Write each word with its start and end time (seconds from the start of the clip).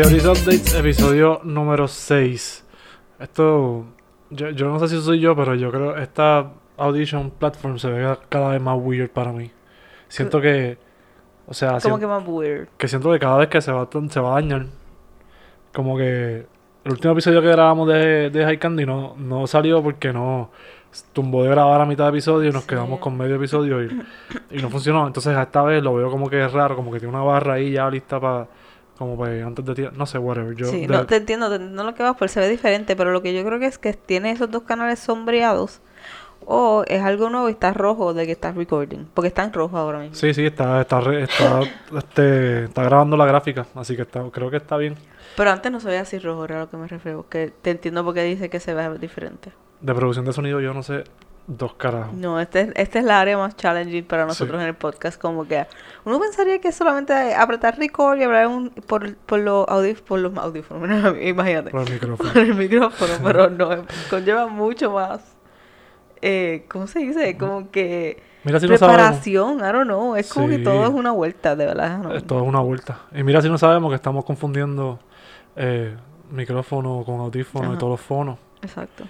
Fioris 0.00 0.24
Updates, 0.26 0.74
episodio 0.76 1.40
número 1.42 1.88
6. 1.88 2.64
Esto, 3.18 3.84
yo, 4.30 4.50
yo 4.50 4.68
no 4.68 4.78
sé 4.78 4.86
si 4.86 5.02
soy 5.02 5.18
yo, 5.18 5.34
pero 5.34 5.56
yo 5.56 5.72
creo 5.72 5.96
esta 5.96 6.52
Audition 6.76 7.30
Platform 7.32 7.80
se 7.80 7.90
ve 7.90 8.16
cada 8.28 8.50
vez 8.50 8.62
más 8.62 8.78
weird 8.80 9.10
para 9.10 9.32
mí. 9.32 9.50
Siento 10.06 10.40
que, 10.40 10.78
o 11.48 11.52
sea, 11.54 11.78
Como 11.82 11.98
que 11.98 12.06
más 12.06 12.22
weird. 12.24 12.68
que 12.78 12.86
siento 12.86 13.10
que 13.12 13.18
cada 13.18 13.38
vez 13.38 13.48
que 13.48 13.60
se 13.60 13.72
va, 13.72 13.82
a- 13.82 14.08
se 14.08 14.20
va 14.20 14.30
a 14.30 14.34
dañar, 14.40 14.66
como 15.74 15.96
que 15.96 16.46
el 16.84 16.92
último 16.92 17.12
episodio 17.14 17.42
que 17.42 17.48
grabamos 17.48 17.88
de, 17.88 18.30
de 18.30 18.44
High 18.44 18.58
Candy 18.60 18.86
no, 18.86 19.16
no 19.18 19.48
salió 19.48 19.82
porque 19.82 20.12
no 20.12 20.50
tumbó 21.12 21.42
de 21.42 21.50
grabar 21.50 21.80
a 21.80 21.86
mitad 21.86 22.04
de 22.04 22.10
episodio 22.10 22.50
y 22.50 22.52
nos 22.52 22.62
Sí. 22.62 22.68
quedamos 22.68 23.00
con 23.00 23.16
medio 23.18 23.34
episodio 23.34 23.82
y, 23.82 24.00
y 24.52 24.62
no 24.62 24.70
funcionó. 24.70 25.08
Entonces 25.08 25.36
esta 25.36 25.62
vez 25.62 25.82
lo 25.82 25.94
veo 25.94 26.08
como 26.08 26.30
que 26.30 26.44
es 26.44 26.52
raro, 26.52 26.76
como 26.76 26.92
que 26.92 27.00
tiene 27.00 27.12
una 27.12 27.24
barra 27.24 27.54
ahí 27.54 27.72
ya 27.72 27.90
lista 27.90 28.20
para, 28.20 28.46
como 28.98 29.16
para 29.16 29.46
antes 29.46 29.64
de 29.64 29.74
ti, 29.74 29.84
no 29.94 30.06
sé, 30.06 30.18
whatever. 30.18 30.54
Yo, 30.56 30.66
sí, 30.66 30.80
de- 30.80 30.88
no, 30.88 31.06
te 31.06 31.16
entiendo, 31.16 31.48
te 31.48 31.56
entiendo 31.56 31.84
lo 31.84 31.94
que 31.94 32.02
vas, 32.02 32.16
pero 32.18 32.28
se 32.28 32.40
ve 32.40 32.48
diferente. 32.48 32.96
Pero 32.96 33.12
lo 33.12 33.22
que 33.22 33.32
yo 33.34 33.44
creo 33.44 33.58
que 33.58 33.66
es 33.66 33.78
que 33.78 33.92
tiene 33.94 34.30
esos 34.32 34.50
dos 34.50 34.64
canales 34.64 34.98
sombreados. 34.98 35.80
O 36.50 36.82
es 36.86 37.02
algo 37.02 37.28
nuevo 37.30 37.48
y 37.48 37.52
está 37.52 37.72
rojo 37.74 38.14
de 38.14 38.24
que 38.24 38.32
estás 38.32 38.54
recording. 38.54 39.06
Porque 39.12 39.28
está 39.28 39.44
en 39.44 39.52
rojo 39.52 39.76
ahora 39.76 39.98
mismo. 39.98 40.14
Sí, 40.14 40.32
sí, 40.32 40.46
está, 40.46 40.80
está, 40.80 41.00
está, 41.14 41.60
este, 41.96 42.64
está 42.64 42.82
grabando 42.84 43.16
la 43.16 43.26
gráfica, 43.26 43.66
así 43.74 43.96
que 43.96 44.02
está, 44.02 44.22
creo 44.30 44.50
que 44.50 44.56
está 44.56 44.76
bien. 44.76 44.94
Pero 45.36 45.50
antes 45.50 45.70
no 45.70 45.78
se 45.78 45.88
veía 45.88 46.00
así 46.02 46.18
rojo, 46.18 46.44
era 46.44 46.56
a 46.56 46.60
lo 46.60 46.70
que 46.70 46.76
me 46.76 46.86
refiero. 46.88 47.26
Que 47.28 47.52
te 47.62 47.70
entiendo 47.70 48.04
porque 48.04 48.22
dice 48.24 48.48
que 48.48 48.60
se 48.60 48.72
ve 48.74 48.98
diferente. 48.98 49.52
De 49.80 49.94
producción 49.94 50.24
de 50.24 50.32
sonido 50.32 50.60
yo 50.60 50.72
no 50.74 50.82
sé 50.82 51.04
dos 51.48 51.74
carajos. 51.74 52.12
No, 52.14 52.38
este, 52.38 52.60
es- 52.60 52.72
esta 52.76 52.98
es 52.98 53.04
la 53.06 53.20
área 53.20 53.36
más 53.38 53.56
challenging 53.56 54.04
para 54.04 54.26
nosotros 54.26 54.58
Sí. 54.58 54.62
en 54.62 54.68
el 54.68 54.74
podcast. 54.76 55.20
Como 55.20 55.48
que 55.48 55.66
uno 56.04 56.20
pensaría 56.20 56.60
que 56.60 56.68
es 56.68 56.74
solamente 56.76 57.12
apretar 57.34 57.76
record 57.78 58.18
y 58.18 58.22
hablar 58.24 58.46
un- 58.48 58.68
por, 58.70 59.16
por, 59.16 59.40
los 59.40 59.66
audíf- 59.66 60.02
por 60.02 60.20
los 60.20 60.36
audífonos. 60.36 61.16
Imagínate. 61.22 61.70
Por 61.70 61.80
el 61.88 61.92
micrófono. 61.94 62.32
Por 62.32 62.42
el 62.42 62.54
micrófono, 62.54 63.12
pero 63.24 63.50
no, 63.50 63.70
conlleva 64.10 64.46
mucho 64.46 64.92
más. 64.92 65.34
Eh, 66.20 66.66
¿Cómo 66.68 66.86
se 66.86 66.98
dice? 67.00 67.36
Como 67.38 67.70
que 67.70 68.22
Mira 68.44 68.60
si 68.60 68.66
no 68.66 68.74
I 68.74 68.78
don't 69.72 69.84
know. 69.84 70.16
Es 70.16 70.32
como 70.32 70.48
que 70.48 70.56
Sí. 70.58 70.62
todo 70.64 70.84
es 70.84 70.90
una 70.90 71.12
vuelta, 71.12 71.56
de 71.56 71.66
verdad. 71.66 71.98
no. 71.98 72.12
Es 72.14 72.24
todo 72.24 72.42
una 72.42 72.60
vuelta. 72.60 73.00
Y 73.14 73.22
mira 73.22 73.40
si 73.40 73.48
no 73.48 73.56
sabemos 73.58 73.90
que 73.90 73.96
estamos 73.96 74.24
confundiendo 74.24 74.98
eh, 75.56 75.96
micrófono 76.30 77.02
con 77.06 77.20
audífono 77.20 77.72
y 77.74 77.78
todos 77.78 77.92
los 77.92 78.00
fonos. 78.00 78.38
Exacto, 78.62 79.04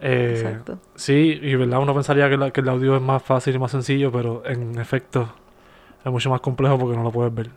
Eh, 0.00 0.34
exacto. 0.36 0.78
Sí, 0.94 1.38
y 1.42 1.54
verdad 1.54 1.80
uno 1.80 1.94
pensaría 1.94 2.28
que, 2.28 2.36
la- 2.36 2.50
que 2.50 2.60
el 2.60 2.68
audio 2.68 2.96
es 2.96 3.02
más 3.02 3.22
fácil 3.22 3.54
y 3.54 3.58
más 3.58 3.70
sencillo, 3.70 4.12
pero 4.12 4.42
en 4.46 4.78
efecto 4.78 5.32
es 6.04 6.12
mucho 6.12 6.30
más 6.30 6.40
complejo 6.40 6.78
porque 6.78 6.96
no 6.96 7.02
lo 7.02 7.10
puedes 7.10 7.34
ver. 7.34 7.50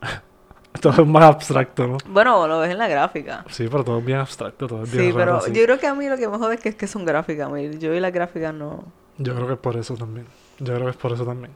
todo 0.80 1.02
es 1.02 1.06
más 1.08 1.24
abstracto, 1.24 1.86
¿no? 1.86 1.96
Bueno, 2.08 2.46
lo 2.46 2.60
ves 2.60 2.70
en 2.72 2.78
la 2.78 2.88
gráfica. 2.88 3.44
Sí, 3.48 3.66
pero 3.70 3.82
todo 3.84 3.98
es 3.98 4.04
bien 4.04 4.18
abstracto, 4.18 4.66
todo 4.66 4.82
es 4.82 4.92
bien 4.92 5.04
Sí, 5.04 5.12
raro 5.12 5.24
pero 5.24 5.36
así. 5.38 5.52
yo 5.52 5.62
creo 5.64 5.78
que 5.78 5.86
a 5.86 5.94
mí 5.94 6.08
lo 6.08 6.16
que 6.16 6.28
me 6.28 6.36
jode 6.38 6.56
es 6.56 6.60
que, 6.60 6.68
es 6.70 6.74
que 6.74 6.86
son 6.86 7.04
gráficas. 7.04 7.48
Yo 7.78 7.94
y 7.94 8.00
las 8.00 8.12
gráficas 8.12 8.52
no. 8.52 8.84
Yo 9.18 9.34
creo 9.34 9.46
que 9.46 9.52
es 9.54 9.58
por 9.58 9.76
eso 9.76 9.94
también. 9.94 10.26
Yo 10.58 10.74
creo 10.74 10.84
que 10.86 10.90
es 10.90 10.96
por 10.96 11.12
eso 11.12 11.24
también. 11.24 11.52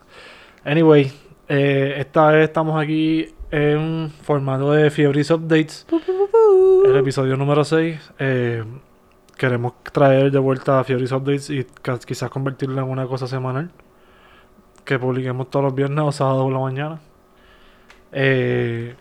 Anyway, 0.65 1.12
eh, 1.48 1.94
esta 1.98 2.28
vez 2.28 2.44
estamos 2.44 2.81
aquí 2.83 3.34
en 3.50 4.11
formato 4.22 4.72
de 4.72 4.91
Fiebris 4.91 5.31
Updates. 5.31 5.87
El 6.87 6.97
episodio 6.97 7.37
número 7.37 7.65
6. 7.65 8.12
Queremos 9.41 9.72
traer 9.91 10.30
de 10.30 10.38
vuelta 10.38 10.78
a 10.78 10.84
Fiebris 10.84 11.12
Updates 11.12 11.48
y 11.48 11.66
quizás 12.05 12.28
convertirlo 12.28 12.83
en 12.83 12.91
una 12.91 13.06
cosa 13.06 13.27
semanal. 13.27 13.70
Que 14.84 14.98
publiquemos 14.98 15.48
todos 15.48 15.64
los 15.64 15.74
viernes 15.74 16.05
o 16.05 16.12
sábados 16.12 16.42
por 16.42 16.52
la 16.52 16.58
mañana. 16.58 17.00
Eh, 18.12 18.94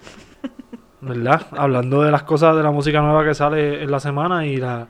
¿Verdad? 1.01 1.45
Hablando 1.51 2.03
de 2.03 2.11
las 2.11 2.23
cosas 2.23 2.55
de 2.55 2.63
la 2.63 2.71
música 2.71 3.01
nueva 3.01 3.25
que 3.25 3.35
sale 3.35 3.83
en 3.83 3.91
la 3.91 3.99
semana 3.99 4.45
y 4.45 4.55
la 4.55 4.87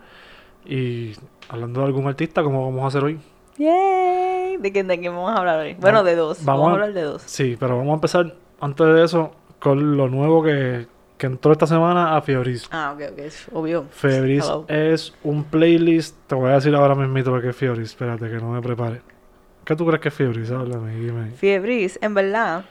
y 0.66 1.13
hablando 1.50 1.79
de 1.79 1.88
algún 1.88 2.07
artista 2.07 2.44
como 2.44 2.66
vamos 2.66 2.84
a 2.84 2.88
hacer 2.90 3.03
hoy. 3.03 3.19
¡Yay! 3.57 4.57
¿De 4.57 4.72
quién, 4.72 4.88
de 4.88 5.00
quién 5.00 5.13
vamos 5.13 5.31
a 5.31 5.38
hablar 5.38 5.62
hoy? 5.62 5.75
Bueno, 5.79 6.03
de 6.03 6.16
dos. 6.16 6.45
vamos 6.45 6.68
a 6.68 6.72
hablar 6.74 6.94
de 6.94 7.01
dos. 7.01 7.24
Sí, 7.24 7.57
pero 7.59 7.75
vamos 7.75 7.94
a 7.94 7.95
empezar 7.95 8.35
antes 8.62 8.85
de 8.85 9.03
eso 9.03 9.31
con 9.59 9.97
lo 9.97 10.09
nuevo 10.09 10.44
que, 10.44 10.85
que 11.19 11.28
entró 11.28 11.52
esta 11.52 11.68
semana 11.68 12.16
a 12.18 12.22
Fiebris. 12.24 12.68
Ah, 12.72 12.94
ok, 12.96 13.03
ok. 13.12 13.19
es 13.19 13.46
Obvio. 13.52 13.85
Fiebris 13.91 14.44
Hello. 14.46 14.66
es 14.68 15.13
un 15.24 15.44
playlist. 15.44 16.16
Te 16.25 16.34
voy 16.34 16.50
a 16.50 16.56
decir 16.56 16.74
ahora 16.74 16.96
mismo 16.96 17.35
lo 17.35 17.41
que 17.41 17.50
es 17.50 17.56
Fiebris. 17.56 17.90
Espérate 17.90 18.28
que 18.30 18.38
no 18.38 18.50
me 18.52 18.62
prepare. 18.62 19.02
¿Qué 19.66 19.75
tú 19.75 19.85
crees 19.85 20.02
que 20.02 20.07
es 20.07 20.13
Fiebris? 20.16 20.50
Háblame, 20.50 20.96
dime. 20.96 21.31
Fiebris, 21.31 22.00
en 22.02 22.13
verdad. 22.16 22.66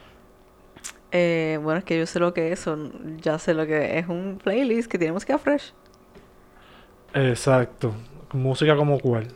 eh, 1.12 1.59
bueno, 1.62 1.78
es 1.78 1.84
que 1.84 1.98
yo 1.98 2.06
sé 2.06 2.19
lo 2.19 2.34
que 2.34 2.50
es. 2.53 2.59
son- 2.59 3.19
ya 3.20 3.38
sé 3.38 3.54
lo 3.54 3.66
que 3.66 3.98
es. 3.98 4.09
un 4.09 4.41
playlist 4.42 4.91
que 4.91 4.98
tiene 4.98 5.12
música 5.12 5.38
fresh. 5.38 5.72
Exacto. 7.15 7.92
Música 8.32 8.76
como 8.76 8.98
cuál. 8.98 9.28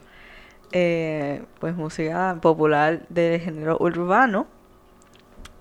eh, 0.73 1.43
pues 1.61 1.77
música 1.77 2.39
popular 2.41 3.07
del 3.11 3.41
género 3.41 3.77
urbano. 3.79 4.47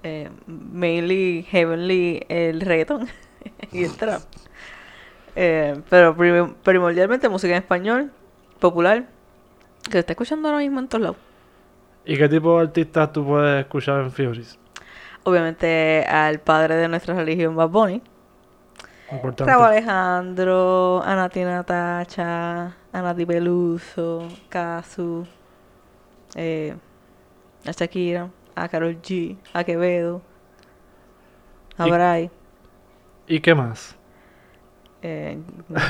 Eh, 0.04 0.30
mainly, 0.48 1.46
heavenly, 1.52 2.22
el 2.30 2.62
reggaeton 2.62 3.08
y 3.72 3.84
el 3.84 3.96
trap. 3.96 4.22
Eh, 5.36 5.82
pero 5.90 6.16
prim- 6.16 6.54
primordialmente 6.64 7.30
música 7.30 7.56
en 7.56 7.62
español, 7.64 8.12
popular, 8.60 9.06
que 9.86 9.92
se 9.94 10.00
está 10.00 10.14
escuchando 10.14 10.48
ahora 10.48 10.60
mismo 10.60 10.80
en 10.80 10.88
todos 10.88 11.02
lados. 11.02 11.18
¿Y 12.06 12.18
qué 12.18 12.28
tipo 12.28 12.58
de 12.58 12.64
artistas 12.68 13.12
tú 13.14 13.26
puedes 13.26 13.62
escuchar 13.62 14.02
en 14.02 14.12
Fiebris? 14.12 14.58
Obviamente 15.24 16.04
al 16.10 16.40
padre 16.40 16.76
de 16.76 16.88
nuestra 16.88 17.14
religión, 17.16 17.56
Bad 17.56 17.70
Bunny. 17.70 18.02
Importante. 19.12 19.52
Raúl 19.52 19.66
Alejandro, 19.66 21.02
Anati 21.04 21.44
Natacha, 21.44 22.76
Anati 22.92 23.26
Peluso, 23.26 24.28
Kazu, 24.50 25.26
eh, 26.36 26.76
a 27.66 27.72
Shakira, 27.72 28.30
a 28.56 28.68
Karol 28.68 29.00
G, 29.02 29.38
a 29.54 29.64
Quevedo, 29.64 30.22
a 31.78 31.86
Bray. 31.86 32.32
¿Y 33.32 33.40
qué 33.40 33.56
más? 33.56 33.98
Eh, 35.02 35.38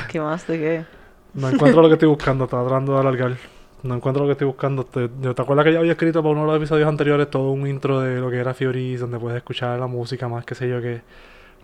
¿Qué 0.08 0.20
más 0.20 0.46
de 0.46 0.58
qué? 0.58 0.86
No 1.34 1.48
encuentro 1.48 1.82
lo 1.82 1.88
que 1.88 1.94
estoy 1.94 2.08
buscando. 2.08 2.44
Estaba 2.44 2.66
tratando 2.68 2.94
de 2.94 3.00
alargar. 3.00 3.36
No 3.82 3.94
encuentro 3.94 4.22
lo 4.22 4.28
que 4.28 4.32
estoy 4.32 4.46
buscando. 4.46 4.84
Te, 4.84 5.10
yo- 5.20 5.34
¿Te 5.34 5.42
acuerdas 5.42 5.64
que 5.64 5.72
ya 5.72 5.78
había 5.80 5.92
escrito 5.92 6.22
para 6.22 6.32
uno 6.32 6.42
de 6.42 6.46
los 6.48 6.56
episodios 6.56 6.88
anteriores 6.88 7.30
todo 7.30 7.50
un 7.50 7.66
intro 7.66 8.00
de 8.00 8.20
lo 8.20 8.30
que 8.30 8.38
era 8.38 8.54
Fiebris, 8.54 9.00
donde 9.00 9.18
puedes 9.18 9.36
escuchar 9.38 9.78
la 9.78 9.86
música 9.86 10.28
más, 10.28 10.44
qué 10.44 10.54
sé 10.54 10.68
yo, 10.68 10.80
que... 10.80 11.02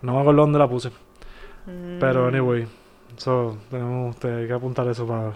No 0.01 0.15
me 0.15 0.21
acuerdo 0.21 0.41
dónde 0.41 0.59
la 0.59 0.69
puse. 0.69 0.91
Pero 1.99 2.27
Mm, 2.27 2.27
anyway, 2.27 2.67
so, 3.17 3.57
tenemos 3.69 4.15
que 4.17 4.51
apuntar 4.53 4.87
eso 4.87 5.05
para 5.07 5.33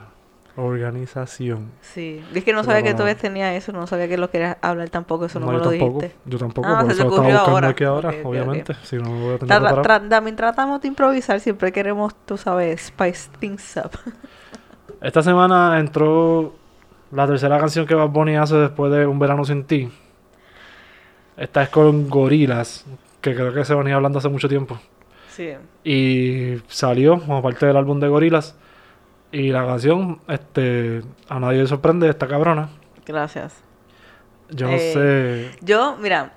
organización. 0.56 1.72
Sí, 1.82 2.24
es 2.34 2.44
que 2.44 2.54
no 2.54 2.64
sabía 2.64 2.84
que 2.84 2.92
no. 2.92 2.98
todavía 2.98 3.16
tenía 3.18 3.56
eso, 3.56 3.72
no 3.72 3.88
sabía 3.88 4.08
que 4.08 4.18
lo 4.18 4.30
querías 4.30 4.58
hablar 4.62 4.90
tampoco, 4.90 5.26
eso 5.26 5.40
no, 5.40 5.48
me 5.48 5.54
yo 5.54 5.58
lo 5.60 5.70
tampoco, 5.70 6.00
dijiste. 6.02 6.18
yo 6.26 6.38
tampoco, 6.38 6.68
Ah, 6.70 6.80
por 6.82 6.86
se 6.88 6.94
eso 6.94 7.04
estaba 7.08 7.28
buscando 7.28 7.52
ahora. 7.52 7.68
aquí 7.70 7.84
ahora, 7.84 8.14
obviamente. 8.24 8.76
Si 8.84 8.96
no, 8.98 9.10
me 9.10 9.22
voy 9.22 9.34
a 9.36 9.38
tener 9.40 9.62
Tra- 9.62 9.82
tra- 9.82 10.10
también 10.10 10.36
tratamos 10.36 10.82
de 10.82 10.88
improvisar, 10.90 11.40
siempre 11.40 11.72
queremos, 11.72 12.14
tú 12.26 12.38
sabes, 12.38 12.82
spice 12.88 13.30
things 13.40 13.78
up. 13.84 13.92
Esta 15.02 15.22
semana 15.24 15.80
entró 15.80 16.54
la 17.12 17.28
tercera 17.28 17.58
canción 17.60 17.86
que 17.86 17.96
Bad 17.96 18.10
Bunny 18.10 18.36
hace 18.36 18.56
después 18.56 18.92
de 18.92 19.06
Un 19.08 19.20
Verano 19.20 19.44
Sin 19.46 19.64
Ti. 19.66 19.90
Esta 21.36 21.64
es 21.64 21.70
con 21.70 22.10
Gorilas, 22.10 22.86
que 23.22 23.34
creo 23.34 23.54
que 23.54 23.66
se 23.66 23.74
venía 23.76 23.96
hablando 23.96 24.20
hace 24.20 24.30
mucho 24.30 24.48
tiempo. 24.48 24.78
Sí. 25.30 25.50
Y 25.84 26.62
salió 26.68 27.20
como 27.20 27.42
parte 27.42 27.66
del 27.66 27.76
álbum 27.76 28.00
de 28.00 28.08
Gorilas. 28.08 28.56
Y 29.34 29.50
la 29.52 29.66
canción, 29.66 30.22
este, 30.30 31.02
a 31.28 31.40
nadie 31.40 31.60
le 31.64 31.68
sorprende, 31.68 32.08
esta 32.08 32.28
cabrona. 32.28 32.70
Gracias. 33.06 33.56
Yo 34.50 34.68
no 34.68 34.74
Eh, 34.74 35.52
sé. 35.58 35.66
Yo, 35.66 35.98
mira, 36.00 36.32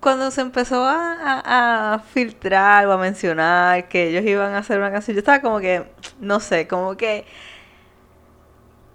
cuando 0.00 0.30
se 0.30 0.40
empezó 0.42 0.84
a, 0.86 1.14
a- 1.20 1.94
a 1.94 1.98
filtrar 1.98 2.86
o 2.86 2.92
a 2.92 2.96
mencionar 2.98 3.88
que 3.88 4.08
ellos 4.08 4.24
iban 4.24 4.54
a 4.54 4.58
hacer 4.58 4.78
una 4.78 4.92
canción, 4.92 5.16
yo 5.16 5.18
estaba 5.18 5.40
como 5.42 5.58
que, 5.58 5.84
no 6.20 6.38
sé, 6.38 6.68
como 6.68 6.96
que 6.96 7.24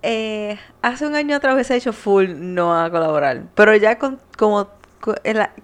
eh, 0.02 0.58
hace 0.82 1.06
un 1.08 1.16
año 1.16 1.36
atrás 1.36 1.54
hubiese 1.54 1.76
hecho 1.76 1.94
full 1.94 2.28
no 2.38 2.76
a 2.82 2.90
colaborar, 2.90 3.44
pero 3.56 3.76
ya 3.76 3.98
con 3.98 4.20
como 4.38 4.70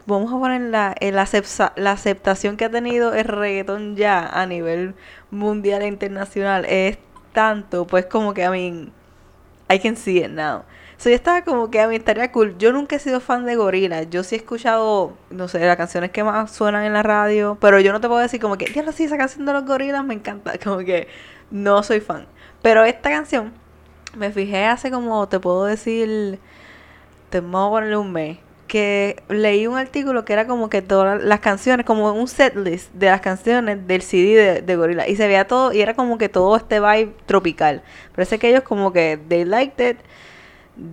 vamos 0.06 0.34
a 0.34 0.38
poner 0.38 0.62
la, 0.62 0.96
en 1.00 1.16
la, 1.16 1.24
acepsa- 1.24 1.74
la 1.76 1.92
aceptación 1.92 2.58
que 2.58 2.66
ha 2.66 2.70
tenido 2.70 3.14
el 3.14 3.26
reggaetón 3.26 3.96
ya 3.96 4.26
a 4.28 4.46
nivel 4.46 4.96
mundial 5.32 5.82
e 5.82 5.88
internacional 5.88 6.66
es 6.66 6.98
tanto, 7.34 7.86
pues 7.88 8.06
como 8.06 8.34
que, 8.34 8.44
I 8.44 8.50
mean, 8.50 8.92
I 9.70 9.80
can 9.80 9.96
see 9.96 10.18
it 10.20 10.30
now. 10.30 10.64
So, 10.98 11.10
yo 11.10 11.16
estaba 11.16 11.44
como 11.44 11.72
que 11.72 11.80
a 11.80 11.88
mí 11.88 11.96
estaría 11.96 12.32
cool. 12.32 12.58
Yo 12.58 12.74
nunca 12.74 12.98
he 12.98 13.00
sido 13.00 13.22
fan 13.22 13.46
de 13.46 13.56
Gorillaz. 13.56 14.10
Yo 14.10 14.24
sí 14.24 14.36
he 14.36 14.38
escuchado, 14.40 15.14
no 15.30 15.48
sé, 15.48 15.60
las 15.66 15.78
canciones 15.78 16.12
que 16.12 16.24
más 16.26 16.52
suenan 16.52 16.84
en 16.84 16.92
la 16.94 17.04
radio. 17.04 17.58
Pero 17.62 17.80
yo 17.80 17.94
no 17.94 18.02
te 18.02 18.08
puedo 18.10 18.20
decir 18.20 18.42
como 18.42 18.58
que, 18.58 18.66
diablo, 18.66 18.92
sí, 18.92 19.06
esa 19.06 19.18
canción 19.18 19.46
de 19.46 19.54
los 19.54 19.66
Gorillaz 19.66 20.04
me 20.04 20.14
encanta. 20.16 20.58
Como 20.64 20.80
que 20.80 21.08
no 21.52 21.84
soy 21.84 22.02
fan. 22.02 22.26
Pero 22.62 22.84
esta 22.84 23.10
canción, 23.10 23.54
me 24.18 24.32
fijé 24.32 24.66
hace 24.66 24.92
como, 24.92 25.28
te 25.30 25.40
puedo 25.40 25.66
decir, 25.66 26.40
te 27.30 27.38
a 27.38 27.42
ponerle 27.42 27.98
un 27.98 28.12
mes. 28.12 28.38
Que 28.70 29.22
leí 29.28 29.68
un 29.68 29.78
artículo 29.78 30.24
que 30.24 30.32
era 30.32 30.48
como 30.48 30.70
que 30.70 30.82
todas 30.82 31.22
las 31.22 31.42
canciones, 31.42 31.86
como 31.86 32.14
un 32.14 32.30
set 32.30 32.56
list 32.56 32.94
de 32.94 33.08
las 33.08 33.20
canciones 33.20 33.86
del 33.86 34.02
CD 34.02 34.36
de, 34.36 34.62
de 34.62 34.76
Gorilla. 34.78 35.08
Y 35.10 35.18
se 35.18 35.28
veía 35.28 35.46
todo, 35.46 35.74
y 35.74 35.82
era 35.82 35.94
como 35.96 36.18
que 36.18 36.30
todo 36.30 36.56
este 36.56 36.80
vibe 36.80 37.14
tropical. 37.26 37.82
Parece 38.16 38.40
que 38.40 38.50
ellos 38.50 38.64
como 38.64 38.94
que 38.94 39.20
they 39.28 39.44
liked 39.44 39.90
it, 39.90 39.98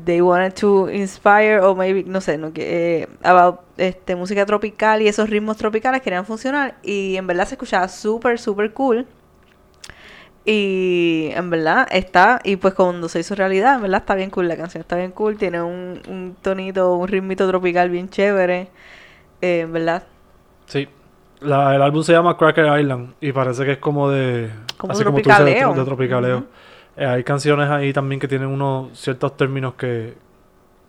they 0.04 0.20
wanted 0.20 0.54
to 0.54 0.90
inspire, 0.90 1.60
o 1.60 1.76
maybe, 1.76 2.02
no 2.04 2.20
sé, 2.20 2.38
no, 2.38 2.52
que, 2.52 3.02
eh, 3.02 3.08
about 3.22 3.60
este, 3.76 4.16
música 4.16 4.44
tropical 4.46 5.02
y 5.02 5.08
esos 5.08 5.30
ritmos 5.30 5.56
tropicales 5.56 6.02
querían 6.02 6.26
funcionar. 6.26 6.76
Y 6.82 7.16
en 7.16 7.26
verdad 7.26 7.46
se 7.46 7.54
escuchaba 7.54 7.86
súper, 7.88 8.38
súper 8.40 8.72
cool. 8.72 9.06
Y 10.48 11.30
en 11.34 11.50
verdad 11.50 11.88
está, 11.90 12.40
y 12.44 12.54
pues 12.56 12.72
cuando 12.74 13.08
se 13.08 13.18
hizo 13.18 13.34
realidad, 13.34 13.74
en 13.74 13.82
verdad 13.82 14.00
está 14.02 14.14
bien 14.14 14.30
cool 14.30 14.46
la 14.46 14.56
canción, 14.56 14.80
está 14.80 14.94
bien 14.96 15.10
cool, 15.10 15.36
tiene 15.36 15.60
un, 15.60 16.00
un 16.08 16.36
tonito, 16.40 16.94
un 16.94 17.08
ritmito 17.08 17.48
tropical 17.48 17.90
bien 17.90 18.08
chévere, 18.08 18.68
eh, 19.42 19.60
en 19.62 19.72
verdad. 19.72 20.04
Sí. 20.66 20.88
La- 21.40 21.74
el 21.74 21.82
álbum 21.82 22.02
se 22.04 22.12
llama 22.12 22.36
Cracker 22.36 22.80
Island 22.80 23.14
y 23.20 23.32
parece 23.32 23.64
que 23.64 23.72
es 23.72 23.78
como 23.78 24.08
de... 24.08 24.50
Como 24.76 24.92
así 24.92 25.02
como 25.04 25.20
tú 25.20 25.28
dices, 25.30 25.36
tropicaleo. 25.44 25.72
de, 25.74 25.78
de 25.80 25.84
tropicaleo. 25.84 26.44
Eh, 26.96 27.04
hay 27.06 27.24
canciones 27.24 27.68
ahí 27.68 27.92
también 27.92 28.20
que 28.20 28.28
tienen 28.28 28.48
unos 28.48 28.96
ciertos 28.98 29.36
términos 29.36 29.74
que, 29.74 30.14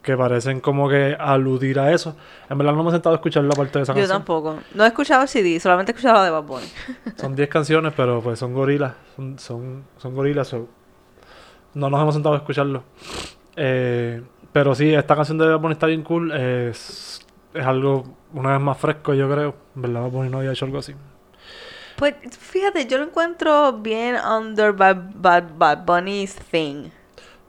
que 0.08 0.16
parecen 0.16 0.62
como 0.62 0.88
que 0.88 1.18
aludir 1.20 1.78
a 1.82 1.92
eso. 1.92 2.16
En 2.50 2.58
verdad 2.58 2.72
no 2.72 2.82
me 2.82 2.90
he 2.90 2.94
sentado 2.94 3.14
a 3.14 3.18
escuchar 3.18 3.44
la 3.44 3.54
parte 3.54 3.78
de 3.78 3.84
esa 3.84 3.92
Yo 3.92 3.98
canción. 4.00 4.18
tampoco. 4.20 4.58
No 4.74 4.86
he 4.86 4.88
escuchado 4.88 5.22
el 5.24 5.28
CD, 5.28 5.60
solamente 5.60 5.92
he 5.92 5.96
escuchado 5.96 6.16
la 6.20 6.24
de 6.24 6.32
Bad 6.32 6.44
Bunny. 6.44 6.66
Son 7.18 7.36
10 7.36 7.50
canciones, 7.50 7.92
pero 7.94 8.22
pues 8.22 8.40
son 8.40 8.54
gorilas. 8.54 8.94
Son, 9.18 9.38
son, 9.38 9.84
son 9.98 10.16
gorilas. 10.16 10.48
so, 10.48 10.70
no 11.74 11.90
nos 11.90 12.02
hemos 12.02 12.14
sentado 12.14 12.36
a 12.36 12.38
escucharlo. 12.38 12.84
Eh, 13.58 14.22
pero 14.54 14.74
sí, 14.76 14.94
esta 14.94 15.14
canción 15.14 15.38
de 15.40 15.46
Bad 15.50 15.60
Bunny 15.60 15.74
está 15.74 15.88
bien 15.88 16.04
cool. 16.04 16.32
Es, 16.32 17.20
es 17.54 17.66
algo 17.66 18.06
una 18.34 18.54
vez 18.54 18.62
más 18.62 18.78
fresco, 18.78 19.14
yo 19.14 19.30
creo. 19.30 19.56
En 19.76 19.82
verdad, 19.82 20.04
Bad 20.04 20.12
Bunny 20.12 20.30
no 20.30 20.38
había 20.38 20.54
hecho 20.54 20.64
algo 20.64 20.78
así. 20.78 20.96
Pues 21.98 22.16
fíjate, 22.40 22.88
yo 22.88 22.98
lo 22.98 23.04
encuentro 23.04 23.74
bien 23.74 24.16
under 24.16 24.72
Bad, 24.72 25.12
Bad, 25.16 25.44
Bad 25.58 25.86
Bunny's 25.86 26.34
thing. 26.50 26.92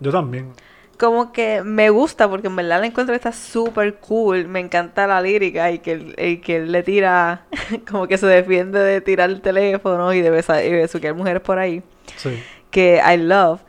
Yo 0.00 0.10
también. 0.10 0.54
Como 0.98 1.32
que 1.32 1.62
me 1.62 1.90
gusta 1.90 2.28
porque 2.28 2.48
en 2.48 2.56
verdad 2.56 2.80
la 2.80 2.86
encuentro 2.86 3.12
que 3.12 3.16
está 3.16 3.32
súper 3.32 3.96
cool. 4.00 4.48
Me 4.48 4.58
encanta 4.60 5.06
la 5.06 5.20
lírica 5.22 5.70
y 5.70 5.78
que, 5.78 5.92
él- 5.92 6.14
y 6.18 6.38
que 6.38 6.56
él 6.56 6.72
le 6.72 6.82
tira, 6.82 7.46
como 7.90 8.06
que 8.08 8.18
se 8.18 8.26
defiende 8.26 8.80
de 8.80 9.00
tirar 9.00 9.30
el 9.30 9.40
teléfono 9.40 10.12
y 10.12 10.20
de, 10.20 10.30
besar, 10.30 10.64
y 10.64 10.70
besuquear 10.72 11.14
mujeres 11.14 11.40
por 11.40 11.58
ahí. 11.58 11.82
Sí. 12.16 12.42
Que 12.70 13.00
I 13.06 13.16
love. 13.16 13.60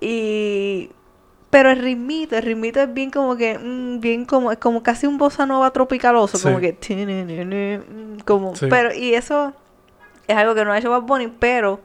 Y... 0.00 0.90
Pero 1.50 1.70
el 1.70 1.78
ritmito, 1.78 2.36
el 2.36 2.42
ritmito 2.42 2.80
es 2.82 2.92
bien 2.92 3.10
como 3.12 3.36
que, 3.36 3.56
mm, 3.56 4.00
bien 4.00 4.24
como, 4.24 4.50
es 4.50 4.58
como 4.58 4.82
casi 4.82 5.06
un 5.06 5.18
bossa 5.18 5.46
nova 5.46 5.70
tropicaloso, 5.72 6.36
como 6.42 6.58
que, 6.58 6.76
como, 8.24 8.56
Sí. 8.56 8.66
pero, 8.68 8.92
y 8.92 9.14
eso 9.14 9.52
es 10.26 10.36
algo 10.36 10.54
que 10.56 10.64
no 10.64 10.72
ha 10.72 10.78
hecho 10.78 10.90
Bad 10.90 11.02
Bunny, 11.02 11.28
pero 11.38 11.78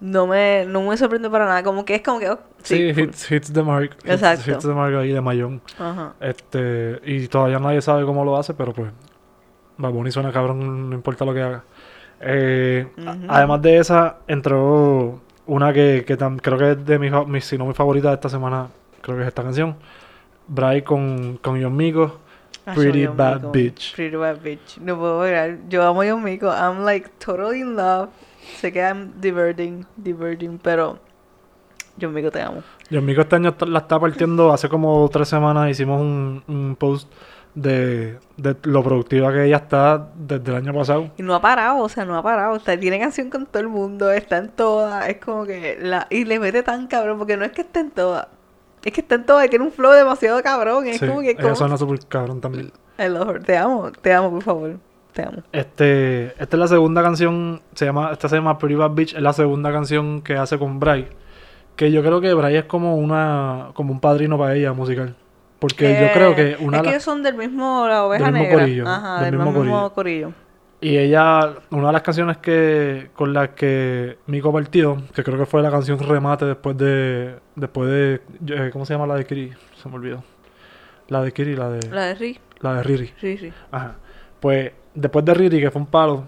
no 0.00 0.26
me, 0.26 0.64
no 0.66 0.82
me 0.82 0.96
sorprende 0.96 1.28
para 1.30 1.46
nada, 1.46 1.62
como 1.62 1.84
que 1.84 1.94
es 1.96 2.02
como 2.02 2.18
que, 2.18 2.28
oh, 2.30 2.38
Sí, 2.62 2.90
hits, 2.96 3.30
hits 3.30 3.52
the 3.52 3.62
mark. 3.62 3.90
Hits, 4.04 4.12
Exacto. 4.14 4.50
hits 4.50 4.62
the 4.64 4.74
mark 4.74 4.94
ahí 4.96 5.12
de 5.12 5.20
Mayón. 5.20 5.60
Ajá. 5.78 6.14
Este, 6.20 7.00
y 7.04 7.28
todavía 7.28 7.58
nadie 7.58 7.80
sabe 7.80 8.04
cómo 8.04 8.24
lo 8.24 8.36
hace, 8.36 8.54
pero 8.54 8.72
pues 8.72 8.90
Bad 9.78 9.92
Bunny 9.92 10.10
suena 10.10 10.32
cabrón, 10.32 10.90
no 10.90 10.94
importa 10.96 11.24
lo 11.24 11.32
que 11.34 11.42
haga. 11.42 11.64
Eh. 12.20 12.86
Además 13.28 13.62
de 13.62 13.78
esa, 13.78 14.16
entró 14.26 15.20
una 15.46 15.72
que, 15.72 16.04
que 16.06 16.18
tam- 16.18 16.40
creo 16.42 16.58
que 16.58 16.72
es 16.72 16.84
de 16.86 16.98
mis, 16.98 17.12
mis- 17.28 17.44
si 17.44 17.56
no 17.58 17.66
mi 17.66 17.74
favorita 17.74 18.08
de 18.08 18.14
esta 18.14 18.28
semana, 18.28 18.68
creo 19.02 19.16
que 19.16 19.22
es 19.22 19.28
esta 19.28 19.42
canción. 19.42 19.76
Bray 20.48 20.82
con, 20.82 21.38
con 21.42 21.62
John 21.62 21.76
Mico, 21.76 22.18
Ah, 22.68 22.72
Pretty 22.74 23.06
Bad 23.06 23.36
Mico. 23.42 23.52
Bitch. 23.52 23.94
Pretty 23.94 24.16
Bad 24.16 24.38
Bitch. 24.42 24.78
No 24.78 24.98
puedo 24.98 25.20
ver. 25.20 25.60
Yo 25.68 25.86
amo 25.86 26.02
a 26.02 26.06
John 26.10 26.24
Mico. 26.24 26.48
I'm 26.48 26.84
like 26.84 27.08
totally 27.24 27.60
in 27.60 27.76
love. 27.76 28.08
Sé 28.60 28.72
que 28.72 28.80
I'm 28.80 29.12
diverting, 29.20 29.84
diverting, 29.96 30.58
pero 30.58 30.98
John 32.00 32.12
Mico 32.14 32.30
te 32.30 32.40
amo. 32.40 32.62
John 32.90 33.04
Mico 33.04 33.20
este 33.22 33.36
año 33.36 33.54
la 33.66 33.80
está 33.80 33.98
partiendo. 33.98 34.52
Hace 34.52 34.68
como 34.68 35.08
tres 35.10 35.28
semanas 35.28 35.70
hicimos 35.70 36.00
un, 36.00 36.42
un 36.46 36.76
post 36.76 37.10
de, 37.54 38.18
de 38.36 38.56
lo 38.64 38.82
productiva 38.82 39.32
que 39.32 39.44
ella 39.46 39.56
está 39.56 40.10
desde 40.14 40.50
el 40.50 40.56
año 40.56 40.74
pasado. 40.74 41.10
Y 41.16 41.22
no 41.22 41.34
ha 41.34 41.40
parado, 41.40 41.78
o 41.82 41.88
sea, 41.88 42.04
no 42.04 42.16
ha 42.16 42.22
parado. 42.22 42.54
O 42.56 42.60
sea, 42.60 42.78
tiene 42.78 42.98
canción 43.00 43.30
con 43.30 43.46
todo 43.46 43.60
el 43.60 43.68
mundo, 43.68 44.10
está 44.10 44.38
en 44.38 44.48
todas. 44.50 45.08
Es 45.08 45.16
como 45.18 45.44
que 45.44 45.78
la. 45.80 46.06
Y 46.10 46.24
le 46.24 46.38
mete 46.38 46.62
tan 46.62 46.86
cabrón, 46.86 47.18
porque 47.18 47.36
no 47.36 47.44
es 47.44 47.52
que 47.52 47.62
esté 47.62 47.80
en 47.80 47.90
todas. 47.90 48.28
Es 48.84 48.92
que 48.92 49.00
está 49.00 49.16
en 49.16 49.26
todas 49.26 49.46
y 49.46 49.48
tiene 49.48 49.64
un 49.64 49.72
flow 49.72 49.92
demasiado 49.92 50.40
cabrón. 50.42 50.86
Es 50.86 50.98
Sí, 51.00 51.06
como 51.06 51.20
que. 51.20 51.30
ella 51.30 51.42
Como... 51.42 51.56
suena 51.56 51.76
súper 51.76 51.98
cabrón 52.06 52.40
también. 52.40 52.72
I 52.98 53.08
love 53.08 53.28
her. 53.30 53.42
Te 53.42 53.56
amo, 53.56 53.90
te 54.00 54.12
amo, 54.12 54.30
por 54.30 54.42
favor. 54.42 54.76
Te 55.16 55.22
amo. 55.22 55.38
Este, 55.50 56.26
esta 56.26 56.56
es 56.56 56.58
la 56.58 56.68
segunda 56.68 57.02
canción, 57.02 57.62
se 57.74 57.86
llama, 57.86 58.10
esta 58.12 58.28
se 58.28 58.36
llama 58.36 58.58
Bad 58.60 58.90
Bitch, 58.90 59.14
es 59.14 59.22
la 59.22 59.32
segunda 59.32 59.72
canción 59.72 60.20
que 60.20 60.36
hace 60.36 60.58
con 60.58 60.78
Bray. 60.78 61.08
Que 61.74 61.90
yo 61.90 62.02
creo 62.02 62.20
que 62.20 62.34
Bray 62.34 62.56
es 62.56 62.64
como 62.64 62.96
una, 62.96 63.70
como 63.72 63.92
un 63.92 64.00
padrino 64.00 64.36
para 64.36 64.54
ella 64.54 64.74
musical. 64.74 65.16
Porque 65.58 65.98
yo 65.98 66.12
creo 66.12 66.34
que 66.34 66.58
una 66.60 66.76
Es 66.76 66.82
que 66.82 66.88
ellos 66.90 67.02
son 67.02 67.22
del 67.22 67.34
mismo, 67.34 67.86
la 67.88 68.04
oveja 68.04 68.24
Del 68.26 68.34
mismo 68.34 68.46
negra. 68.48 68.60
corillo, 68.64 68.86
Ajá, 68.86 69.22
del 69.22 69.30
del, 69.30 69.40
mismo 69.42 69.60
mismo, 69.62 69.90
corillo. 69.94 70.32
y 70.82 70.98
ella, 70.98 71.54
una 71.70 71.86
de 71.86 71.92
las 71.94 72.02
canciones 72.02 72.36
que, 72.36 73.08
con 73.14 73.32
las 73.32 73.48
que 73.50 74.18
Mico 74.26 74.52
partió, 74.52 74.98
que 75.14 75.24
creo 75.24 75.38
que 75.38 75.46
fue 75.46 75.62
la 75.62 75.70
canción 75.70 75.98
remate 75.98 76.44
después 76.44 76.76
de, 76.76 77.36
después 77.54 77.88
de, 77.88 78.20
eh, 78.48 78.68
¿cómo 78.70 78.84
se 78.84 78.92
llama 78.92 79.06
la 79.06 79.14
de 79.14 79.24
Kiri? 79.24 79.50
Se 79.82 79.88
me 79.88 79.94
olvidó. 79.94 80.22
La 81.08 81.22
de 81.22 81.32
Kiri, 81.32 81.56
la 81.56 81.70
de, 81.70 81.88
La 81.90 82.02
de 82.04 82.14
Ri. 82.16 82.38
la 82.60 82.74
de 82.74 82.82
Riri. 82.82 83.12
Sí. 83.18 83.50
Ajá. 83.70 83.94
Pues 84.40 84.72
después 84.96 85.24
de 85.24 85.34
Riri, 85.34 85.60
que 85.60 85.70
fue 85.70 85.80
un 85.82 85.86
palo, 85.86 86.24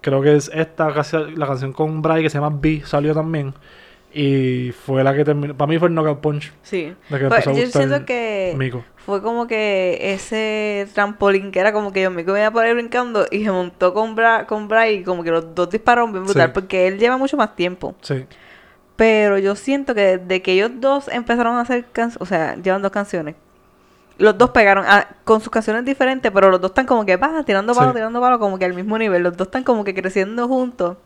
creo 0.00 0.20
que 0.22 0.34
es 0.34 0.50
esta, 0.52 0.88
la 0.90 1.46
canción 1.46 1.72
con 1.72 2.02
Bray 2.02 2.22
que 2.22 2.30
se 2.30 2.38
llama 2.38 2.56
B, 2.60 2.82
salió 2.84 3.14
también. 3.14 3.54
Y 4.12 4.72
fue 4.72 5.04
la 5.04 5.14
que 5.14 5.24
terminó. 5.24 5.54
Para 5.54 5.68
mí 5.68 5.78
fue 5.78 5.88
el 5.88 5.94
knockout 5.94 6.20
punch 6.20 6.52
Sí. 6.62 6.94
de 7.10 7.18
que 7.18 7.26
Pues, 7.28 7.46
empezó 7.46 7.52
yo 7.52 7.66
siento 7.66 8.06
que 8.06 8.54
Mico. 8.56 8.82
fue 8.96 9.20
como 9.20 9.46
que 9.46 9.98
ese 10.00 10.88
trampolín 10.94 11.50
que 11.52 11.60
era 11.60 11.70
como 11.72 11.92
que 11.92 12.00
yo 12.00 12.10
me 12.10 12.22
venía 12.22 12.50
por 12.50 12.64
ahí 12.64 12.72
brincando 12.72 13.26
y 13.30 13.44
se 13.44 13.50
montó 13.50 13.92
con, 13.92 14.14
Bra 14.14 14.46
con 14.46 14.68
Bray 14.68 14.98
y 14.98 15.02
como 15.04 15.22
que 15.22 15.30
los 15.30 15.54
dos 15.54 15.68
dispararon 15.68 16.12
bien 16.12 16.24
brutal 16.24 16.46
Sí. 16.48 16.52
porque 16.54 16.86
él 16.86 16.98
lleva 16.98 17.18
mucho 17.18 17.36
más 17.36 17.54
tiempo. 17.56 17.94
Sí, 18.00 18.24
Pero 18.96 19.36
yo 19.38 19.54
siento 19.54 19.94
que 19.94 20.16
desde 20.16 20.40
que 20.40 20.52
ellos 20.52 20.70
dos 20.76 21.08
empezaron 21.08 21.56
a 21.56 21.60
hacer 21.60 21.84
canciones, 21.92 22.16
o 22.22 22.24
sea, 22.24 22.56
llevan 22.56 22.80
dos 22.80 22.92
canciones. 22.92 23.34
Los 24.18 24.38
dos 24.38 24.50
pegaron 24.50 24.84
ah, 24.88 25.06
con 25.24 25.40
sus 25.40 25.50
canciones 25.50 25.84
diferentes, 25.84 26.32
pero 26.32 26.50
los 26.50 26.60
dos 26.60 26.70
están 26.70 26.86
como 26.86 27.04
que 27.04 27.16
va 27.16 27.42
tirando 27.44 27.74
palo, 27.74 27.90
Sí. 27.90 27.96
tirando 27.96 28.20
palo, 28.20 28.38
como 28.38 28.58
que 28.58 28.64
al 28.64 28.72
mismo 28.74 28.96
nivel. 28.98 29.22
Los 29.22 29.36
dos 29.36 29.48
están 29.48 29.62
como 29.64 29.84
que 29.84 29.94
creciendo 29.94 30.48
juntos. 30.48 30.96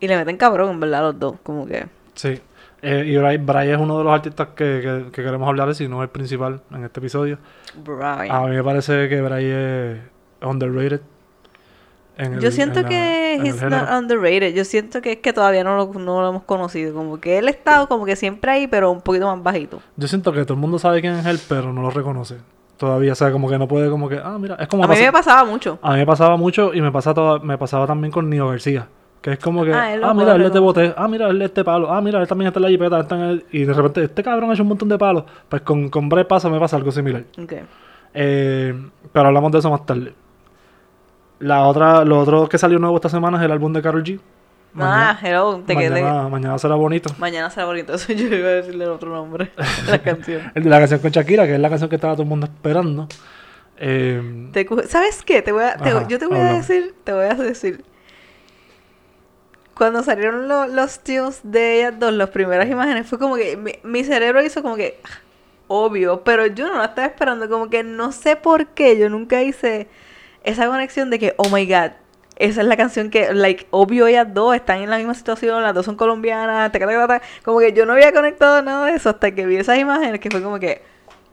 Y 0.00 0.08
le 0.08 0.16
meten 0.16 0.36
cabrón, 0.36 0.70
en 0.70 0.80
verdad, 0.80 1.02
los 1.02 1.18
dos. 1.18 1.34
Como 1.42 1.66
que. 1.66 1.86
sí. 2.14 2.40
Eh, 2.86 3.02
y 3.06 3.16
Bray, 3.16 3.38
Bray 3.38 3.70
es 3.70 3.78
uno 3.78 3.96
de 3.96 4.04
los 4.04 4.12
artistas 4.12 4.48
que, 4.48 4.80
que- 4.82 5.10
que 5.10 5.22
queremos 5.22 5.48
hablar, 5.48 5.74
si 5.74 5.88
no 5.88 6.02
el 6.02 6.10
principal 6.10 6.60
en 6.70 6.84
este 6.84 7.00
episodio. 7.00 7.38
Brian. 7.82 8.30
A 8.30 8.40
mí 8.42 8.50
me 8.56 8.62
parece 8.62 9.08
que 9.08 9.22
Bray 9.22 9.46
es 9.46 9.98
underrated. 10.42 11.00
El- 12.16 12.40
Yo 12.40 12.50
siento 12.50 12.78
en 12.80 12.82
la- 12.84 12.88
que 12.88 13.34
el 13.34 13.46
he's 13.46 13.62
not 13.62 13.88
underrated. 13.98 14.54
Yo 14.54 14.64
siento 14.64 15.00
que 15.02 15.12
es 15.12 15.18
que 15.18 15.32
todavía 15.32 15.64
no 15.64 15.76
lo, 15.76 15.92
no 15.98 16.22
lo 16.22 16.28
hemos 16.28 16.42
conocido. 16.44 16.94
Como 16.94 17.20
que 17.20 17.38
él 17.38 17.48
ha 17.48 17.50
estado 17.50 17.88
como 17.88 18.04
que 18.04 18.16
siempre 18.16 18.50
ahí, 18.50 18.66
pero 18.68 18.90
un 18.90 19.00
poquito 19.00 19.26
más 19.26 19.42
bajito. 19.42 19.80
Yo 19.96 20.06
siento 20.08 20.32
que 20.32 20.42
todo 20.44 20.54
el 20.54 20.60
mundo 20.60 20.78
sabe 20.78 21.00
quién 21.00 21.14
es 21.14 21.26
él, 21.26 21.38
pero 21.48 21.72
no 21.72 21.82
lo 21.82 21.90
reconoce. 21.90 22.36
Todavía, 22.76 23.12
o 23.12 23.14
sea, 23.14 23.30
como 23.30 23.48
que 23.48 23.56
no 23.58 23.68
puede, 23.68 23.88
como 23.88 24.08
que, 24.08 24.20
ah, 24.22 24.36
mira, 24.38 24.56
es 24.58 24.66
como 24.68 24.84
A 24.84 24.86
mí 24.88 24.94
pasa- 24.94 25.04
me 25.06 25.12
pasaba 25.12 25.44
mucho. 25.44 25.78
A 25.80 25.92
mí 25.92 25.98
me 25.98 26.06
pasaba 26.06 26.36
mucho 26.36 26.74
y 26.74 26.80
me, 26.80 26.90
pasa 26.92 27.14
toda- 27.14 27.38
me 27.38 27.56
pasaba 27.56 27.86
también 27.86 28.12
con 28.12 28.28
Nio 28.28 28.48
García. 28.48 28.88
Que 29.22 29.32
es 29.32 29.38
como 29.38 29.64
que, 29.64 29.72
Ah, 29.72 29.94
él 29.94 30.02
ah, 30.04 30.12
mira, 30.12 30.34
él 30.34 30.42
es 30.42 30.52
de 30.52 30.58
bote, 30.58 30.92
ah, 30.96 31.08
mira, 31.08 31.28
él 31.28 31.40
es 31.40 31.46
este 31.46 31.64
palo, 31.64 31.90
ah, 31.90 32.00
mira, 32.02 32.20
él 32.20 32.28
también 32.28 32.48
está 32.48 32.58
en 32.58 32.64
la 32.64 32.68
jipeta, 32.68 33.00
está 33.00 33.14
en 33.14 33.20
el- 33.22 33.46
y 33.52 33.64
de 33.64 33.72
repente, 33.72 34.04
este 34.04 34.22
cabrón 34.22 34.50
ha 34.50 34.52
hecho 34.52 34.62
un 34.64 34.68
montón 34.68 34.88
de 34.90 34.98
palos. 34.98 35.24
Pues 35.48 35.62
con, 35.62 35.88
con 35.88 36.10
Bray 36.10 36.24
pasa, 36.24 36.50
me 36.50 36.58
pasa 36.60 36.76
algo 36.76 36.92
similar. 36.92 37.24
Ok. 37.42 37.52
Eh, 38.12 38.74
pero 39.12 39.28
hablamos 39.28 39.50
de 39.52 39.58
eso 39.60 39.70
más 39.70 39.84
tarde. 39.86 40.12
La 41.38 41.66
otra, 41.66 42.04
lo 42.04 42.18
otro 42.20 42.48
que 42.48 42.58
salió 42.58 42.78
nuevo 42.78 42.96
esta 42.96 43.08
semana 43.08 43.38
es 43.38 43.44
el 43.44 43.52
álbum 43.52 43.72
de 43.72 43.82
Karol 43.82 44.02
G. 44.04 44.20
ah, 44.78 45.18
hello. 45.22 45.62
Te 45.66 45.76
quedé. 45.76 45.90
mañana, 46.02 46.28
mañana 46.28 46.58
será 46.58 46.74
bonito. 46.76 47.10
Mañana 47.18 47.50
será 47.50 47.66
bonito. 47.66 47.94
Eso 47.94 48.12
yo 48.12 48.26
iba 48.28 48.48
a 48.48 48.52
decirle 48.52 48.84
el 48.84 48.90
otro 48.90 49.12
nombre. 49.12 49.50
la 49.88 49.98
canción. 49.98 50.42
El 50.54 50.64
de 50.64 50.70
la 50.70 50.78
canción 50.78 51.00
con 51.00 51.10
Shakira, 51.10 51.46
que 51.46 51.54
es 51.54 51.60
la 51.60 51.68
canción 51.68 51.90
que 51.90 51.96
estaba 51.96 52.14
todo 52.14 52.22
el 52.22 52.28
mundo 52.28 52.46
esperando. 52.46 53.08
Eh, 53.76 54.48
Te 54.52 54.66
¿Sabes 54.86 55.22
qué? 55.24 55.42
Te 55.42 55.50
voy 55.52 55.64
a, 55.64 55.76
te- 55.76 55.90
Ajá, 55.90 56.06
yo 56.08 56.18
te 56.18 56.26
voy 56.26 56.38
a 56.38 56.52
decir, 56.54 56.94
te 57.04 57.12
voy 57.12 57.24
a 57.26 57.34
decir. 57.34 57.84
Cuando 59.74 60.02
salieron 60.04 60.46
lo- 60.46 60.68
los 60.68 61.00
tíos 61.00 61.40
de 61.42 61.78
ellas 61.80 61.98
dos, 61.98 62.12
las 62.12 62.30
primeras 62.30 62.68
imágenes, 62.70 63.08
fue 63.08 63.18
como 63.18 63.34
que 63.34 63.56
mi, 63.56 63.72
mi 63.82 64.04
cerebro 64.04 64.44
hizo 64.44 64.62
como 64.62 64.76
que 64.76 65.00
ah, 65.02 65.08
obvio, 65.66 66.22
pero 66.22 66.46
yo 66.46 66.68
no 66.68 66.78
la 66.78 66.84
estaba 66.86 67.08
esperando, 67.08 67.48
como 67.48 67.68
que 67.68 67.82
no 67.82 68.12
sé 68.12 68.36
por 68.36 68.68
qué, 68.68 68.96
yo 68.96 69.08
nunca 69.08 69.42
hice 69.42 69.88
esa 70.44 70.66
conexión 70.66 71.10
de 71.10 71.18
que, 71.18 71.34
oh 71.38 71.48
my 71.50 71.66
god, 71.66 71.92
esa 72.36 72.60
es 72.62 72.66
la 72.66 72.76
canción 72.76 73.10
que, 73.10 73.32
like, 73.32 73.66
obvio 73.70 74.06
ellas 74.06 74.32
dos 74.32 74.54
están 74.54 74.78
en 74.82 74.90
la 74.90 74.98
misma 74.98 75.14
situación, 75.14 75.62
las 75.62 75.74
dos 75.74 75.84
son 75.86 75.96
colombianas, 75.96 76.70
taca, 76.72 76.86
taca, 76.86 77.06
taca. 77.06 77.26
como 77.44 77.60
que 77.60 77.72
yo 77.72 77.86
no 77.86 77.92
había 77.94 78.12
conectado 78.12 78.60
nada 78.62 78.86
de 78.86 78.92
eso 78.96 79.10
hasta 79.10 79.32
que 79.34 79.46
vi 79.46 79.56
esas 79.56 79.78
imágenes 79.78 80.20
que 80.20 80.30
fue 80.30 80.42
como 80.42 80.58
que, 80.58 80.82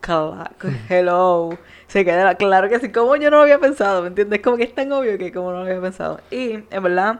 Cla- 0.02 0.52
Hello. 0.90 1.58
Se 1.88 2.04
queda 2.06 2.36
claro 2.36 2.70
que 2.70 2.80
sí. 2.80 2.92
Como 2.92 3.16
yo 3.18 3.30
no 3.30 3.38
lo 3.38 3.44
había 3.44 3.60
pensado, 3.60 4.02
¿me 4.02 4.08
entiendes? 4.08 4.42
Como 4.42 4.58
que 4.58 4.64
es 4.64 4.74
tan 4.74 4.92
obvio 4.92 5.18
que 5.18 5.32
como 5.32 5.52
no 5.52 5.58
lo 5.60 5.66
había 5.66 5.82
pensado. 5.82 6.20
Y 6.32 6.54
en 6.72 6.84
verdad, 6.84 7.20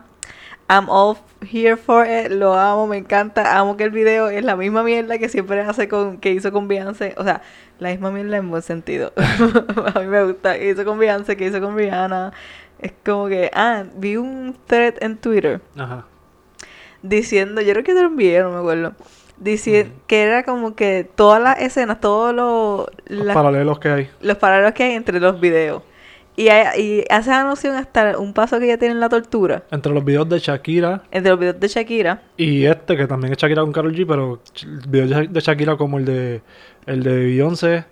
I'm 0.70 0.90
all 0.90 1.18
here 1.42 1.76
for 1.76 2.06
it. 2.08 2.32
Lo 2.32 2.54
amo, 2.54 2.88
me 2.88 2.98
encanta. 2.98 3.58
Amo 3.60 3.76
que 3.78 3.84
el 3.84 3.92
video 3.92 4.30
es 4.30 4.44
la 4.46 4.56
misma 4.56 4.84
mierda 4.84 5.18
que 5.18 5.28
siempre 5.28 5.60
hace 5.62 5.88
con, 5.90 6.18
que 6.18 6.32
hizo 6.32 6.52
con 6.54 6.68
Beyoncé. 6.68 7.14
O 7.18 7.24
sea, 7.24 7.42
la 7.80 7.90
misma 7.90 8.10
mierda 8.12 8.38
en 8.38 8.50
buen 8.50 8.62
sentido. 8.62 9.12
A 9.96 10.00
mí 10.00 10.08
me 10.08 10.24
gusta. 10.24 10.58
Que 10.58 10.70
hizo 10.70 10.86
con 10.86 10.98
Beyoncé, 10.98 11.36
que 11.36 11.46
hizo 11.48 11.60
con 11.60 11.76
Rihanna. 11.76 12.32
Es 12.80 12.94
como 13.06 13.28
que, 13.28 13.52
ah, 13.54 13.84
vi 13.96 14.16
un 14.18 14.56
thread 14.66 14.96
en 15.02 15.18
Twitter 15.18 15.62
Ajá. 15.78 16.06
diciendo, 17.04 17.62
yo 17.62 17.74
creo 17.74 17.84
que 17.84 17.94
te 17.94 18.02
lo 18.02 18.08
envié, 18.08 18.42
no 18.42 18.52
me 18.52 18.58
acuerdo. 18.60 18.94
Diciendo 19.38 19.94
que 20.08 20.22
era 20.24 20.44
como 20.44 20.76
que 20.76 21.08
todas 21.16 21.42
las 21.42 21.60
escenas, 21.60 22.00
todos 22.00 22.34
los, 22.34 22.88
Los 23.06 23.26
las- 23.28 23.36
paralelos 23.36 23.80
que 23.80 23.90
hay. 23.90 24.10
los 24.22 24.38
paralelos 24.38 24.74
que 24.74 24.84
hay 24.84 24.94
entre 24.94 25.20
los 25.20 25.40
videos. 25.40 25.84
Y, 26.38 26.48
y 26.50 27.04
hace 27.10 27.32
alusión 27.32 27.76
hasta 27.76 28.18
un 28.18 28.34
paso 28.34 28.58
que 28.58 28.66
ella 28.66 28.78
tiene 28.78 28.94
en 28.94 29.00
la 29.00 29.10
tortura. 29.10 29.64
Entre 29.70 29.92
los 29.94 30.04
videos 30.04 30.28
de 30.30 30.40
Shakira 30.40 31.02
Entre 31.12 31.30
los 31.30 31.40
videos 31.40 31.60
de 31.60 31.68
Shakira. 31.68 32.22
y 32.38 32.66
este, 32.66 32.96
que 32.96 33.06
también 33.08 33.34
es 33.34 33.38
Shakira 33.40 33.62
con 33.62 33.72
Karol 33.74 33.94
G, 33.94 34.06
pero 34.08 34.40
videos 34.88 35.32
de 35.32 35.40
Shakira 35.42 35.76
como 35.76 35.98
el 36.00 36.06
de 36.06 36.42
el 36.86 37.04
de 37.04 37.16
Beyoncé 37.16 37.86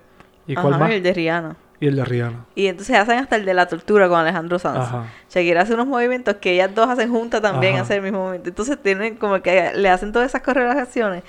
y 0.46 0.54
cuál 0.54 0.78
más. 0.78 0.90
y 0.90 0.94
el 0.94 1.02
de 1.02 1.12
Rihanna. 1.12 1.56
Y 1.80 1.86
el 1.86 1.96
de 1.96 2.04
Rihanna. 2.04 2.44
Y 2.54 2.66
entonces 2.66 2.96
hacen 2.96 3.18
hasta 3.18 3.36
el 3.36 3.44
de 3.44 3.54
la 3.54 3.66
tortura 3.66 4.08
con 4.08 4.18
Alejandro 4.18 4.58
Sanz. 4.58 4.78
Ajá. 4.78 5.06
Shakira 5.30 5.62
hace 5.62 5.74
unos 5.74 5.86
movimientos 5.86 6.36
que 6.36 6.52
ellas 6.52 6.74
dos 6.74 6.88
hacen 6.88 7.10
juntas 7.10 7.40
también, 7.42 7.74
Ajá. 7.74 7.82
hacen 7.82 7.96
el 7.98 8.02
mismo 8.02 8.18
movimiento. 8.20 8.48
Entonces 8.48 8.78
tienen 8.82 9.16
como 9.16 9.40
que 9.42 9.72
le 9.74 9.88
hacen 9.88 10.12
todas 10.12 10.28
esas 10.28 10.42
correlaciones. 10.42 11.22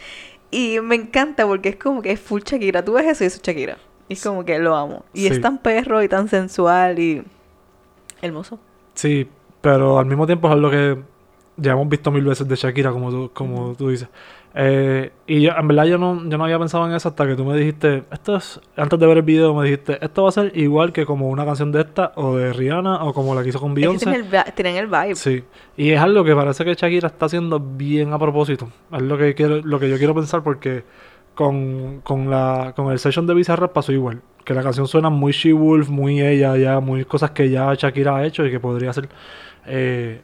Y 0.50 0.80
me 0.82 0.96
encanta 0.96 1.46
porque 1.46 1.70
es 1.70 1.76
como 1.78 2.02
que 2.02 2.12
es 2.12 2.20
full 2.20 2.42
Shakira. 2.44 2.84
Tú 2.84 2.94
ves 2.94 3.06
eso 3.06 3.24
y 3.24 3.28
eso 3.28 3.38
es 3.38 3.42
Shakira. 3.44 3.78
Es 4.12 4.24
como 4.24 4.44
que 4.46 4.60
lo 4.60 4.76
amo. 4.76 5.04
Y 5.14 5.22
Sí. 5.22 5.28
es 5.28 5.42
tan 5.42 5.58
perro 5.60 6.02
y 6.04 6.08
tan 6.08 6.28
sensual 6.28 7.00
y 7.00 7.24
hermoso. 8.22 8.60
Sí, 8.94 9.28
pero 9.62 10.00
al 10.00 10.06
mismo 10.06 10.26
tiempo 10.26 10.48
es 10.48 10.54
algo 10.54 10.70
que 10.70 10.98
ya 11.58 11.74
hemos 11.74 11.88
visto 11.90 12.12
mil 12.12 12.24
veces 12.26 12.48
de 12.48 12.56
Shakira, 12.56 12.92
como 12.92 13.10
tú, 13.12 13.32
como 13.34 13.74
tú 13.76 13.90
dices. 13.90 14.08
Eh, 14.54 15.12
y 15.28 15.42
yo, 15.42 15.52
en 15.58 15.66
verdad 15.68 15.86
yo 15.86 15.98
no, 15.98 16.28
yo 16.28 16.38
no 16.38 16.44
había 16.44 16.60
pensado 16.60 16.86
en 16.86 16.94
eso 16.94 17.08
hasta 17.08 17.26
que 17.26 17.36
tú 17.36 17.46
me 17.46 17.56
dijiste, 17.58 18.04
esto 18.12 18.36
es, 18.36 18.60
antes 18.76 19.00
de 19.00 19.06
ver 19.08 19.18
el 19.18 19.24
video 19.24 19.54
me 19.56 19.64
dijiste, 19.64 19.98
esto 20.04 20.24
va 20.24 20.30
a 20.30 20.32
ser 20.34 20.52
igual 20.58 20.92
que 20.92 21.06
como 21.06 21.30
una 21.30 21.46
canción 21.46 21.72
de 21.72 21.82
esta 21.82 22.12
o 22.16 22.36
de 22.36 22.52
Rihanna 22.52 23.04
o 23.06 23.14
como 23.14 23.34
la 23.34 23.44
que 23.44 23.50
hizo 23.50 23.62
con 23.62 23.72
Es 23.72 23.76
que 23.76 23.80
Beyoncé. 23.82 24.06
tienen 24.06 24.26
el, 24.26 24.30
vi- 24.32 24.52
tienen 24.54 24.76
el 24.76 24.88
vibe. 24.88 25.16
Sí, 25.16 25.44
y 25.78 25.92
es 25.92 26.02
algo 26.02 26.26
que 26.26 26.36
parece 26.36 26.66
que 26.66 26.74
Shakira 26.76 27.08
está 27.08 27.28
haciendo 27.28 27.62
bien 27.62 28.12
a 28.12 28.20
propósito. 28.20 28.68
Es 28.92 29.02
lo 29.02 29.18
que 29.18 29.34
quiero, 29.36 29.62
lo 29.64 29.80
que 29.80 29.90
yo 29.90 29.98
quiero 29.98 30.14
pensar 30.14 30.44
porque 30.44 30.84
con, 31.42 32.02
con 32.02 32.30
la 32.30 32.74
con 32.76 32.92
el 32.92 33.00
session 33.00 33.26
de 33.26 33.34
Bizarrap 33.34 33.74
pasó 33.74 33.92
igual. 33.92 34.22
Que 34.46 34.54
la 34.54 34.62
canción 34.62 34.88
suena 34.88 35.10
muy 35.10 35.32
She 35.32 35.54
Wolf, 35.54 35.90
muy 35.90 36.22
ella, 36.22 36.56
ya, 36.58 36.80
muy 36.80 37.04
cosas 37.06 37.32
que 37.32 37.50
ya 37.50 37.74
Shakira 37.74 38.18
ha 38.18 38.26
hecho 38.26 38.46
y 38.46 38.52
que 38.52 38.60
podría 38.60 38.92
hacer. 38.92 39.10
Eh, 39.66 40.22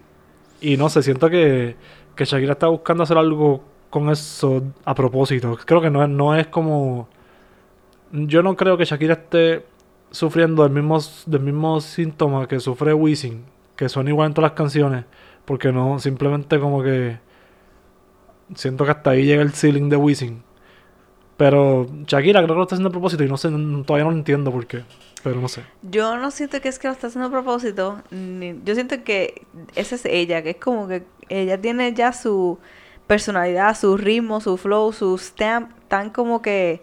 y 0.61 0.77
no 0.77 0.89
sé, 0.89 1.01
siento 1.01 1.29
que, 1.29 1.75
que 2.15 2.25
Shakira 2.25 2.53
está 2.53 2.67
buscando 2.67 3.03
hacer 3.03 3.17
algo 3.17 3.63
con 3.89 4.09
eso 4.09 4.63
a 4.85 4.93
propósito. 4.93 5.57
Creo 5.65 5.81
que 5.81 5.89
no 5.89 6.03
es, 6.03 6.09
no 6.09 6.35
es 6.35 6.47
como. 6.47 7.09
Yo 8.11 8.43
no 8.43 8.55
creo 8.55 8.77
que 8.77 8.85
Shakira 8.85 9.13
esté 9.13 9.65
sufriendo 10.11 10.63
del 10.63 10.71
mismo, 10.71 10.99
del 11.25 11.41
mismo 11.41 11.81
síntoma 11.81 12.47
que 12.47 12.59
sufre 12.59 12.93
Wisin, 12.93 13.43
que 13.75 13.89
son 13.89 14.07
igual 14.07 14.27
en 14.27 14.33
todas 14.35 14.51
las 14.51 14.57
canciones, 14.57 15.05
porque 15.45 15.71
no, 15.71 15.99
simplemente 15.99 16.59
como 16.59 16.83
que 16.83 17.19
siento 18.55 18.85
que 18.85 18.91
hasta 18.91 19.11
ahí 19.11 19.25
llega 19.25 19.41
el 19.41 19.51
ceiling 19.51 19.89
de 19.89 19.97
Wisin. 19.97 20.46
Pero 21.37 21.85
Shakira 22.07 22.39
creo 22.41 22.55
que 22.55 22.57
lo 22.57 22.63
está 22.63 22.75
haciendo 22.75 22.89
a 22.89 22.91
propósito 22.91 23.23
y 23.23 23.27
no 23.27 23.37
sé, 23.37 23.49
todavía 23.85 24.05
no 24.05 24.11
entiendo 24.11 24.51
por 24.51 24.65
qué, 24.65 24.83
pero 25.23 25.39
no 25.39 25.47
sé. 25.47 25.61
Yo 25.83 26.17
no 26.17 26.31
siento 26.31 26.59
que 26.61 26.67
es 26.67 26.79
que 26.79 26.87
lo 26.87 26.93
está 26.93 27.07
haciendo 27.07 27.27
a 27.27 27.31
propósito. 27.31 28.01
yo 28.11 28.73
siento 28.73 29.03
que 29.03 29.45
esa 29.75 29.95
es 29.95 30.05
ella, 30.05 30.41
que 30.41 30.51
es 30.51 30.57
como 30.57 30.87
que 30.87 31.03
ella 31.29 31.61
tiene 31.61 31.93
ya 31.93 32.11
su 32.11 32.57
personalidad, 33.05 33.77
su 33.77 33.97
ritmo, 33.97 34.41
su 34.41 34.57
flow, 34.57 34.91
su 34.91 35.15
stamp, 35.17 35.71
tan 35.87 36.09
como 36.09 36.41
que 36.41 36.81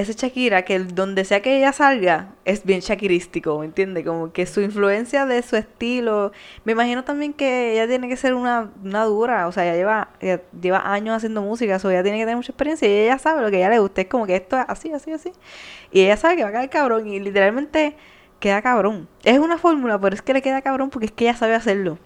ese 0.00 0.14
Shakira, 0.14 0.62
que 0.62 0.78
donde 0.78 1.24
sea 1.24 1.40
que 1.42 1.56
ella 1.56 1.72
salga, 1.72 2.34
es 2.44 2.64
bien 2.64 2.80
shakirístico, 2.80 3.58
¿me 3.58 3.66
entiendes? 3.66 4.04
Como 4.04 4.32
que 4.32 4.46
su 4.46 4.60
influencia 4.60 5.26
de 5.26 5.42
su 5.42 5.56
estilo. 5.56 6.32
Me 6.64 6.72
imagino 6.72 7.04
también 7.04 7.32
que 7.32 7.72
ella 7.72 7.86
tiene 7.86 8.08
que 8.08 8.16
ser 8.16 8.34
una, 8.34 8.70
una 8.82 9.04
dura, 9.04 9.46
o 9.48 9.52
sea, 9.52 9.64
ella 9.64 9.76
lleva, 9.76 10.08
lleva 10.60 10.92
años 10.92 11.16
haciendo 11.16 11.42
música, 11.42 11.78
o 11.82 11.90
ella 11.90 12.02
tiene 12.02 12.18
que 12.18 12.24
tener 12.24 12.36
mucha 12.36 12.52
experiencia 12.52 12.88
y 12.88 12.92
ella 12.92 13.18
sabe 13.18 13.42
lo 13.42 13.50
que 13.50 13.56
a 13.56 13.58
ella 13.60 13.70
le 13.70 13.78
gusta, 13.80 14.00
es 14.00 14.06
como 14.08 14.26
que 14.26 14.36
esto 14.36 14.58
es 14.58 14.64
así, 14.68 14.92
así, 14.92 15.12
así. 15.12 15.32
Y 15.92 16.02
ella 16.02 16.16
sabe 16.16 16.36
que 16.36 16.42
va 16.42 16.48
a 16.48 16.52
quedar 16.52 16.70
cabrón 16.70 17.06
y 17.08 17.20
literalmente 17.20 17.96
queda 18.40 18.62
cabrón. 18.62 19.08
Es 19.24 19.38
una 19.38 19.58
fórmula, 19.58 20.00
pero 20.00 20.14
es 20.14 20.22
que 20.22 20.32
le 20.32 20.42
queda 20.42 20.62
cabrón 20.62 20.90
porque 20.90 21.06
es 21.06 21.12
que 21.12 21.24
ella 21.24 21.36
sabe 21.36 21.54
hacerlo. 21.54 21.98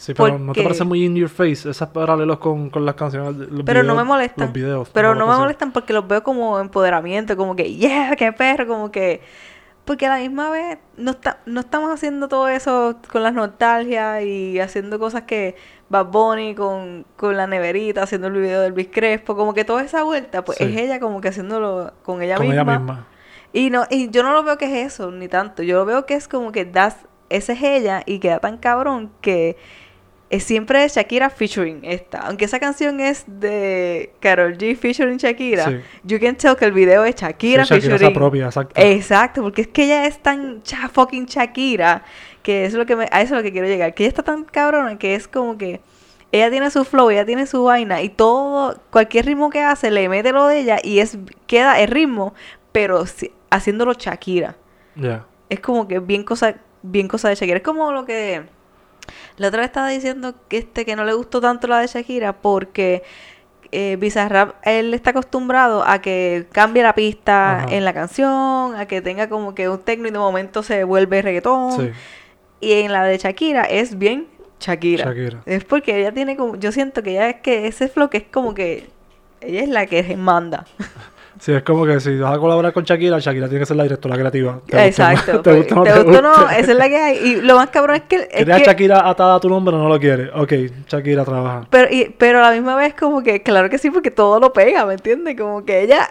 Sí, 0.00 0.12
pero 0.14 0.38
¿no 0.38 0.52
te 0.52 0.62
parece 0.62 0.84
muy 0.84 1.04
in 1.04 1.14
your 1.16 1.28
face 1.28 1.68
esos 1.70 1.88
paralelos 1.88 2.38
con, 2.38 2.68
con 2.70 2.84
las 2.84 2.94
canciones? 2.94 3.36
los 3.50 3.64
Pero 3.64 3.82
no 3.82 3.94
me 3.94 4.04
molestan. 4.04 4.46
Los 4.46 4.52
videos. 4.54 4.90
Pero 4.92 5.14
no 5.14 5.26
me 5.26 5.36
molestan 5.36 5.72
porque 5.72 5.92
los 5.92 6.06
veo 6.06 6.22
como 6.22 6.58
empoderamiento, 6.60 7.36
como 7.36 7.56
que, 7.56 7.74
yeah, 7.74 8.14
qué 8.16 8.32
perro, 8.32 8.66
como 8.66 8.90
que... 8.90 9.22
Porque 9.84 10.06
a 10.06 10.10
la 10.10 10.18
misma 10.18 10.48
vez 10.50 10.78
no, 10.96 11.10
está, 11.10 11.40
no 11.44 11.60
estamos 11.60 11.92
haciendo 11.92 12.26
todo 12.26 12.48
eso 12.48 12.96
con 13.12 13.22
las 13.22 13.34
nostalgias 13.34 14.22
y 14.22 14.58
haciendo 14.58 14.98
cosas 14.98 15.24
que 15.24 15.56
Bad 15.90 16.06
Bunny 16.06 16.54
con, 16.54 17.04
con 17.16 17.36
la 17.36 17.46
neverita, 17.46 18.02
haciendo 18.02 18.28
el 18.28 18.32
video 18.32 18.62
del 18.62 18.72
Luis 18.72 18.88
Crespo, 18.90 19.36
como 19.36 19.52
que 19.52 19.66
toda 19.66 19.82
esa 19.82 20.02
vuelta, 20.02 20.42
pues 20.42 20.56
Sí. 20.56 20.64
es 20.64 20.76
ella 20.78 21.00
como 21.00 21.20
que 21.20 21.28
haciéndolo 21.28 21.92
con 22.02 22.22
ella 22.22 22.36
Con 22.36 22.46
misma. 22.48 22.62
ella 22.62 22.78
misma. 22.78 23.06
Y 23.52 23.68
no, 23.68 23.84
y 23.90 24.08
yo 24.08 24.22
no 24.22 24.32
lo 24.32 24.42
veo 24.42 24.56
que 24.56 24.64
es 24.64 24.94
eso, 24.94 25.10
ni 25.10 25.28
tanto. 25.28 25.62
Yo 25.62 25.76
lo 25.76 25.84
veo 25.84 26.06
que 26.06 26.14
es 26.14 26.28
como 26.28 26.50
que 26.50 26.64
das, 26.64 26.96
ese 27.28 27.52
es 27.52 27.62
ella 27.62 28.02
y 28.06 28.20
queda 28.20 28.38
tan 28.38 28.56
cabrón 28.56 29.12
que 29.20 29.58
es 30.34 30.44
siempre 30.44 30.86
Shakira 30.88 31.30
featuring 31.30 31.80
esta. 31.84 32.20
Aunque 32.20 32.44
esa 32.46 32.58
canción 32.60 33.00
es 33.00 33.24
de 33.26 34.12
Karol 34.20 34.56
G 34.56 34.76
featuring 34.76 35.16
Shakira, 35.18 35.64
Sí. 35.66 35.76
you 36.04 36.18
can 36.20 36.36
tell 36.36 36.56
que 36.56 36.64
el 36.64 36.72
video 36.72 37.04
es 37.04 37.14
Shakira, 37.16 37.64
Sí, 37.64 37.74
Shakira 37.74 37.92
featuring. 37.98 38.14
propia, 38.14 38.46
exacto. 38.46 38.80
Exacto, 38.80 39.42
porque 39.42 39.62
es 39.62 39.68
que 39.68 39.84
ella 39.84 40.06
es 40.06 40.18
tan 40.22 40.62
cha 40.62 40.88
fucking 40.88 41.26
Shakira 41.26 42.02
que 42.42 42.64
eso 42.66 42.76
es 42.76 42.78
lo 42.78 42.86
que 42.86 42.96
me, 42.96 43.04
a 43.10 43.22
eso 43.22 43.34
es 43.34 43.38
lo 43.38 43.42
que 43.42 43.52
quiero 43.52 43.66
llegar. 43.66 43.94
Que 43.94 44.02
ella 44.04 44.08
está 44.08 44.22
tan 44.22 44.44
cabrona 44.44 44.98
que 44.98 45.14
es 45.14 45.28
como 45.28 45.56
que 45.56 45.80
ella 46.32 46.50
tiene 46.50 46.70
su 46.70 46.84
flow, 46.84 47.10
ella 47.10 47.24
tiene 47.24 47.46
su 47.46 47.62
vaina 47.64 48.02
y 48.02 48.08
todo, 48.08 48.80
cualquier 48.90 49.24
ritmo 49.26 49.50
que 49.50 49.60
hace 49.62 49.90
le 49.90 50.08
mete 50.08 50.32
lo 50.32 50.46
de 50.48 50.58
ella 50.60 50.78
y 50.82 50.98
es 50.98 51.16
queda 51.46 51.80
el 51.80 51.88
ritmo, 51.88 52.34
pero 52.72 53.06
si- 53.06 53.30
haciéndolo 53.50 53.92
Shakira. 53.92 54.56
Ya. 54.96 55.24
Es 55.48 55.60
como 55.60 55.86
que 55.86 56.00
bien 56.00 56.24
cosa, 56.24 56.56
bien 56.82 57.06
cosa 57.08 57.28
de 57.28 57.36
Shakira. 57.36 57.58
Es 57.58 57.62
como 57.62 57.92
lo 57.92 58.04
que 58.04 58.42
la 59.36 59.48
otra 59.48 59.60
vez 59.60 59.68
estaba 59.68 59.88
diciendo 59.88 60.34
que 60.48 60.58
este 60.58 60.84
que 60.84 60.96
no 60.96 61.04
le 61.04 61.12
gustó 61.14 61.40
tanto 61.40 61.66
la 61.66 61.80
de 61.80 61.86
Shakira 61.86 62.32
porque 62.32 63.02
eh, 63.72 63.96
Bizarrap 63.98 64.54
él 64.62 64.94
está 64.94 65.10
acostumbrado 65.10 65.82
a 65.84 66.00
que 66.00 66.46
cambie 66.52 66.82
la 66.82 66.94
pista 66.94 67.64
Ajá. 67.64 67.74
en 67.74 67.84
la 67.84 67.92
canción, 67.92 68.76
a 68.76 68.86
que 68.86 69.02
tenga 69.02 69.28
como 69.28 69.54
que 69.54 69.68
un 69.68 69.78
tecno 69.80 70.06
y 70.06 70.10
de 70.12 70.18
momento 70.18 70.62
se 70.62 70.84
vuelve 70.84 71.22
reggaetón. 71.22 71.72
Sí, 71.72 71.90
Y 72.60 72.72
en 72.72 72.92
la 72.92 73.04
de 73.04 73.18
Shakira 73.18 73.62
es 73.62 73.98
bien 73.98 74.28
Shakira. 74.60 75.06
Shakira. 75.06 75.42
Es 75.46 75.64
porque 75.64 75.98
ella 75.98 76.12
tiene 76.12 76.36
como, 76.36 76.56
yo 76.56 76.70
siento 76.72 77.02
que 77.02 77.10
ella 77.10 77.28
es 77.30 77.40
que 77.40 77.66
ese 77.66 77.88
flow 77.88 78.10
que 78.10 78.18
es 78.18 78.24
como 78.30 78.54
que 78.54 78.88
ella 79.40 79.62
es 79.62 79.68
la 79.68 79.86
que 79.86 80.16
manda. 80.16 80.66
Sí, 81.44 81.52
es 81.52 81.62
como 81.62 81.84
que 81.84 82.00
si 82.00 82.16
vas 82.16 82.34
a 82.34 82.38
colaborar 82.38 82.72
con 82.72 82.84
Shakira, 82.84 83.18
Shakira 83.18 83.48
tiene 83.48 83.60
que 83.60 83.66
ser 83.66 83.76
la 83.76 83.82
directora 83.82 84.16
creativa. 84.16 84.60
¿Te 84.66 84.76
no? 84.76 84.82
Exacto. 84.82 85.42
¿Te 85.42 85.52
gusta 85.52 85.74
o 85.74 85.78
no 85.78 85.84
¿Te 85.84 85.90
te 85.92 86.02
gusta 86.02 86.22
no? 86.22 86.28
gusta? 86.30 86.56
Esa 86.58 86.72
es 86.72 86.78
la 86.78 86.88
que 86.88 86.96
hay. 86.96 87.16
Y 87.18 87.40
lo 87.42 87.56
más 87.56 87.68
cabrón 87.68 87.96
es 87.96 88.02
que... 88.04 88.16
Es 88.16 88.28
¿Quieres 88.30 88.54
a 88.54 88.58
que 88.60 88.64
Shakira 88.64 89.06
atada 89.06 89.34
a 89.34 89.40
tu 89.40 89.50
nombre 89.50 89.76
no 89.76 89.86
lo 89.90 90.00
quieres? 90.00 90.30
Ok, 90.34 90.52
Shakira 90.88 91.22
trabaja. 91.26 91.66
pero, 91.68 91.92
y- 91.92 92.14
pero 92.16 92.38
a 92.38 92.42
la 92.48 92.50
misma 92.52 92.76
vez 92.76 92.94
como 92.94 93.22
que, 93.22 93.42
claro 93.42 93.68
que 93.68 93.76
sí, 93.76 93.90
porque 93.90 94.10
todo 94.10 94.40
lo 94.40 94.54
pega, 94.54 94.86
¿me 94.86 94.94
entiendes? 94.94 95.36
Como 95.38 95.66
que 95.66 95.82
ella... 95.82 96.08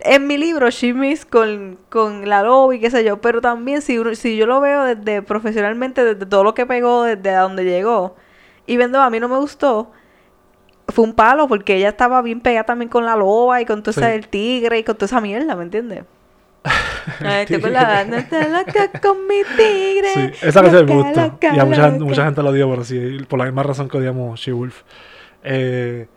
En 0.00 0.26
mi 0.26 0.36
libro, 0.36 0.68
She 0.68 0.92
Miss 0.92 1.24
con, 1.24 1.78
con 1.88 2.28
la 2.28 2.42
lobby, 2.42 2.80
qué 2.80 2.90
sé 2.90 3.04
yo, 3.04 3.20
pero 3.20 3.40
también 3.40 3.80
si, 3.82 3.98
si 4.16 4.36
yo 4.36 4.46
lo 4.46 4.60
veo 4.60 4.82
desde 4.82 5.22
profesionalmente, 5.22 6.04
desde 6.04 6.26
todo 6.26 6.42
lo 6.44 6.54
que 6.54 6.66
pegó, 6.66 7.04
desde 7.04 7.30
a 7.30 7.40
donde 7.42 7.64
llegó, 7.64 8.16
y 8.66 8.76
viendo 8.76 9.00
a 9.00 9.08
mí 9.10 9.20
no 9.20 9.28
me 9.28 9.36
gustó, 9.38 9.92
fue 10.88 11.04
un 11.04 11.14
palo 11.14 11.48
porque 11.48 11.76
ella 11.76 11.88
estaba 11.90 12.22
bien 12.22 12.40
pegada 12.40 12.64
también 12.64 12.88
con 12.88 13.04
la 13.04 13.16
loba 13.16 13.60
y 13.60 13.64
con 13.66 13.82
todo 13.82 13.92
Sí. 13.92 14.00
ese 14.00 14.14
el 14.14 14.28
tigre 14.28 14.78
y 14.78 14.84
con 14.84 14.96
toda 14.96 15.06
esa 15.06 15.20
mierda, 15.20 15.56
¿me 15.56 15.64
entiendes? 15.64 16.04
Ay, 17.20 17.46
¿te? 17.46 17.58
No 17.58 18.16
loca 18.16 19.00
con 19.00 19.26
mi 19.26 19.42
tigre. 19.56 20.32
Sí, 20.34 20.46
esa 20.46 20.62
canción 20.62 20.86
me 20.86 20.94
gusta. 20.96 21.26
loca, 21.26 21.54
y 21.54 21.58
a 21.58 21.64
mucha, 21.64 21.90
mucha 21.90 22.24
gente 22.24 22.42
lo 22.42 22.50
odió 22.50 22.68
por, 22.68 22.80
así, 22.80 23.18
por 23.28 23.38
la 23.38 23.44
misma 23.44 23.62
razón 23.62 23.88
que 23.88 23.96
odiamos 23.98 24.40
She 24.40 24.52
Wolf. 24.52 24.82
Eh, 25.44 26.08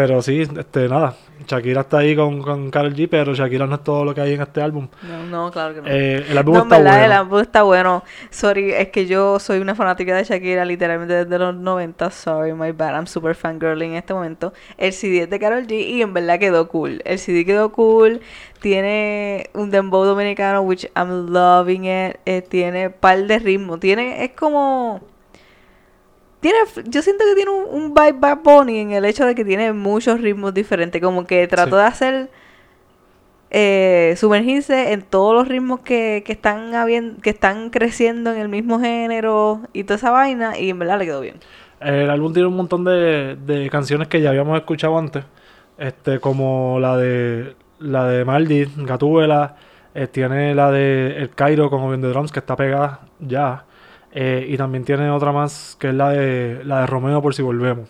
Pero 0.00 0.22
sí, 0.22 0.40
este, 0.40 0.88
nada. 0.88 1.14
Shakira 1.46 1.82
está 1.82 1.98
ahí 1.98 2.16
con, 2.16 2.40
con 2.40 2.70
Karol 2.70 2.94
G, 2.94 3.06
pero 3.06 3.34
Shakira 3.34 3.66
no 3.66 3.74
es 3.74 3.84
todo 3.84 4.02
lo 4.02 4.14
que 4.14 4.22
hay 4.22 4.32
en 4.32 4.40
este 4.40 4.62
álbum. 4.62 4.88
No, 5.02 5.24
no, 5.26 5.50
claro 5.50 5.74
que 5.74 5.82
no. 5.82 5.88
Eh, 5.88 6.24
el 6.30 6.38
álbum 6.38 6.54
No, 6.54 6.62
está 6.62 6.78
verdad, 6.78 6.92
bueno. 6.92 7.04
el 7.04 7.12
álbum 7.12 7.40
está 7.40 7.62
bueno. 7.64 8.04
Sorry, 8.30 8.72
es 8.72 8.88
que 8.88 9.04
yo 9.04 9.38
soy 9.38 9.58
una 9.58 9.74
fanática 9.74 10.16
de 10.16 10.24
Shakira 10.24 10.64
literalmente 10.64 11.26
desde 11.26 11.38
los 11.38 11.54
90. 11.54 12.10
Sorry, 12.12 12.54
my 12.54 12.72
bad. 12.72 12.94
I'm 12.94 13.06
super 13.06 13.34
fangirl 13.34 13.82
en 13.82 13.92
este 13.92 14.14
momento. 14.14 14.54
El 14.78 14.94
CD 14.94 15.24
es 15.24 15.28
de 15.30 15.38
Karol 15.38 15.66
G 15.66 15.72
y 15.72 16.00
en 16.00 16.14
verdad 16.14 16.38
quedó 16.38 16.66
cool. 16.68 17.02
El 17.04 17.18
CD 17.18 17.44
quedó 17.44 17.70
cool. 17.72 18.22
Tiene 18.60 19.50
un 19.52 19.70
dembow 19.70 20.06
dominicano, 20.06 20.62
which 20.62 20.90
I'm 20.96 21.30
loving 21.30 21.84
it. 21.84 22.16
Eh, 22.24 22.40
tiene 22.40 22.88
par 22.88 23.26
de 23.26 23.38
ritmos. 23.38 23.80
Tiene, 23.80 24.24
es 24.24 24.30
como... 24.30 25.02
Tiene, 26.40 26.58
yo 26.86 27.02
siento 27.02 27.24
que 27.24 27.34
tiene 27.34 27.50
un, 27.50 27.64
un 27.70 27.94
vibe 27.94 28.12
Bad 28.18 28.38
Bunny 28.42 28.78
en 28.78 28.92
el 28.92 29.04
hecho 29.04 29.26
de 29.26 29.34
que 29.34 29.44
tiene 29.44 29.72
muchos 29.72 30.20
ritmos 30.20 30.54
diferentes. 30.54 31.00
Como 31.02 31.26
que 31.26 31.46
trató 31.48 31.76
Sí. 31.76 31.82
de 31.82 31.86
hacer 31.88 32.30
eh, 33.50 34.14
sumergirse 34.16 34.92
en 34.92 35.02
todos 35.02 35.34
los 35.34 35.48
ritmos 35.48 35.80
que, 35.80 36.22
que 36.24 36.32
están 36.32 36.72
habien- 36.74 37.20
que 37.20 37.30
están 37.30 37.70
creciendo 37.70 38.32
en 38.32 38.38
el 38.40 38.48
mismo 38.48 38.78
género 38.78 39.60
y 39.72 39.84
toda 39.84 39.96
esa 39.96 40.10
vaina 40.10 40.56
y 40.58 40.70
en 40.70 40.78
verdad 40.78 40.98
le 40.98 41.04
quedó 41.06 41.20
bien. 41.20 41.36
El 41.80 42.10
álbum 42.10 42.32
tiene 42.32 42.46
un 42.48 42.56
montón 42.56 42.84
de, 42.84 43.36
de 43.44 43.68
canciones 43.70 44.06
que 44.08 44.20
ya 44.20 44.30
habíamos 44.30 44.56
escuchado 44.58 44.96
antes. 44.98 45.24
Este, 45.78 46.20
como 46.20 46.78
la 46.78 46.96
de 46.96 47.56
la 47.80 48.04
de 48.06 48.24
Maldi, 48.24 48.66
Gatúbela. 48.76 49.56
eh, 49.94 50.06
tiene 50.06 50.54
la 50.54 50.70
de 50.70 51.16
El 51.16 51.30
Cairo 51.30 51.70
con 51.70 51.80
Obion 51.80 52.02
de 52.02 52.08
Drums, 52.10 52.30
que 52.32 52.38
está 52.38 52.54
pegada 52.54 53.00
ya. 53.18 53.64
Eh, 54.12 54.46
y 54.48 54.56
también 54.56 54.84
tiene 54.84 55.10
otra 55.10 55.32
más, 55.32 55.76
que 55.80 55.88
es 55.88 55.94
la 55.94 56.10
de 56.10 56.62
la 56.64 56.80
de 56.80 56.86
Romeo 56.86 57.20
por 57.22 57.34
si 57.34 57.42
volvemos. 57.42 57.88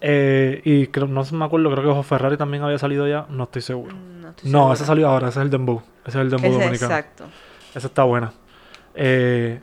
Eh, 0.00 0.60
y 0.64 0.86
creo, 0.88 1.06
no 1.08 1.24
me 1.32 1.44
acuerdo, 1.44 1.70
creo 1.72 1.82
que 1.82 1.88
Ojo 1.90 2.02
Ferrari 2.04 2.36
también 2.36 2.62
había 2.62 2.78
salido 2.78 3.08
ya, 3.08 3.26
no 3.30 3.44
estoy 3.44 3.62
seguro. 3.62 3.96
No, 4.20 4.28
estoy 4.30 4.50
No, 4.50 4.72
esa 4.72 4.84
salió 4.84 5.08
ahora, 5.08 5.28
ese 5.28 5.40
es 5.40 5.44
el 5.44 5.50
Dembow. 5.50 5.82
Ese 6.06 6.18
es 6.18 6.22
el 6.22 6.30
Dembow 6.30 6.52
dominicano. 6.52 6.92
exacto. 6.94 7.24
Esa 7.74 7.88
está 7.88 8.04
buena. 8.04 8.32
Eh, 8.94 9.60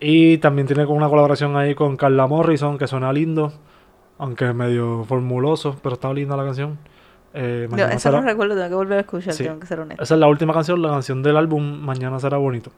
y 0.00 0.38
también 0.38 0.66
tiene 0.66 0.84
una 0.86 1.08
colaboración 1.08 1.56
ahí 1.56 1.74
con 1.74 1.96
Carla 1.96 2.26
Morrison, 2.26 2.78
que 2.78 2.86
suena 2.86 3.12
lindo, 3.12 3.52
aunque 4.18 4.48
es 4.48 4.54
medio 4.54 5.04
formuloso, 5.04 5.78
pero 5.82 5.94
está 5.94 6.12
linda 6.12 6.36
la 6.36 6.44
canción. 6.44 6.78
Eh, 7.34 7.68
No, 7.70 7.76
eso 7.76 7.98
será- 7.98 8.20
no 8.22 8.26
recuerdo, 8.26 8.54
tengo 8.54 8.68
que 8.70 8.74
volver 8.76 8.98
a 8.98 9.00
escuchar, 9.02 9.34
Sí. 9.34 9.44
tengo 9.44 9.60
que 9.60 9.66
ser 9.66 9.80
honesto. 9.80 10.02
Esa 10.02 10.14
es 10.14 10.20
la 10.20 10.26
última 10.26 10.54
canción, 10.54 10.80
la 10.80 10.88
canción 10.88 11.22
del 11.22 11.36
álbum 11.36 11.80
Mañana 11.80 12.18
será 12.18 12.38
bonito. 12.38 12.70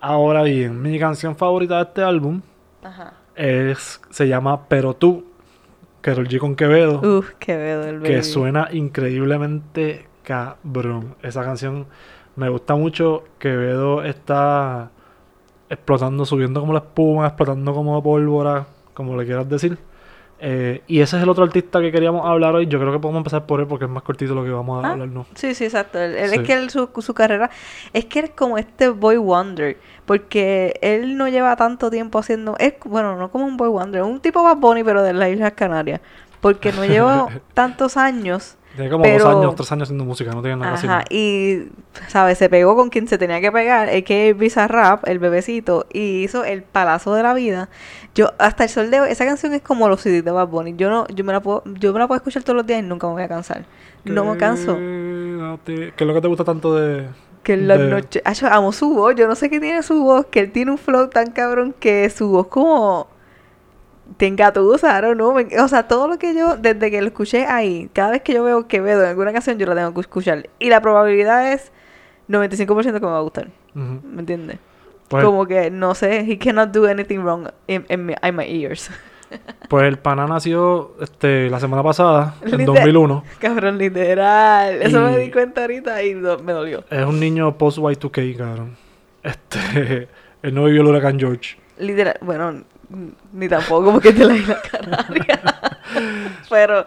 Ahora 0.00 0.42
bien, 0.42 0.80
mi 0.82 0.98
canción 0.98 1.36
favorita 1.36 1.76
de 1.76 1.82
este 1.84 2.02
álbum 2.02 2.42
Ajá. 2.82 3.14
es, 3.34 4.00
se 4.10 4.28
llama 4.28 4.68
Pero 4.68 4.94
tú, 4.94 5.24
Karol 6.00 6.28
G 6.28 6.38
con 6.38 6.54
Quevedo, 6.54 7.00
Uf, 7.18 7.30
qué 7.38 7.56
veo 7.56 7.82
el 7.84 8.00
baby. 8.00 8.08
que 8.14 8.22
suena 8.22 8.68
increíblemente 8.72 10.06
cabrón. 10.22 11.14
Esa 11.22 11.42
canción 11.44 11.86
me 12.36 12.48
gusta 12.48 12.74
mucho. 12.76 13.24
Quevedo 13.38 14.02
está 14.04 14.90
explotando, 15.68 16.24
subiendo 16.24 16.60
como 16.60 16.72
la 16.72 16.80
espuma, 16.80 17.26
explotando 17.26 17.72
como 17.74 18.02
pólvora, 18.02 18.66
como 18.94 19.16
le 19.16 19.24
quieras 19.24 19.48
decir. 19.48 19.78
Eh, 20.38 20.82
y 20.86 21.00
ese 21.00 21.16
es 21.16 21.22
el 21.22 21.28
otro 21.30 21.44
artista 21.44 21.80
que 21.80 21.90
queríamos 21.90 22.26
hablar 22.26 22.54
hoy. 22.54 22.66
Yo 22.66 22.78
creo 22.78 22.92
que 22.92 22.98
podemos 22.98 23.20
empezar 23.20 23.46
por 23.46 23.60
él 23.60 23.66
porque 23.66 23.86
es 23.86 23.90
más 23.90 24.02
cortito 24.02 24.34
lo 24.34 24.44
que 24.44 24.50
vamos 24.50 24.84
a 24.84 24.88
Ah, 24.88 24.92
hablar, 24.92 25.08
¿no? 25.08 25.26
Sí, 25.34 25.54
sí, 25.54 25.64
exacto. 25.64 25.98
Él, 25.98 26.14
él 26.14 26.28
Sí. 26.30 26.36
es 26.36 26.42
que 26.42 26.52
él, 26.52 26.68
su, 26.70 26.90
su 26.98 27.14
carrera 27.14 27.50
es 27.94 28.04
que 28.04 28.18
él 28.18 28.24
es 28.26 28.30
como 28.32 28.58
este 28.58 28.88
boy 28.90 29.16
wonder, 29.16 29.78
porque 30.04 30.78
él 30.82 31.16
no 31.16 31.28
lleva 31.28 31.56
tanto 31.56 31.90
tiempo 31.90 32.18
haciendo, 32.18 32.54
es 32.58 32.74
bueno, 32.84 33.16
no 33.16 33.30
como 33.30 33.46
un 33.46 33.56
boy 33.56 33.68
wonder, 33.70 34.02
un 34.02 34.20
tipo 34.20 34.42
Bad 34.42 34.58
Bunny 34.58 34.84
pero 34.84 35.02
de 35.02 35.14
las 35.14 35.30
Islas 35.30 35.52
Canarias, 35.52 36.00
porque 36.42 36.70
no 36.72 36.84
lleva 36.84 37.28
tantos 37.54 37.96
años. 37.96 38.56
Tiene 38.76 38.90
como 38.90 39.02
Pero- 39.02 39.24
dos 39.24 39.34
años, 39.36 39.54
tres 39.56 39.72
años 39.72 39.82
haciendo 39.84 40.04
música, 40.04 40.30
no 40.32 40.42
tiene 40.42 40.58
nada 40.58 40.74
Ajá, 40.74 41.04
y, 41.10 41.64
¿sabes? 42.08 42.38
Se 42.38 42.48
pegó 42.48 42.76
con 42.76 42.90
quien 42.90 43.08
se 43.08 43.16
tenía 43.18 43.40
que 43.40 43.50
pegar, 43.50 43.88
es 43.88 44.04
que 44.04 44.28
es 44.30 44.36
Bizarrap, 44.38 45.08
el 45.08 45.18
bebecito, 45.18 45.86
y 45.92 46.22
hizo 46.22 46.44
el 46.44 46.62
palazo 46.62 47.14
de 47.14 47.22
la 47.22 47.32
vida. 47.34 47.68
Yo, 48.14 48.32
hasta 48.38 48.64
el 48.64 48.68
sol 48.70 48.90
de 48.90 49.00
hoy, 49.00 49.10
esa 49.10 49.24
canción 49.24 49.54
es 49.54 49.62
como 49.62 49.88
los 49.88 50.00
CDs 50.02 50.24
de 50.24 50.30
Bad 50.30 50.48
Bunny. 50.48 50.74
Yo 50.76 50.90
no, 50.90 51.06
yo 51.08 51.24
me 51.24 51.32
la 51.32 51.40
puedo, 51.40 51.62
yo 51.66 51.92
me 51.92 51.98
la 51.98 52.06
puedo 52.06 52.16
escuchar 52.18 52.42
todos 52.42 52.56
los 52.58 52.66
días 52.66 52.80
y 52.80 52.82
nunca 52.82 53.06
me 53.06 53.14
voy 53.14 53.22
a 53.22 53.28
cansar. 53.28 53.64
No 54.04 54.24
me 54.24 54.36
canso. 54.36 54.76
¿Qué 54.76 55.92
es 55.96 56.06
lo 56.06 56.14
que 56.14 56.20
te 56.20 56.28
gusta 56.28 56.44
tanto 56.44 56.74
de...? 56.74 57.08
Que 57.42 57.54
en 57.54 57.68
la 57.68 57.76
de- 57.78 57.88
noche. 57.88 58.22
Ah, 58.24 58.32
yo 58.32 58.48
amo 58.48 58.72
su 58.72 58.90
voz. 58.92 59.14
Yo 59.14 59.28
no 59.28 59.34
sé 59.36 59.48
qué 59.48 59.60
tiene 59.60 59.82
su 59.84 60.02
voz. 60.02 60.26
Que 60.26 60.40
él 60.40 60.52
tiene 60.52 60.72
un 60.72 60.78
flow 60.78 61.08
tan 61.08 61.30
cabrón 61.30 61.74
que 61.78 62.10
su 62.10 62.28
voz 62.28 62.48
como. 62.48 63.06
Te 64.16 64.26
engatusa, 64.26 65.00
¿no? 65.14 65.34
O 65.34 65.68
sea, 65.68 65.88
todo 65.88 66.08
lo 66.08 66.18
que 66.18 66.34
yo, 66.34 66.56
desde 66.56 66.90
que 66.90 67.00
lo 67.00 67.08
escuché 67.08 67.46
ahí, 67.46 67.90
cada 67.92 68.12
vez 68.12 68.22
que 68.22 68.32
yo 68.34 68.44
veo 68.44 68.66
que 68.68 68.80
veo 68.80 69.00
en 69.02 69.08
alguna 69.08 69.32
canción, 69.32 69.58
yo 69.58 69.66
la 69.66 69.74
tengo 69.74 69.92
que 69.94 70.00
escuchar. 70.00 70.48
Y 70.58 70.70
la 70.70 70.80
probabilidad 70.80 71.52
es 71.52 71.72
95% 72.28 72.82
que 72.94 73.00
me 73.00 73.06
va 73.12 73.18
a 73.18 73.22
gustar. 73.22 73.48
Ujú. 73.74 74.00
¿Me 74.04 74.20
entiendes? 74.20 74.58
Pues, 75.08 75.24
Como 75.24 75.46
que, 75.46 75.70
no 75.70 75.94
sé, 75.94 76.20
he 76.20 76.38
cannot 76.38 76.70
do 76.72 76.86
anything 76.86 77.18
wrong 77.18 77.48
in, 77.66 77.84
in, 77.88 78.06
my, 78.06 78.14
in 78.22 78.34
my 78.36 78.44
ears. 78.44 78.90
pues 79.68 79.84
el 79.86 79.98
pana 79.98 80.26
nació 80.26 80.92
este, 81.00 81.50
la 81.50 81.58
semana 81.60 81.82
pasada, 81.82 82.34
en 82.42 82.52
Liter- 82.58 82.66
2001. 82.66 83.24
Cabrón, 83.40 83.78
literal. 83.78 84.82
Eso 84.82 85.00
me 85.00 85.18
di 85.18 85.30
cuenta 85.30 85.62
ahorita 85.62 86.02
y 86.02 86.14
do- 86.14 86.38
me 86.38 86.52
dolió. 86.52 86.84
Es 86.90 87.04
un 87.04 87.20
niño 87.20 87.56
post 87.58 87.78
Y2K, 87.78 88.36
cabrón. 88.36 88.76
Este, 89.22 90.08
él 90.42 90.54
no 90.54 90.64
vivió 90.64 90.82
el 90.82 90.88
huracán 90.88 91.18
George. 91.18 91.56
Literal, 91.78 92.16
bueno, 92.22 92.62
ni 93.32 93.48
tampoco 93.48 93.92
porque 93.92 94.12
te 94.12 94.24
la 94.24 94.36
isla 94.36 94.60
Canaria. 94.70 95.40
Pero 96.50 96.86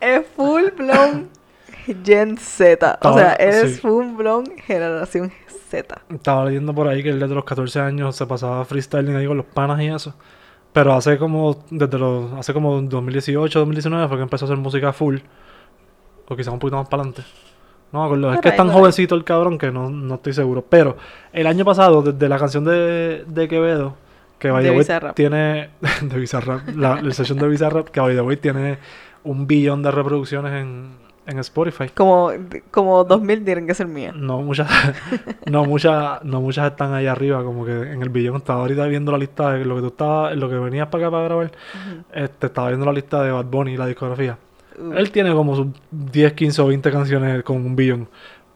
es 0.00 0.26
full 0.36 0.70
blown 0.76 1.28
Gen 2.04 2.36
Z. 2.36 2.98
O 3.02 3.14
sea, 3.14 3.36
sí. 3.66 3.74
full 3.74 4.06
blown 4.16 4.44
generación 4.58 5.32
Z. 5.68 6.02
Estaba 6.10 6.44
leyendo 6.46 6.74
por 6.74 6.86
ahí 6.88 7.02
que 7.02 7.10
él 7.10 7.18
desde 7.18 7.34
los 7.34 7.44
14 7.44 7.80
años 7.80 8.14
se 8.14 8.26
pasaba 8.26 8.64
freestyling 8.64 9.16
ahí 9.16 9.26
con 9.26 9.36
los 9.36 9.46
panas 9.46 9.80
y 9.80 9.88
eso. 9.88 10.14
Pero 10.72 10.94
hace 10.94 11.18
como, 11.18 11.64
desde 11.70 11.98
los, 11.98 12.32
hace 12.32 12.52
como 12.52 12.80
2018, 12.80 13.58
2019 13.58 14.08
fue 14.08 14.16
que 14.16 14.22
empezó 14.22 14.44
a 14.44 14.48
hacer 14.48 14.58
música 14.58 14.92
full. 14.92 15.18
O 16.28 16.36
quizás 16.36 16.52
un 16.52 16.58
poquito 16.58 16.76
más 16.76 16.88
para 16.88 17.02
adelante. 17.02 17.24
No 17.92 18.04
acuerdo. 18.04 18.32
Es 18.32 18.40
que 18.40 18.48
es 18.48 18.56
tan 18.56 18.70
jovencito 18.70 19.14
el 19.14 19.24
cabrón 19.24 19.58
que 19.58 19.70
no, 19.70 19.90
no 19.90 20.14
estoy 20.14 20.32
seguro. 20.32 20.64
Pero 20.66 20.96
el 21.32 21.46
año 21.46 21.64
pasado, 21.64 22.00
desde 22.00 22.28
la 22.28 22.38
canción 22.38 22.64
de, 22.64 23.24
de 23.26 23.48
Quevedo, 23.48 23.96
que 24.42 24.50
by 24.50 24.64
the 24.64 24.70
way 24.72 25.12
tiene. 25.14 25.70
de 26.02 26.18
Bizarrap. 26.18 26.68
La, 26.74 27.00
la 27.00 27.14
sesión 27.14 27.38
de 27.38 27.46
Bizarrap, 27.46 27.88
que 27.90 28.00
by 28.00 28.14
the 28.16 28.22
way 28.22 28.36
tiene 28.36 28.78
un 29.22 29.46
billón 29.46 29.84
de 29.84 29.92
reproducciones 29.92 30.52
en, 30.52 30.96
en 31.26 31.38
Spotify. 31.38 31.90
Como, 31.94 32.32
como 32.72 33.04
2000 33.04 33.44
tienen 33.44 33.68
que 33.68 33.74
ser 33.74 33.86
mías. 33.86 34.16
No 34.16 34.42
muchas, 34.42 34.68
no 35.48 35.64
muchas, 35.64 36.24
no 36.24 36.40
muchas 36.40 36.72
están 36.72 36.92
ahí 36.92 37.06
arriba, 37.06 37.44
como 37.44 37.64
que 37.64 37.70
en 37.70 38.02
el 38.02 38.08
billón 38.08 38.34
estaba 38.34 38.62
ahorita 38.62 38.84
viendo 38.88 39.12
la 39.12 39.18
lista 39.18 39.52
de 39.52 39.64
lo 39.64 39.76
que 39.76 39.82
tú 39.82 39.86
estabas, 39.88 40.36
lo 40.36 40.48
que 40.48 40.56
venías 40.56 40.88
para 40.88 41.04
acá 41.04 41.10
para 41.12 41.24
grabar, 41.24 41.52
este, 42.12 42.46
estaba 42.46 42.68
viendo 42.68 42.84
la 42.84 42.92
lista 42.92 43.22
de 43.22 43.30
Bad 43.30 43.46
Bunny 43.46 43.74
y 43.74 43.76
la 43.76 43.86
discografía. 43.86 44.38
Uh, 44.76 44.94
Él 44.94 45.12
tiene 45.12 45.32
como 45.32 45.54
sus 45.54 45.68
10, 45.92 46.32
15 46.32 46.62
o 46.62 46.66
20 46.66 46.90
canciones 46.90 47.44
con 47.44 47.58
un 47.58 47.76
billón, 47.76 48.08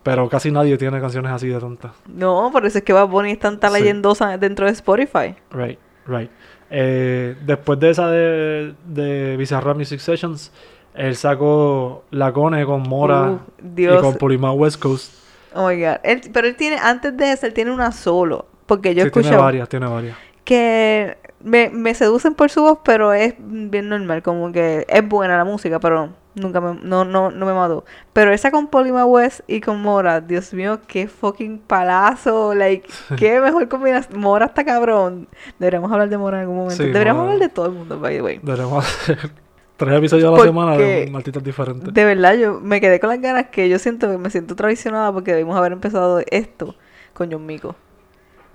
pero 0.07 0.29
casi 0.29 0.51
nadie 0.51 0.79
tiene 0.79 1.01
canciones 1.01 1.33
así 1.33 1.49
de 1.49 1.59
tontas. 1.59 1.92
No, 2.07 2.49
por 2.53 2.64
eso 2.64 2.79
es 2.79 2.85
que 2.85 2.92
Bad 2.92 3.09
Bunny 3.09 3.33
es 3.33 3.38
tan 3.38 3.61
Sí. 3.61 3.66
leyendosa 3.73 4.38
dentro 4.38 4.66
de 4.66 4.73
Spotify. 4.73 5.35
Right, 5.51 5.79
right. 6.07 6.31
Eh, 6.71 7.37
después 7.45 7.79
de 7.79 7.90
esa 7.90 8.09
de, 8.11 8.75
de 8.87 9.37
Bizarrap 9.37 9.77
Music 9.77 10.01
Sessions, 10.01 10.51
él 10.95 11.14
sacó 11.16 12.05
La 12.11 12.33
Cone 12.33 12.64
con 12.64 12.83
Mora 12.83 13.31
Uh, 13.33 13.40
y 13.77 13.87
con 14.01 14.14
Polimar 14.14 14.53
West 14.53 14.81
Coast. 14.81 15.12
Oh 15.55 15.69
my 15.69 15.81
god. 15.81 15.97
Él- 16.03 16.23
pero 16.33 16.47
él 16.49 16.57
tiene, 16.57 16.77
antes 16.79 17.16
de 17.16 17.33
eso, 17.33 17.47
él 17.47 17.53
tiene 17.55 17.71
una 17.71 17.92
solo. 17.92 18.47
Porque 18.66 18.95
yo 18.95 19.03
Sí, 19.03 19.07
escuché 19.09 19.29
tiene 19.29 19.42
varias, 19.42 19.69
tiene 19.69 19.87
varias. 19.87 20.16
que 20.45 21.16
me, 21.42 21.71
me 21.71 21.95
seducen 21.95 22.35
por 22.35 22.51
su 22.51 22.62
voz, 22.62 22.79
pero 22.85 23.12
es 23.12 23.35
bien 23.38 23.88
normal, 23.88 24.23
como 24.23 24.51
que 24.51 24.85
es 24.88 25.09
buena 25.09 25.37
la 25.37 25.45
música, 25.45 25.79
pero 25.79 26.11
nunca 26.37 26.61
me, 26.61 26.79
no, 26.83 27.05
no, 27.05 27.31
no 27.33 27.46
me 27.46 27.53
mató. 27.53 27.85
Pero 28.12 28.33
esa 28.33 28.51
con 28.53 28.68
Polima 28.68 29.05
West 29.05 29.40
y 29.49 29.61
con 29.61 29.83
Mora, 29.83 30.20
Dios 30.20 30.55
mío, 30.55 30.81
qué 30.87 31.09
fucking 31.09 31.59
palazo, 31.59 32.55
like, 32.55 32.88
qué 33.16 33.40
mejor 33.40 33.68
combinación. 33.68 34.20
Mora 34.20 34.46
está 34.46 34.64
cabrón. 34.64 35.29
Deberíamos 35.59 35.90
hablar 35.90 36.09
de 36.09 36.18
Mora 36.18 36.37
en 36.37 36.42
algún 36.42 36.57
momento. 36.59 36.77
Sí, 36.83 36.90
Deberíamos 36.90 37.22
Mora. 37.25 37.33
hablar 37.35 37.49
de 37.49 37.55
todo 37.55 37.66
el 37.66 37.72
mundo, 37.72 37.99
by 37.99 38.14
the 38.14 38.22
way. 38.22 38.40
Deberíamos 38.42 38.85
hacer 38.85 39.31
tres 39.77 39.99
episodios 39.99 40.29
a 40.29 40.31
la 40.31 40.37
Porque- 40.37 40.49
semana 40.49 40.77
de 40.77 41.12
artistas 41.14 41.42
diferentes. 41.42 41.92
De 41.92 42.05
verdad, 42.05 42.35
yo 42.35 42.61
me 42.61 42.81
quedé 42.81 43.01
con 43.01 43.11
las 43.11 43.20
ganas 43.20 43.46
que 43.49 43.68
yo 43.68 43.79
siento 43.79 44.11
que 44.11 44.16
me 44.18 44.31
siento 44.31 44.55
traicionada 44.57 45.12
porque 45.12 45.33
debimos 45.33 45.57
haber 45.57 45.72
empezado 45.72 46.20
esto 46.31 46.75
con 47.12 47.31
John 47.33 47.44
Mico. 47.46 47.75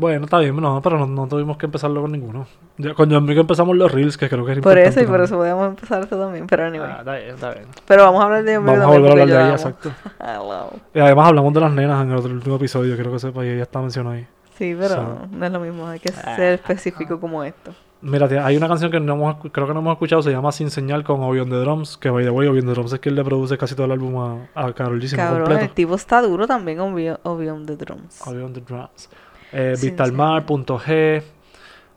Bueno, 0.01 0.25
está 0.25 0.39
bien, 0.39 0.55
no, 0.59 0.81
pero 0.81 0.97
no, 0.97 1.05
no 1.05 1.27
tuvimos 1.27 1.57
que 1.57 1.67
empezarlo 1.67 2.01
con 2.01 2.11
ninguno. 2.11 2.47
Ya, 2.77 2.93
con 2.95 3.11
John 3.11 3.23
Mico 3.23 3.41
empezamos 3.41 3.77
los 3.77 3.91
reels, 3.91 4.17
que 4.17 4.27
creo 4.27 4.43
que 4.43 4.53
es 4.53 4.59
Por 4.59 4.71
importante. 4.77 4.89
eso 4.89 4.99
y 4.99 5.03
por 5.03 5.11
también. 5.19 5.23
eso 5.25 5.37
podemos 5.37 5.67
empezar 5.69 6.01
esto 6.01 6.17
también, 6.19 6.47
pero 6.47 6.65
anyway. 6.65 6.89
Ah, 6.91 6.97
está 6.99 7.13
bien, 7.15 7.29
está 7.35 7.51
bien. 7.53 7.65
Pero 7.87 8.03
vamos 8.05 8.21
a 8.21 8.25
hablar 8.25 8.43
de 8.43 8.55
John 8.55 8.65
Vamos 8.65 8.81
a 8.83 8.87
volver 8.87 9.09
a 9.09 9.11
hablar 9.11 9.27
de 9.27 9.33
yo 9.33 9.37
ella, 9.39 9.47
la 9.47 9.53
amo. 9.53 9.55
exacto. 9.55 9.91
Love. 10.19 10.81
Y 10.95 10.99
además 10.99 11.27
hablamos 11.27 11.53
de 11.53 11.59
las 11.59 11.71
nenas 11.71 12.01
en 12.03 12.11
el 12.11 12.17
otro 12.17 12.29
el 12.31 12.37
último 12.37 12.55
episodio, 12.55 12.95
quiero 12.95 13.11
que 13.11 13.19
sepa, 13.19 13.45
y 13.45 13.49
ella 13.49 13.61
está 13.63 13.79
mencionada 13.79 14.15
ahí. 14.15 14.27
Sí, 14.57 14.75
pero 14.79 14.95
So- 14.95 15.27
no 15.31 15.45
es 15.45 15.51
lo 15.51 15.59
mismo, 15.59 15.87
hay 15.87 15.99
que 15.99 16.09
Ah, 16.23 16.35
ser 16.35 16.53
específico 16.53 17.19
como 17.19 17.43
esto. 17.43 17.71
Mira, 18.03 18.27
te- 18.27 18.39
hay 18.39 18.57
una 18.57 18.67
canción 18.67 18.89
que 18.89 18.99
no 18.99 19.13
hemos, 19.13 19.35
creo 19.51 19.67
que 19.67 19.73
no 19.75 19.79
hemos 19.81 19.93
escuchado, 19.93 20.23
se 20.23 20.31
llama 20.31 20.51
Sin 20.51 20.71
Señal 20.71 21.03
con 21.03 21.21
Obi 21.21 21.39
on 21.39 21.49
the 21.51 21.55
Drums, 21.57 21.97
que 21.97 22.09
by 22.09 22.23
the 22.23 22.31
way, 22.31 22.47
Obi 22.47 22.59
on 22.59 22.65
the 22.65 22.71
Drums 22.71 22.91
es 22.93 22.99
quien 22.99 23.13
le 23.13 23.23
produce 23.23 23.55
casi 23.59 23.75
todo 23.75 23.85
el 23.85 23.91
álbum 23.91 24.17
a, 24.55 24.59
a 24.59 24.73
Karol 24.73 24.99
G, 24.99 25.15
Cabrón, 25.15 25.41
el 25.43 25.47
completo. 25.49 25.73
tipo 25.75 25.93
está 25.93 26.19
duro 26.23 26.47
también 26.47 26.79
con 26.79 26.93
Obi- 26.95 27.15
Obi 27.23 27.47
on 27.49 27.65
the 27.67 27.75
Drums. 27.75 28.19
Obi 28.25 28.41
on 28.41 28.53
the 28.53 28.61
Drums. 28.61 29.07
Eh, 29.51 29.73
Sin 29.75 29.89
Vista 29.89 30.03
al 30.03 30.13
Mar, 30.13 30.45
Punto 30.45 30.79
G. 30.79 31.21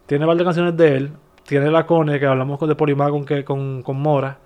Tiene 0.06 0.24
un 0.24 0.30
par 0.30 0.36
de 0.36 0.44
canciones 0.44 0.76
de 0.76 0.96
él. 0.96 1.10
Tiene 1.46 1.70
la 1.70 1.86
Cone, 1.86 2.18
que 2.18 2.26
hablamos 2.26 2.58
con 2.58 2.68
de 2.68 2.74
Polimá 2.74 3.10
con, 3.10 3.24
que, 3.24 3.44
con, 3.44 3.82
con 3.82 3.96
Mora. 4.00 4.38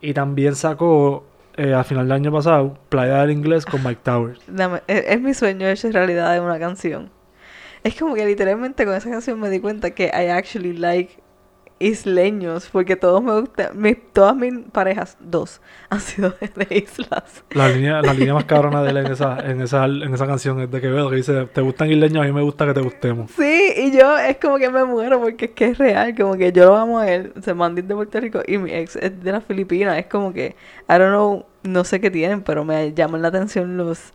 Y 0.00 0.14
también 0.14 0.54
sacó, 0.54 1.24
eh, 1.56 1.74
al 1.74 1.84
final 1.84 2.04
del 2.06 2.12
año 2.12 2.32
pasado, 2.32 2.78
Playa 2.88 3.22
del 3.22 3.32
Inglés 3.32 3.66
con 3.66 3.82
Mike 3.82 4.00
Towers. 4.02 4.40
Dame- 4.48 4.82
es, 4.86 5.04
es 5.08 5.20
mi 5.20 5.34
sueño 5.34 5.66
hecho 5.68 5.90
realidad 5.90 6.32
de 6.32 6.40
una 6.40 6.58
canción. 6.58 7.10
Es 7.84 7.98
como 7.98 8.14
que 8.14 8.26
literalmente 8.26 8.84
con 8.84 8.94
esa 8.94 9.10
canción 9.10 9.38
me 9.40 9.50
di 9.50 9.60
cuenta 9.60 9.90
que 9.92 10.06
I 10.06 10.28
actually 10.30 10.72
like 10.72 11.16
isleños, 11.78 12.68
porque 12.70 12.96
todos 12.96 13.22
me 13.22 13.40
gustan, 13.40 13.80
mis, 13.80 13.96
todas 14.12 14.34
mis 14.34 14.52
parejas, 14.72 15.16
dos, 15.20 15.60
han 15.90 16.00
sido 16.00 16.34
de 16.40 16.76
islas. 16.76 17.44
La 17.50 17.68
línea, 17.68 18.02
la 18.02 18.14
línea 18.14 18.34
más 18.34 18.44
cabrona 18.44 18.82
de 18.82 18.90
él 18.90 18.96
en 18.98 19.06
esa, 19.12 19.38
en 19.38 19.60
esa, 19.60 19.84
en 19.84 20.12
esa 20.14 20.26
canción 20.26 20.60
es 20.60 20.70
de 20.70 20.80
Quevedo, 20.80 21.10
que 21.10 21.16
dice, 21.16 21.46
te 21.46 21.60
gustan 21.60 21.90
isleños, 21.90 22.22
a 22.22 22.26
mí 22.26 22.32
me 22.32 22.42
gusta 22.42 22.66
que 22.66 22.74
te 22.74 22.80
gustemos. 22.80 23.30
Sí, 23.32 23.72
y 23.76 23.96
yo 23.96 24.18
es 24.18 24.36
como 24.38 24.58
que 24.58 24.70
me 24.70 24.84
muero 24.84 25.20
porque 25.20 25.46
es 25.46 25.50
que 25.52 25.66
es 25.66 25.78
real, 25.78 26.14
como 26.16 26.36
que 26.36 26.52
yo 26.52 26.66
lo 26.66 26.76
amo 26.76 26.98
a 26.98 27.10
él, 27.10 27.32
se 27.42 27.54
mandó 27.54 27.82
de 27.82 27.94
Puerto 27.94 28.20
Rico 28.20 28.40
y 28.46 28.58
mi 28.58 28.72
ex 28.72 28.96
es 28.96 29.22
de 29.22 29.32
las 29.32 29.44
Filipinas, 29.44 29.98
es 29.98 30.06
como 30.06 30.32
que, 30.32 30.56
I 30.88 30.98
don't 30.98 31.10
know, 31.10 31.46
no 31.62 31.84
sé 31.84 32.00
qué 32.00 32.10
tienen, 32.10 32.42
pero 32.42 32.64
me 32.64 32.92
llaman 32.92 33.22
la 33.22 33.28
atención 33.28 33.76
los 33.76 34.12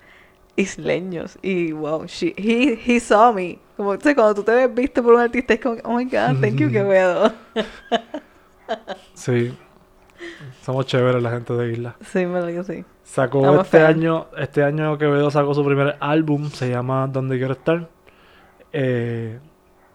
isleños 0.55 1.37
y 1.41 1.71
wow, 1.71 2.05
she, 2.05 2.33
he, 2.37 2.79
he 2.85 2.99
saw 2.99 3.33
me, 3.33 3.59
como 3.75 3.93
sabes, 3.99 4.15
cuando 4.15 4.35
tú 4.35 4.43
te 4.43 4.51
ves 4.51 4.73
visto 4.73 5.01
por 5.01 5.13
un 5.13 5.21
artista 5.21 5.53
es 5.55 5.59
como, 5.59 5.75
que, 5.75 5.81
oh 5.83 5.93
my 5.95 6.05
god, 6.05 6.39
thank 6.41 6.55
you 6.55 6.69
Quevedo. 6.69 7.33
Sí. 9.13 9.53
Somos 10.61 10.85
chéveres 10.85 11.21
la 11.21 11.31
gente 11.31 11.53
de 11.53 11.73
Isla. 11.73 11.95
Sí, 12.01 12.25
me 12.25 12.39
lo 12.39 12.45
digo 12.45 12.63
sí. 12.63 12.85
Sacó 13.03 13.43
I'm 13.43 13.59
este 13.59 13.81
año, 13.81 14.27
este 14.37 14.63
año 14.63 14.97
Quevedo 14.97 15.29
sacó 15.29 15.53
su 15.53 15.65
primer 15.65 15.97
álbum, 15.99 16.49
se 16.49 16.69
llama 16.69 17.07
Donde 17.07 17.37
Quiero 17.37 17.53
Estar. 17.53 17.89
Eh, 18.71 19.39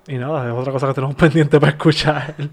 y 0.06 0.16
nada, 0.16 0.46
es 0.46 0.52
otra 0.52 0.72
cosa 0.72 0.88
que 0.88 0.94
tenemos 0.94 1.14
pendiente 1.16 1.58
para 1.58 1.72
escuchar. 1.72 2.34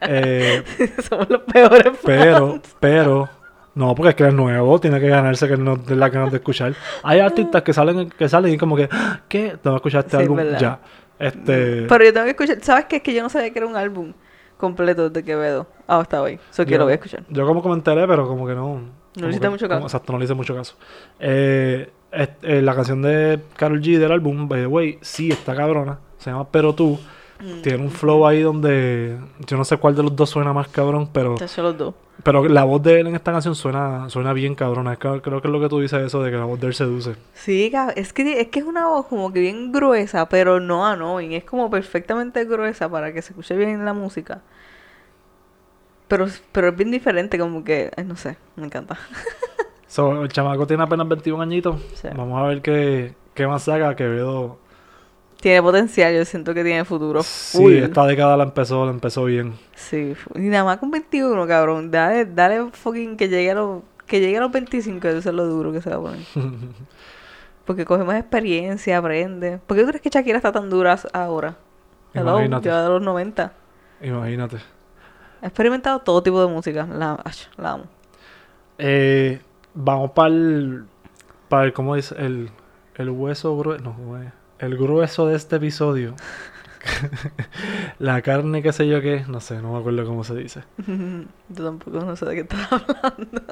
Eh, 0.00 0.62
Somos 1.06 1.28
los 1.28 1.42
peores 1.42 1.92
pero, 2.04 2.52
fans. 2.52 2.76
pero, 2.80 3.28
no, 3.76 3.94
porque 3.94 4.08
es 4.10 4.14
que 4.16 4.26
es 4.26 4.34
nuevo, 4.34 4.80
tiene 4.80 4.98
que 4.98 5.08
ganarse 5.08 5.46
que 5.46 5.56
no 5.56 5.78
la 5.88 6.08
ganas 6.08 6.32
de 6.32 6.38
escuchar. 6.38 6.74
Hay 7.04 7.20
artistas 7.20 7.62
que 7.62 7.72
salen, 7.72 8.10
que 8.10 8.28
salen 8.28 8.52
y 8.52 8.58
como 8.58 8.74
que, 8.74 8.88
"Ah, 8.90 9.20
¿qué? 9.28 9.56
Tengo 9.62 9.76
que 9.76 9.88
escuchar 9.88 10.00
este 10.04 10.16
Sí, 10.16 10.22
álbum 10.24 10.36
verdad. 10.38 10.58
ya. 10.58 10.80
Este, 11.18 11.86
Pero 11.88 12.04
yo 12.04 12.12
tengo 12.12 12.24
que 12.24 12.30
escuchar, 12.30 12.58
¿sabes 12.62 12.86
qué? 12.86 12.96
Es 12.96 13.02
que 13.02 13.14
yo 13.14 13.22
no 13.22 13.28
sabía 13.28 13.50
que 13.52 13.58
era 13.60 13.66
un 13.68 13.76
álbum 13.76 14.12
completo 14.58 15.08
de 15.10 15.22
Quevedo 15.22 15.66
Ah, 15.86 16.00
hasta 16.00 16.20
hoy, 16.20 16.38
eso 16.50 16.66
que 16.66 16.76
lo 16.76 16.84
voy 16.84 16.92
a 16.92 16.96
escuchar. 16.96 17.22
Yo 17.28 17.46
como 17.46 17.72
enteré, 17.74 18.06
pero 18.08 18.26
como 18.26 18.46
que 18.46 18.54
no. 18.54 18.80
No 19.16 19.28
le 19.28 19.38
que- 19.38 19.48
mucho 19.48 19.68
caso. 19.68 19.82
exacto, 19.84 20.12
no 20.12 20.18
le 20.18 20.24
hice 20.26 20.34
mucho 20.34 20.54
caso. 20.54 20.74
Eh, 21.20 21.90
est- 22.12 22.42
eh, 22.44 22.60
la 22.60 22.74
canción 22.74 23.00
de 23.02 23.40
Carol 23.56 23.80
G 23.80 23.98
del 23.98 24.12
álbum, 24.12 24.46
by 24.48 24.60
the 24.60 24.66
way, 24.66 24.98
sí 25.00 25.30
está 25.30 25.54
cabrona. 25.54 25.98
Se 26.18 26.30
llama 26.30 26.46
Pero 26.50 26.74
tú. 26.74 26.98
Mm. 27.38 27.62
Tiene 27.62 27.82
un 27.82 27.90
flow 27.90 28.26
ahí 28.26 28.40
donde 28.42 29.18
yo 29.46 29.56
no 29.56 29.64
sé 29.64 29.76
cuál 29.76 29.94
de 29.94 30.02
los 30.02 30.16
dos 30.16 30.30
suena 30.30 30.52
más 30.52 30.68
cabrón, 30.68 31.08
pero, 31.12 31.34
los 31.38 31.76
dos. 31.78 31.94
pero 32.22 32.46
la 32.48 32.64
voz 32.64 32.82
de 32.82 33.00
él 33.00 33.06
en 33.08 33.14
esta 33.14 33.30
canción 33.32 33.54
suena, 33.54 34.08
suena 34.08 34.32
bien 34.32 34.54
cabrona. 34.54 34.94
Es 34.94 34.98
que- 34.98 35.20
creo 35.20 35.42
que 35.42 35.48
es 35.48 35.52
lo 35.52 35.60
que 35.60 35.68
tú 35.68 35.80
dices 35.80 36.00
eso 36.02 36.22
de 36.22 36.30
que 36.30 36.36
la 36.38 36.44
voz 36.46 36.58
de 36.60 36.68
él 36.68 36.74
seduce. 36.74 37.14
Sí, 37.34 37.70
es 37.94 38.12
que, 38.14 38.40
es 38.40 38.48
que 38.48 38.58
es 38.60 38.64
una 38.64 38.86
voz 38.86 39.06
como 39.06 39.32
que 39.32 39.40
bien 39.40 39.70
gruesa, 39.70 40.28
pero 40.28 40.60
no 40.60 40.86
annoying. 40.86 41.32
Es 41.32 41.44
como 41.44 41.68
perfectamente 41.70 42.44
gruesa 42.46 42.88
para 42.88 43.12
que 43.12 43.20
se 43.20 43.30
escuche 43.32 43.54
bien 43.56 43.84
la 43.84 43.92
música. 43.92 44.40
Pero, 46.08 46.26
pero 46.52 46.68
es 46.68 46.76
bien 46.76 46.90
diferente, 46.90 47.38
como 47.38 47.64
que, 47.64 47.90
ay, 47.96 48.04
no 48.04 48.16
sé, 48.16 48.36
me 48.54 48.64
encanta. 48.66 48.96
So, 49.88 50.22
el 50.22 50.28
chamaco 50.28 50.66
tiene 50.66 50.82
apenas 50.82 51.08
21 51.08 51.40
años. 51.42 51.64
Sí. 51.94 52.08
Vamos 52.16 52.38
a 52.40 52.46
ver 52.46 52.60
qué, 52.62 53.14
qué 53.34 53.46
más 53.46 53.62
saca. 53.62 53.94
Que 53.96 54.06
veo. 54.06 54.58
Tiene 55.40 55.62
potencial, 55.62 56.14
yo 56.14 56.24
siento 56.24 56.54
que 56.54 56.64
tiene 56.64 56.84
futuro. 56.84 57.22
Sí, 57.22 57.58
full. 57.58 57.72
esta 57.74 58.06
década 58.06 58.36
la 58.36 58.44
empezó, 58.44 58.84
la 58.84 58.90
empezó 58.90 59.24
bien. 59.24 59.54
Sí, 59.74 60.14
y 60.34 60.40
nada 60.40 60.64
más 60.64 60.78
con 60.78 60.90
21, 60.90 61.46
cabrón. 61.46 61.90
Dale, 61.90 62.24
dale 62.24 62.70
fucking 62.72 63.16
que 63.16 63.28
llegue 63.28 63.50
a 63.50 63.54
los, 63.54 63.82
que 64.06 64.20
llegue 64.20 64.38
a 64.38 64.40
los 64.40 64.50
25, 64.50 65.06
eso 65.08 65.28
es 65.28 65.34
lo 65.34 65.46
duro 65.46 65.72
que 65.72 65.82
se 65.82 65.90
va 65.90 65.96
a 65.96 66.00
poner. 66.00 66.20
Porque 67.66 67.84
coge 67.84 68.04
más 68.04 68.18
experiencia, 68.18 68.96
aprende. 68.98 69.58
¿Por 69.66 69.76
qué 69.76 69.82
tú 69.82 69.88
crees 69.88 70.02
que 70.02 70.08
Shakira 70.10 70.36
está 70.38 70.52
tan 70.52 70.70
dura 70.70 70.98
ahora? 71.12 71.56
Hello, 72.14 72.38
Imagínate. 72.38 72.68
de 72.70 72.88
los 72.88 73.02
90. 73.02 73.52
Imagínate. 74.02 74.56
Ha 75.42 75.46
experimentado 75.46 75.98
todo 75.98 76.22
tipo 76.22 76.40
de 76.40 76.46
música. 76.46 76.86
La, 76.86 77.22
la 77.58 77.72
amo. 77.72 77.84
Eh, 78.78 79.40
vamos 79.74 80.12
para 80.12 80.28
el, 80.28 80.84
para 81.48 81.64
el, 81.64 81.72
¿cómo 81.72 81.94
dice? 81.94 82.14
El, 82.18 82.50
el 82.94 83.10
hueso 83.10 83.56
grueso, 83.58 83.82
no, 83.82 83.94
¿cómo 83.94 84.16
es? 84.18 84.32
El 84.58 84.76
grueso 84.76 85.26
de 85.26 85.36
este 85.36 85.56
episodio. 85.56 86.14
la 87.98 88.22
carne, 88.22 88.62
qué 88.62 88.72
sé 88.72 88.86
yo 88.86 89.00
qué, 89.00 89.24
no 89.28 89.40
sé, 89.40 89.60
no 89.60 89.72
me 89.72 89.78
acuerdo 89.78 90.04
cómo 90.06 90.24
se 90.24 90.34
dice. 90.34 90.62
Yo 91.48 91.64
tampoco 91.64 91.98
no 92.00 92.14
sé 92.16 92.26
de 92.26 92.34
qué 92.34 92.40
estás 92.42 92.68
hablando. 92.72 93.42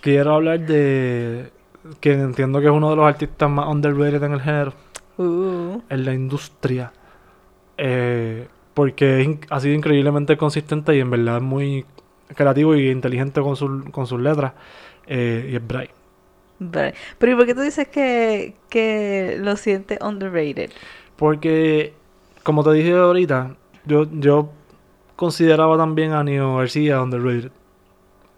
Quiero 0.00 0.34
hablar 0.34 0.60
de 0.60 1.50
quien 2.00 2.20
entiendo 2.20 2.60
que 2.60 2.66
es 2.66 2.72
uno 2.72 2.90
de 2.90 2.96
los 2.96 3.06
artistas 3.06 3.48
más 3.50 3.66
underrated 3.68 4.22
en 4.22 4.32
el 4.32 4.40
género, 4.40 4.74
Uh, 5.18 5.82
en 5.90 6.04
la 6.06 6.14
industria. 6.14 6.90
Eh, 7.76 8.48
porque 8.72 9.38
ha 9.50 9.60
sido 9.60 9.74
increíblemente 9.74 10.38
consistente 10.38 10.96
y 10.96 11.00
en 11.00 11.10
verdad 11.10 11.36
es 11.36 11.42
muy 11.42 11.84
creativo 12.34 12.74
y 12.74 12.88
inteligente 12.90 13.42
con, 13.42 13.54
sus 13.56 13.84
con 13.90 14.06
sus 14.06 14.18
letras. 14.20 14.54
eh, 15.06 15.50
y 15.52 15.56
es 15.56 15.66
Bray. 15.66 15.90
Pero, 16.70 16.96
pero 17.18 17.32
¿y 17.32 17.34
por 17.36 17.46
qué 17.46 17.54
tú 17.54 17.60
dices 17.62 17.88
que, 17.88 18.54
que 18.68 19.36
lo 19.40 19.56
sientes 19.56 19.98
underrated? 20.00 20.70
Porque, 21.16 21.94
como 22.42 22.62
te 22.64 22.72
dije 22.72 22.92
ahorita, 22.94 23.56
yo, 23.84 24.06
yo 24.12 24.50
consideraba 25.16 25.76
también 25.76 26.12
a 26.12 26.24
Neo 26.24 26.56
García 26.56 27.02
underrated. 27.02 27.50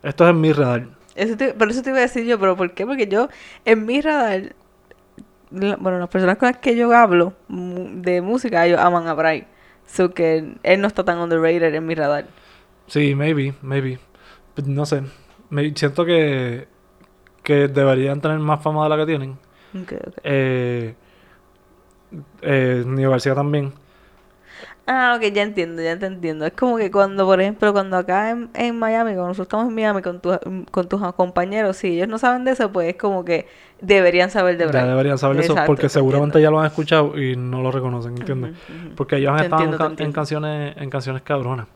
Esto 0.03 0.25
es 0.25 0.31
en 0.31 0.41
mi 0.41 0.53
radar. 0.53 0.87
Eso 1.15 1.37
te- 1.37 1.55
por 1.55 1.71
eso 1.71 1.83
te 1.83 1.91
iba 1.91 1.99
a 1.99 2.03
decir 2.03 2.25
yo, 2.27 2.39
pero 2.39 2.57
¿por 2.57 2.73
qué? 2.75 2.85
Porque 2.87 3.07
yo, 3.07 3.29
en 3.65 3.87
mi 3.87 4.01
radar, 4.01 4.55
la- 5.51 5.77
bueno, 5.77 5.99
las 5.99 6.09
personas 6.09 6.37
con 6.39 6.49
las 6.49 6.59
que 6.59 6.77
yo 6.77 6.93
hablo 6.97 7.35
de 7.49 8.21
música, 8.21 8.67
ellos 8.67 8.81
aman 8.81 9.07
a 9.07 9.15
Bray. 9.15 9.47
So 9.87 10.11
que 10.13 10.55
él 10.63 10.81
no 10.81 10.87
está 10.89 11.05
tan 11.05 11.19
underrated 11.19 11.75
en 11.75 11.87
mi 11.87 11.95
radar. 11.95 12.27
Sí, 12.87 13.15
maybe, 13.15 13.55
maybe. 13.63 13.99
But 14.57 14.67
No 14.67 14.87
sé. 14.87 15.03
Me, 15.51 15.73
siento 15.75 16.05
que, 16.05 16.67
que 17.45 17.69
deberían 17.69 18.21
tener 18.23 18.41
más 18.41 18.63
fama 18.63 18.85
de 18.85 18.91
la 18.91 18.99
que 18.99 19.07
tienen. 19.07 19.39
Ok, 19.75 19.93
ok. 20.07 20.19
Eh, 20.25 20.97
eh, 22.43 22.85
García 22.87 23.35
también. 23.35 23.73
Ah, 24.87 25.15
ok, 25.17 25.33
ya 25.33 25.43
entiendo, 25.43 25.83
ya 25.83 25.99
te 25.99 26.07
entiendo. 26.07 26.45
Es 26.47 26.53
como 26.53 26.77
que 26.77 26.91
cuando, 26.91 27.25
por 27.27 27.41
ejemplo, 27.41 27.73
cuando 27.73 27.97
acá 27.97 28.31
en, 28.31 28.51
en 28.55 28.79
Miami, 28.79 29.13
cuando 29.13 29.29
nosotros 29.29 29.47
estamos 29.47 29.69
en 29.69 29.75
Miami 29.75 30.03
con, 30.03 30.21
tu- 30.21 30.39
con 30.71 30.89
tus 30.89 31.01
compañeros, 31.15 31.77
si 31.79 31.89
ellos 31.89 32.09
no 32.09 32.19
saben 32.19 32.45
de 32.45 32.53
eso, 32.53 32.71
pues 32.73 32.91
es 32.91 32.97
como 32.97 33.25
que 33.25 33.47
deberían 33.81 34.31
saber 34.31 34.59
de 34.59 34.67
Ya 34.67 34.69
Bray. 34.73 34.87
deberían 34.87 35.19
saber 35.19 35.39
eso 35.39 35.53
Exacto, 35.55 35.67
porque 35.67 35.89
te 35.89 35.89
seguramente 35.91 36.39
entiendo. 36.39 36.39
ya 36.41 36.51
lo 36.51 36.61
han 36.61 36.67
escuchado 36.67 37.19
y 37.19 37.37
no 37.37 37.61
lo 37.63 37.71
reconocen, 37.71 38.17
¿entiendes? 38.17 38.51
Porque 38.95 39.17
ellos 39.17 39.33
han 39.33 39.41
estado 39.41 39.95
en, 39.99 40.13
canciones 40.13 40.77
en 40.79 40.91
canciones 40.91 41.23
cabronas. 41.23 41.67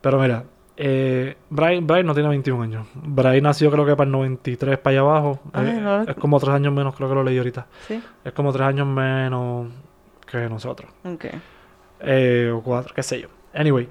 Pero 0.00 0.18
mira, 0.20 0.44
eh, 0.76 1.36
Brian, 1.48 1.86
Brian 1.86 2.06
no 2.06 2.14
tiene 2.14 2.28
21 2.28 2.62
años. 2.62 2.86
Brian 2.94 3.42
nació 3.42 3.70
creo 3.70 3.86
que 3.86 3.96
para 3.96 4.06
el 4.06 4.12
93 4.12 4.78
para 4.78 4.92
allá 4.92 5.00
abajo. 5.00 5.40
Ay, 5.52 5.68
Eh, 5.68 5.80
no 5.80 6.02
Es 6.02 6.14
como 6.16 6.38
tres 6.38 6.50
años 6.54 6.72
menos, 6.72 6.94
creo 6.94 7.08
que 7.08 7.14
lo 7.14 7.24
leí 7.24 7.38
ahorita. 7.38 7.66
Sí, 7.86 8.02
Es 8.24 8.32
como 8.32 8.52
tres 8.52 8.66
años 8.66 8.86
menos 8.86 9.68
que 10.30 10.48
nosotros. 10.48 10.90
ok. 11.04 11.24
Eh, 12.00 12.52
o 12.54 12.60
cuatro, 12.62 12.94
qué 12.94 13.02
sé 13.02 13.22
yo. 13.22 13.28
Anyway, 13.54 13.88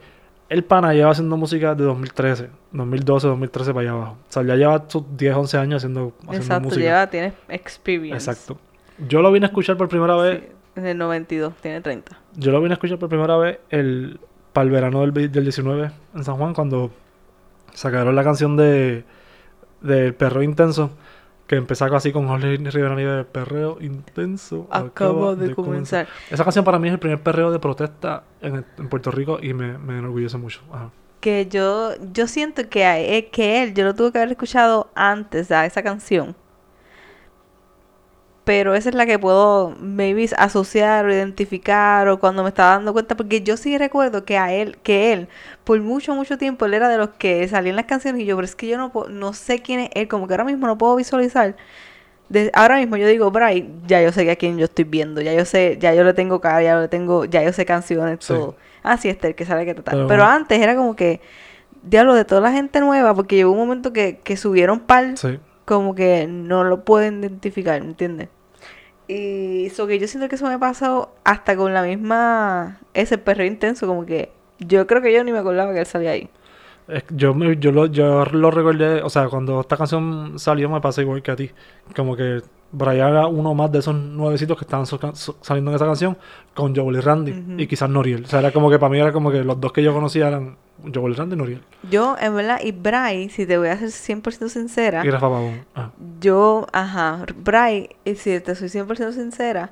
el 0.47 0.63
pana 0.63 0.93
lleva 0.93 1.09
haciendo 1.09 1.35
música 1.37 1.73
de 1.73 1.83
2013, 1.85 2.49
2012, 2.71 3.27
2013 3.29 3.73
para 3.73 3.81
allá 3.81 3.91
abajo. 3.91 4.17
O 4.29 4.31
sea, 4.31 4.43
ya 4.43 4.55
lleva 4.55 4.83
sus 4.87 5.03
10, 5.17 5.35
11 5.35 5.57
años 5.57 5.77
haciendo, 5.77 6.13
haciendo 6.19 6.37
Exacto, 6.37 6.63
música. 6.65 6.83
lleva, 6.83 7.07
tiene 7.09 7.33
experience. 7.49 8.29
Exacto. 8.29 8.59
Yo 9.07 9.21
lo 9.23 9.31
vine 9.31 9.47
a 9.47 9.49
escuchar 9.49 9.75
por 9.75 9.89
primera 9.89 10.15
vez 10.17 10.39
Sí, 10.41 10.47
en 10.75 10.85
el 10.85 10.97
92, 10.99 11.53
tiene 11.61 11.81
30. 11.81 12.15
Yo 12.35 12.51
lo 12.51 12.59
vine 12.61 12.73
a 12.73 12.75
escuchar 12.75 12.99
por 12.99 13.09
primera 13.09 13.37
vez 13.37 13.59
el, 13.71 14.19
para 14.55 14.65
el 14.65 14.71
verano 14.71 15.01
del, 15.01 15.13
del 15.31 15.43
19 15.43 15.91
en 16.15 16.23
San 16.23 16.37
Juan, 16.37 16.53
cuando 16.55 16.89
sacaron 17.73 18.15
la 18.15 18.23
canción 18.23 18.55
de 18.57 19.03
del 19.81 20.15
perreo 20.15 20.41
intenso, 20.41 20.91
que 21.45 21.57
empezaba 21.57 21.97
así 21.97 22.11
con 22.11 22.27
Jorge 22.27 22.57
Rivera 22.57 22.95
Nieves, 22.95 23.25
perreo 23.31 23.77
intenso. 23.81 24.67
Acabo 24.71 25.35
de 25.35 25.53
comenzar. 25.53 26.07
Esa 26.31 26.43
canción 26.43 26.65
para 26.65 26.79
mí 26.79 26.87
es 26.87 26.93
el 26.93 26.99
primer 26.99 27.21
perreo 27.21 27.51
de 27.51 27.59
protesta 27.59 28.23
en, 28.41 28.55
el- 28.55 28.65
en 28.79 28.89
Puerto 28.89 29.11
Rico 29.11 29.37
y 29.41 29.53
me, 29.53 29.77
me 29.77 29.99
enorgullece 29.99 30.37
mucho. 30.37 30.61
Ajá. 30.71 30.89
Que 31.19 31.47
yo, 31.47 31.91
yo 32.13 32.27
siento 32.27 32.67
que, 32.69 32.83
eh, 33.17 33.29
que 33.29 33.61
él, 33.63 33.73
yo 33.75 33.83
lo 33.83 33.93
tuve 33.93 34.11
que 34.11 34.17
haber 34.19 34.31
escuchado 34.31 34.89
antes 34.95 35.51
a 35.51 35.65
esa 35.67 35.83
canción. 35.83 36.35
Pero 38.45 38.75
esa 38.75 38.89
es 38.89 38.95
la 38.95 39.05
que 39.05 39.19
puedo 39.19 39.75
maybe 39.81 40.29
asociar 40.37 41.05
o 41.05 41.11
identificar 41.13 42.07
o 42.07 42.19
cuando 42.19 42.43
me 42.43 42.49
estaba 42.49 42.71
dando 42.75 42.93
cuenta, 42.93 43.15
porque 43.17 43.41
yo 43.41 43.57
sí 43.57 43.77
recuerdo 43.77 44.23
que 44.23 44.37
a 44.37 44.53
él, 44.53 44.77
que 44.83 45.11
él, 45.13 45.27
por 45.63 45.81
mucho, 45.81 46.15
mucho 46.15 46.37
tiempo, 46.37 46.65
él 46.65 46.75
era 46.75 46.87
de 46.87 46.97
los 46.97 47.09
que 47.09 47.47
salían 47.47 47.75
las 47.75 47.85
canciones 47.85 48.21
y 48.21 48.25
yo, 48.25 48.35
pero 48.37 48.45
es 48.45 48.55
que 48.55 48.67
yo 48.67 48.77
no, 48.77 48.91
puedo- 48.91 49.09
no 49.09 49.33
sé 49.33 49.59
quién 49.59 49.79
es 49.81 49.89
él, 49.95 50.07
como 50.07 50.27
que 50.27 50.33
ahora 50.35 50.43
mismo 50.45 50.67
no 50.67 50.77
puedo 50.77 50.95
visualizar. 50.95 51.55
De- 52.29 52.49
ahora 52.53 52.77
mismo 52.77 52.97
yo 52.97 53.07
digo, 53.07 53.29
Bray, 53.31 53.69
ya 53.87 54.01
yo 54.01 54.11
sé 54.11 54.29
a 54.31 54.35
quién 54.35 54.57
yo 54.57 54.65
estoy 54.65 54.85
viendo, 54.85 55.21
ya 55.21 55.33
yo 55.33 55.45
sé, 55.45 55.77
ya 55.79 55.93
yo 55.93 56.03
le 56.03 56.13
tengo 56.13 56.39
cara, 56.41 56.61
ya 56.63 56.79
le 56.79 56.87
tengo, 56.87 57.25
ya 57.25 57.43
yo 57.43 57.51
sé 57.53 57.65
canciones, 57.65 58.17
Sí. 58.21 58.33
todo. 58.33 58.55
Ah, 58.83 58.97
sí, 58.97 59.09
este, 59.09 59.27
el 59.29 59.35
que 59.35 59.45
sabe 59.45 59.65
que 59.65 59.73
tal. 59.75 59.83
Pero- 59.95 60.07
Pero, 60.07 60.23
antes 60.23 60.59
era 60.59 60.75
como 60.75 60.95
que, 60.95 61.19
diablo, 61.83 62.13
de 62.15 62.25
toda 62.25 62.41
la 62.41 62.51
gente 62.51 62.79
nueva, 62.79 63.13
porque 63.15 63.35
llegó 63.35 63.51
un 63.51 63.57
momento 63.57 63.91
que, 63.93 64.19
que 64.23 64.37
subieron 64.37 64.79
par 64.79 65.17
Sí. 65.17 65.39
Como 65.65 65.95
que 65.95 66.27
no 66.27 66.63
lo 66.63 66.83
pueden 66.85 67.21
identificar, 67.21 67.81
¿me 67.81 67.87
entiendes? 67.89 68.29
Y 69.07 69.67
eso 69.67 69.87
que 69.87 69.99
yo 69.99 70.07
siento 70.07 70.29
que 70.29 70.35
eso 70.35 70.47
me 70.47 70.59
pasó 70.59 71.11
hasta 71.23 71.55
con 71.55 71.73
la 71.73 71.83
misma 71.83 72.79
ese 72.93 73.17
perro 73.19 73.45
intenso, 73.45 73.87
como 73.87 74.05
que 74.05 74.31
yo 74.59 74.87
creo 74.87 75.01
que 75.01 75.13
yo 75.13 75.23
ni 75.23 75.31
me 75.31 75.39
acordaba 75.39 75.73
que 75.73 75.79
él 75.81 75.85
salía 75.85 76.11
ahí. 76.11 76.29
Yo, 77.09 77.35
yo, 77.53 77.71
lo, 77.71 77.87
yo 77.87 78.25
lo 78.25 78.51
recordé, 78.51 79.01
o 79.01 79.09
sea, 79.09 79.27
cuando 79.27 79.61
esta 79.61 79.75
canción 79.75 80.37
salió 80.37 80.69
me 80.69 80.81
pasó 80.81 81.01
igual 81.01 81.23
que 81.23 81.31
a 81.31 81.35
ti. 81.35 81.49
Como 81.95 82.15
que 82.15 82.41
Brian 82.71 83.09
era 83.09 83.27
uno 83.27 83.55
más 83.55 83.71
de 83.71 83.79
esos 83.79 83.95
nuevecitos 83.95 84.55
que 84.57 84.65
estaban 84.65 84.85
so- 84.85 84.99
so- 85.15 85.37
saliendo 85.41 85.71
en 85.71 85.75
esa 85.75 85.85
canción 85.87 86.15
con 86.53 86.75
Joel 86.75 86.97
y 86.97 86.99
Randy 86.99 87.35
y 87.57 87.65
quizás 87.67 87.89
Noriel. 87.89 88.25
O 88.25 88.27
sea, 88.27 88.39
era 88.39 88.51
como 88.51 88.69
que 88.69 88.77
para 88.77 88.91
mí 88.91 88.99
era 88.99 89.11
como 89.11 89.31
que 89.31 89.43
los 89.43 89.59
dos 89.59 89.71
que 89.73 89.81
yo 89.81 89.93
conocía 89.93 90.27
eran 90.27 90.57
Joel 90.93 91.13
y 91.13 91.15
Randy 91.15 91.35
y 91.35 91.37
Noriel. 91.37 91.61
Yo, 91.89 92.15
en 92.19 92.35
verdad, 92.35 92.59
y 92.63 92.71
Bray, 92.71 93.29
si 93.29 93.45
te 93.45 93.57
voy 93.57 93.69
a 93.69 93.77
ser 93.77 93.89
100% 93.89 94.49
sincera, 94.49 95.05
Y 95.05 95.09
Rafa 95.09 95.29
Pavón. 95.29 95.65
Ah, 95.75 95.91
yo, 96.19 96.67
ajá, 96.73 97.25
Bray, 97.35 97.89
y 98.03 98.15
si 98.15 98.39
te 98.39 98.55
soy 98.55 98.69
100% 98.69 99.11
sincera, 99.13 99.71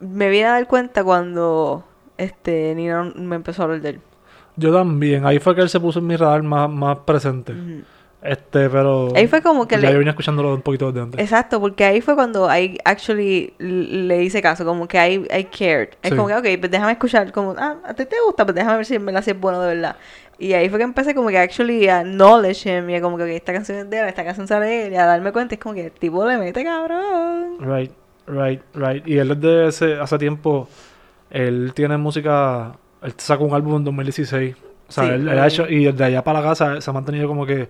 me 0.00 0.28
vine 0.30 0.46
a 0.46 0.52
dar 0.52 0.66
cuenta 0.66 1.04
cuando 1.04 1.84
este 2.16 2.74
Nina 2.74 3.12
me 3.14 3.36
empezó 3.36 3.62
a 3.62 3.64
hablar 3.66 3.80
de 3.80 3.88
él. 3.90 4.00
Yo 4.56 4.72
también. 4.72 5.24
Ahí 5.24 5.38
fue 5.38 5.54
que 5.54 5.62
él 5.62 5.68
se 5.68 5.80
puso 5.80 6.00
en 6.00 6.06
mi 6.06 6.16
radar 6.16 6.42
más, 6.42 6.68
más 6.68 6.98
presente. 6.98 7.54
Este, 8.22 8.68
pero... 8.68 9.08
Ahí 9.16 9.26
fue 9.28 9.40
como 9.40 9.66
que 9.66 9.76
ya 9.76 9.80
le- 9.82 9.92
yo 9.92 9.98
venía 9.98 10.10
escuchándolo 10.10 10.54
un 10.54 10.60
poquito 10.62 10.88
desde 10.92 11.02
antes. 11.04 11.20
Exacto, 11.20 11.58
porque 11.58 11.84
ahí 11.84 12.00
fue 12.02 12.14
cuando 12.14 12.48
ahí 12.50 12.76
actually 12.84 13.54
le 13.58 14.22
hice 14.22 14.42
caso, 14.42 14.64
como 14.64 14.86
que 14.86 14.98
I, 14.98 15.14
I 15.38 15.44
cared. 15.44 15.90
Es 16.02 16.10
Sí. 16.10 16.16
como 16.16 16.28
que, 16.28 16.34
ok, 16.36 16.60
pues 16.60 16.70
déjame 16.70 16.92
escuchar, 16.92 17.32
como, 17.32 17.54
ah, 17.58 17.76
a 17.82 17.94
ti 17.94 18.04
te 18.04 18.16
gusta, 18.26 18.44
pues 18.44 18.54
déjame 18.54 18.76
ver 18.76 18.84
si 18.86 18.96
en 18.96 19.06
verdad 19.06 19.22
sí 19.24 19.30
es 19.30 19.40
bueno 19.40 19.62
de 19.62 19.74
verdad. 19.74 19.96
Y 20.38 20.52
ahí 20.52 20.68
fue 20.68 20.78
que 20.78 20.84
empecé 20.84 21.14
como 21.14 21.28
que 21.28 21.38
actually 21.38 21.88
a 21.88 22.00
acknowledge 22.00 22.66
him 22.66 22.88
y 22.90 22.96
a 22.96 23.00
como 23.00 23.16
que 23.16 23.24
ok, 23.24 23.28
esta 23.30 23.52
canción 23.54 23.78
es 23.78 23.90
de 23.90 23.98
él, 24.00 24.08
esta 24.08 24.24
canción 24.24 24.46
sale 24.46 24.66
de 24.66 24.86
él, 24.88 24.92
y 24.92 24.96
a 24.96 25.06
darme 25.06 25.32
cuenta, 25.32 25.54
es 25.54 25.60
como 25.60 25.74
que 25.74 25.86
el 25.86 25.92
tipo 25.92 26.26
le 26.26 26.36
mete 26.36 26.62
cabrón. 26.62 27.56
Right, 27.60 27.92
right, 28.26 28.60
right. 28.74 29.06
Y 29.06 29.16
él 29.18 29.28
desde 29.40 29.68
ese, 29.68 29.94
hace 30.00 30.18
tiempo, 30.18 30.68
él 31.30 31.72
tiene 31.74 31.96
música, 31.96 32.72
él 33.02 33.14
sacó 33.16 33.44
un 33.44 33.54
álbum 33.54 33.76
en 33.76 33.84
2016. 33.84 34.56
O 34.88 34.92
sea, 34.92 35.04
Sí, 35.04 35.10
él, 35.10 35.28
él 35.28 35.38
ha 35.38 35.46
hecho, 35.46 35.68
y 35.68 35.84
desde 35.84 36.04
allá 36.04 36.24
para 36.24 36.40
la 36.40 36.48
casa 36.48 36.80
se 36.80 36.90
ha 36.90 36.92
mantenido 36.92 37.28
como 37.28 37.46
que 37.46 37.68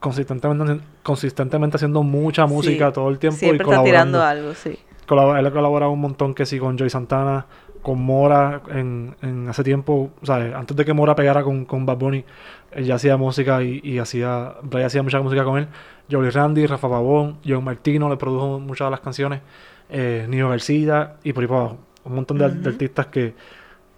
consistentemente, 0.00 0.80
consistentemente 1.02 1.76
haciendo 1.76 2.02
mucha 2.02 2.46
música 2.46 2.88
Sí, 2.88 2.92
todo 2.92 3.08
el 3.08 3.18
tiempo 3.18 3.38
Siempre 3.38 3.66
y 3.66 3.70
está 3.70 3.82
tirando 3.84 4.18
colaborando. 4.18 4.22
algo, 4.22 4.54
sí. 4.54 4.78
Colabora- 5.06 5.40
él 5.40 5.46
ha 5.46 5.50
colaborado 5.50 5.92
un 5.92 6.00
montón 6.00 6.34
que 6.34 6.44
sí 6.46 6.58
con 6.58 6.76
Joy 6.78 6.90
Santana, 6.90 7.46
con 7.82 8.00
Mora 8.00 8.60
en, 8.70 9.16
en 9.22 9.48
hace 9.48 9.62
tiempo, 9.64 10.10
antes 10.28 10.76
de 10.76 10.84
que 10.84 10.92
Mora 10.92 11.14
pegara 11.14 11.42
con, 11.42 11.64
con 11.64 11.86
Bad 11.86 11.96
Bunny, 11.96 12.24
él 12.72 12.84
ya 12.84 12.96
hacía 12.96 13.16
música 13.16 13.62
y, 13.62 13.80
y 13.82 13.98
hacía, 13.98 14.54
Bray 14.62 14.84
hacía 14.84 15.02
mucha 15.02 15.20
música 15.20 15.44
con 15.44 15.58
él. 15.58 15.68
Jolie 16.10 16.30
Randy, 16.30 16.66
Rafa 16.66 16.88
Pavón, 16.88 17.38
John 17.46 17.64
Martino 17.64 18.08
le 18.08 18.16
produjo 18.16 18.58
muchas 18.60 18.86
de 18.88 18.90
las 18.90 19.00
canciones, 19.00 19.40
eh, 19.88 20.26
Nino 20.28 20.50
García 20.50 21.14
y 21.22 21.32
por 21.32 21.42
ahí 21.44 21.48
para 21.48 21.60
abajo. 21.60 21.78
Un 22.04 22.14
montón 22.14 22.38
de, 22.38 22.44
artistas 22.44 23.06
que 23.06 23.34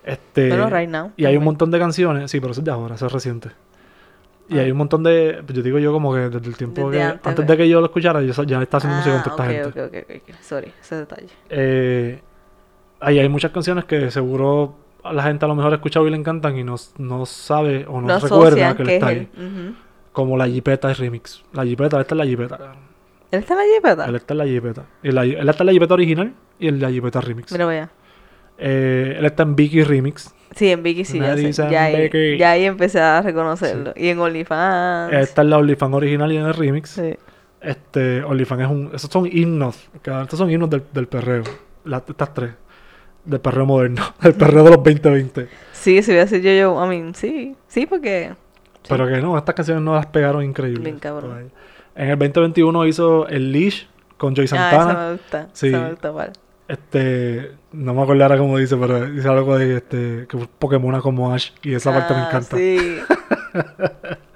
este 0.05 0.51
right 0.69 0.89
now. 0.89 1.13
y 1.17 1.25
hay 1.25 1.37
un 1.37 1.45
montón 1.45 1.71
de 1.71 1.79
canciones, 1.79 2.31
sí, 2.31 2.41
pero 2.41 2.53
eso 2.53 2.61
es 2.61 2.65
de 2.65 2.71
ahora, 2.71 2.95
eso 2.95 3.07
es 3.07 3.13
reciente. 3.13 3.51
Y 4.51 4.59
hay 4.59 4.71
un 4.71 4.79
montón 4.79 5.03
de, 5.03 5.43
yo 5.49 5.63
digo 5.63 5.79
yo 5.79 5.93
como 5.93 6.13
que 6.13 6.29
desde 6.29 6.49
el 6.49 6.57
tiempo 6.57 6.91
Desde 6.91 7.19
que, 7.21 7.29
antes, 7.29 7.47
de 7.47 7.57
que 7.57 7.69
yo 7.69 7.81
lo 7.81 7.87
escuchara, 7.87 8.21
yo 8.21 8.33
ya 8.45 8.61
estaba 8.63 8.79
haciendo 8.79 8.97
música 8.99 9.23
con 9.23 9.33
toda 9.37 9.49
Ah, 9.49 9.53
esta 9.53 9.69
ok, 9.69 9.75
gente. 9.75 9.99
ok, 9.99 10.07
ok, 10.11 10.23
ok. 10.29 10.35
Sorry, 10.43 10.73
ese 10.81 10.97
detalle. 10.97 11.29
Eh, 11.49 12.21
ahí 13.01 13.19
hay 13.19 13.29
muchas 13.29 13.53
canciones 13.53 13.85
que 13.85 14.11
seguro 14.11 14.75
a 15.05 15.13
la 15.13 15.23
gente 15.23 15.45
a 15.45 15.49
lo 15.49 15.55
mejor 15.55 15.73
ha 15.73 15.77
escuchado 15.77 16.07
y 16.07 16.11
le 16.11 16.17
encantan 16.17 16.59
y 16.59 16.65
no, 16.65 16.75
no 16.99 17.25
sabe 17.27 17.87
o 17.89 18.01
no, 18.01 18.19
recuerda 18.19 18.77
que 18.77 18.83
él 18.83 18.89
que 18.89 18.97
es 18.97 19.03
está 19.03 19.13
él. 19.13 19.29
ahí. 19.39 19.75
Como 20.13 20.37
la 20.37 20.47
Jipeta 20.49 20.93
remix. 20.93 21.43
La 21.53 21.65
Jipeta, 21.65 22.01
esta 22.01 22.15
es 22.15 22.19
la 22.19 22.27
Jipeta. 22.27 22.75
¿Él 23.31 23.39
está 23.41 23.55
en 23.55 23.59
la 23.61 23.65
jipeta? 23.77 24.05
Él 24.07 24.15
está 24.17 24.35
en 24.35 24.39
la 24.39 24.45
Jipeta. 24.47 24.85
Él 25.05 25.49
está 25.49 25.63
en 25.63 25.67
la 25.67 25.73
Jipeta 25.73 25.95
original 25.95 26.35
y 26.59 26.67
en 26.67 26.81
la 26.81 26.91
Jipeta 26.91 27.21
remix. 27.21 27.53
Mira, 27.53 27.65
vaya. 27.67 27.91
Eh, 28.61 29.16
él 29.18 29.25
está 29.25 29.42
en 29.42 29.57
Vicky 29.57 29.83
remix. 29.83 30.35
Sí, 30.55 30.70
en 30.70 30.83
Vicky 30.83 31.05
sí, 31.05 31.18
ya, 31.18 31.37
sé. 31.37 31.53
Ya, 31.70 31.85
ahí, 31.85 32.37
ya 32.38 32.51
ahí 32.51 32.64
empecé 32.64 33.01
a 33.01 33.23
reconocerlo. 33.23 33.92
Y 33.96 34.09
en 34.09 34.18
OnlyFans. 34.18 35.12
Está 35.12 35.42
en 35.42 35.51
la 35.51 35.59
OnlyFans 35.59 35.94
original 35.94 36.31
y 36.33 36.37
en 36.37 36.46
el 36.46 36.55
remix. 36.55 36.90
Sí. 36.90 37.14
Este, 37.61 38.23
OnlyFans 38.25 38.62
es 38.62 38.68
un... 38.68 38.90
Esos 38.94 39.11
son 39.11 39.27
himnos. 39.31 39.88
Estos 39.94 40.38
son 40.38 40.51
himnos 40.51 40.68
del, 40.70 40.83
del 40.92 41.07
perreo. 41.09 41.44
Las, 41.85 42.03
estas 42.09 42.35
tres. 42.35 42.51
Del 43.25 43.40
perreo 43.40 43.66
moderno. 43.66 44.03
Del 44.23 44.35
perreo 44.35 44.64
de 44.64 44.70
los 44.70 44.83
2020. 44.83 45.49
Sí, 45.73 46.03
si 46.03 46.11
voy 46.11 46.18
a 46.18 46.25
decir 46.25 46.40
yo, 46.42 46.51
yo, 46.53 46.85
I 46.85 46.88
mean, 46.88 47.14
sí, 47.14 47.55
sí, 47.68 47.87
porque... 47.87 48.31
sí. 48.83 48.87
Pero 48.88 49.07
que 49.07 49.18
no, 49.20 49.37
estas 49.38 49.55
canciones 49.55 49.83
no 49.83 49.94
las 49.94 50.07
pegaron 50.07 50.42
increíbles. 50.42 50.83
Bien 50.85 50.99
cabrón. 50.99 51.51
En 51.94 52.09
el 52.11 52.18
2021 52.18 52.87
hizo 52.87 53.29
El 53.29 53.53
Leash 53.53 53.85
con 54.16 54.35
Joy 54.35 54.46
Ah, 54.46 54.49
Santana. 54.49 54.90
esa 54.92 55.01
me 55.07 55.12
gusta, 55.12 55.49
Sí. 55.53 55.68
esa 55.68 55.81
me 55.81 55.90
gusta 55.90 56.12
mal. 56.12 56.33
Este, 56.70 57.50
no 57.72 57.94
me 57.94 58.02
acuerdo 58.02 58.22
ahora 58.22 58.38
cómo 58.38 58.56
dice, 58.56 58.76
pero 58.76 59.11
dice 59.11 59.28
algo 59.28 59.59
de 59.59 59.78
este, 59.78 60.26
que 60.28 60.38
Pokémon 60.59 61.00
como 61.00 61.33
Ash. 61.33 61.50
Y 61.62 61.74
esa 61.74 61.92
parte 61.92 62.14
me 62.14 62.20
Ah, 62.20 62.26
encanta. 62.28 62.56
Sí, 62.56 62.98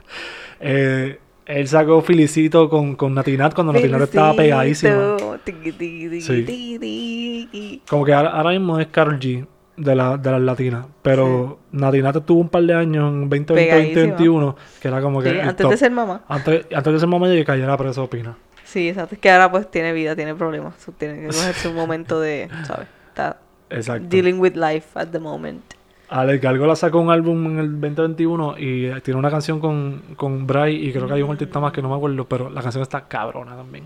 Eh, 0.67 1.19
él 1.47 1.69
sacó 1.69 2.01
Felicito 2.01 2.71
con, 2.71 2.97
con 2.97 3.13
Natinat 3.15 3.55
cuando 3.55 3.73
Natinat 3.75 4.03
estaba 4.03 4.35
pegadísima. 4.35 5.17
Tiqui, 5.45 6.21
Sí. 6.23 7.83
Como 7.89 8.05
que 8.05 8.15
ahora, 8.15 8.31
ahora 8.31 8.51
mismo 8.51 8.81
es 8.81 8.87
Carol 8.87 9.19
G 9.21 9.47
de, 9.77 9.95
la, 9.95 10.17
de 10.17 10.31
las 10.31 10.41
latinas. 10.41 10.87
Pero 11.03 11.59
Natinat 11.71 12.17
estuvo 12.17 12.41
un 12.41 12.49
par 12.49 12.63
de 12.63 12.75
años 12.75 13.13
en 13.13 13.29
2020 13.29 13.55
Pegadísima. 13.55 14.01
2021 14.07 14.57
que 14.81 14.89
era 14.89 15.01
como 15.03 15.21
que. 15.23 15.31
Sí, 15.33 15.39
antes 15.39 15.57
top. 15.63 15.71
de 15.73 15.77
ser 15.77 15.91
mamá. 15.91 16.23
Antes, 16.29 16.67
antes 16.75 16.93
de 16.95 16.99
ser 16.99 17.09
mamá 17.09 17.29
y 17.29 17.37
que 17.37 17.45
cayera 17.45 17.77
preso 17.77 18.05
opina. 18.05 18.37
Sí, 18.75 18.89
exacto. 18.89 19.15
Es 19.15 19.21
que 19.21 19.31
ahora 19.31 19.51
pues 19.53 19.71
tiene 19.71 19.93
vida, 19.93 20.17
tiene 20.17 20.35
problemas. 20.35 20.75
Tiene 20.99 21.21
que 21.21 21.29
cogerse 21.29 21.69
un 21.69 21.77
momento 21.77 22.21
de, 22.21 22.51
¿sabes? 22.65 22.89
Está 23.09 23.39
Exacto. 23.71 24.09
dealing 24.09 24.41
with 24.41 24.57
life 24.57 24.89
at 24.99 25.09
the 25.09 25.21
moment. 25.21 25.63
Alex 26.09 26.43
Gargola 26.43 26.75
sacó 26.77 26.99
un 27.01 27.11
álbum 27.11 27.47
en 27.47 27.59
el 27.61 27.81
2021 27.81 28.59
y 28.59 28.87
eh, 28.87 29.01
tiene 29.01 29.19
una 29.19 29.31
canción 29.31 29.61
con, 29.61 30.03
con 30.17 30.47
Bray 30.47 30.89
y 30.89 30.93
creo 30.93 31.07
que 31.07 31.15
hay 31.15 31.23
un 31.23 31.31
artista 31.31 31.61
más 31.61 31.73
que 31.73 31.83
no 31.83 31.89
me 31.89 31.95
acuerdo, 31.97 32.27
pero 32.29 32.51
la 32.51 32.63
canción 32.63 32.83
está 32.83 33.07
cabrona 33.09 33.57
también. 33.57 33.85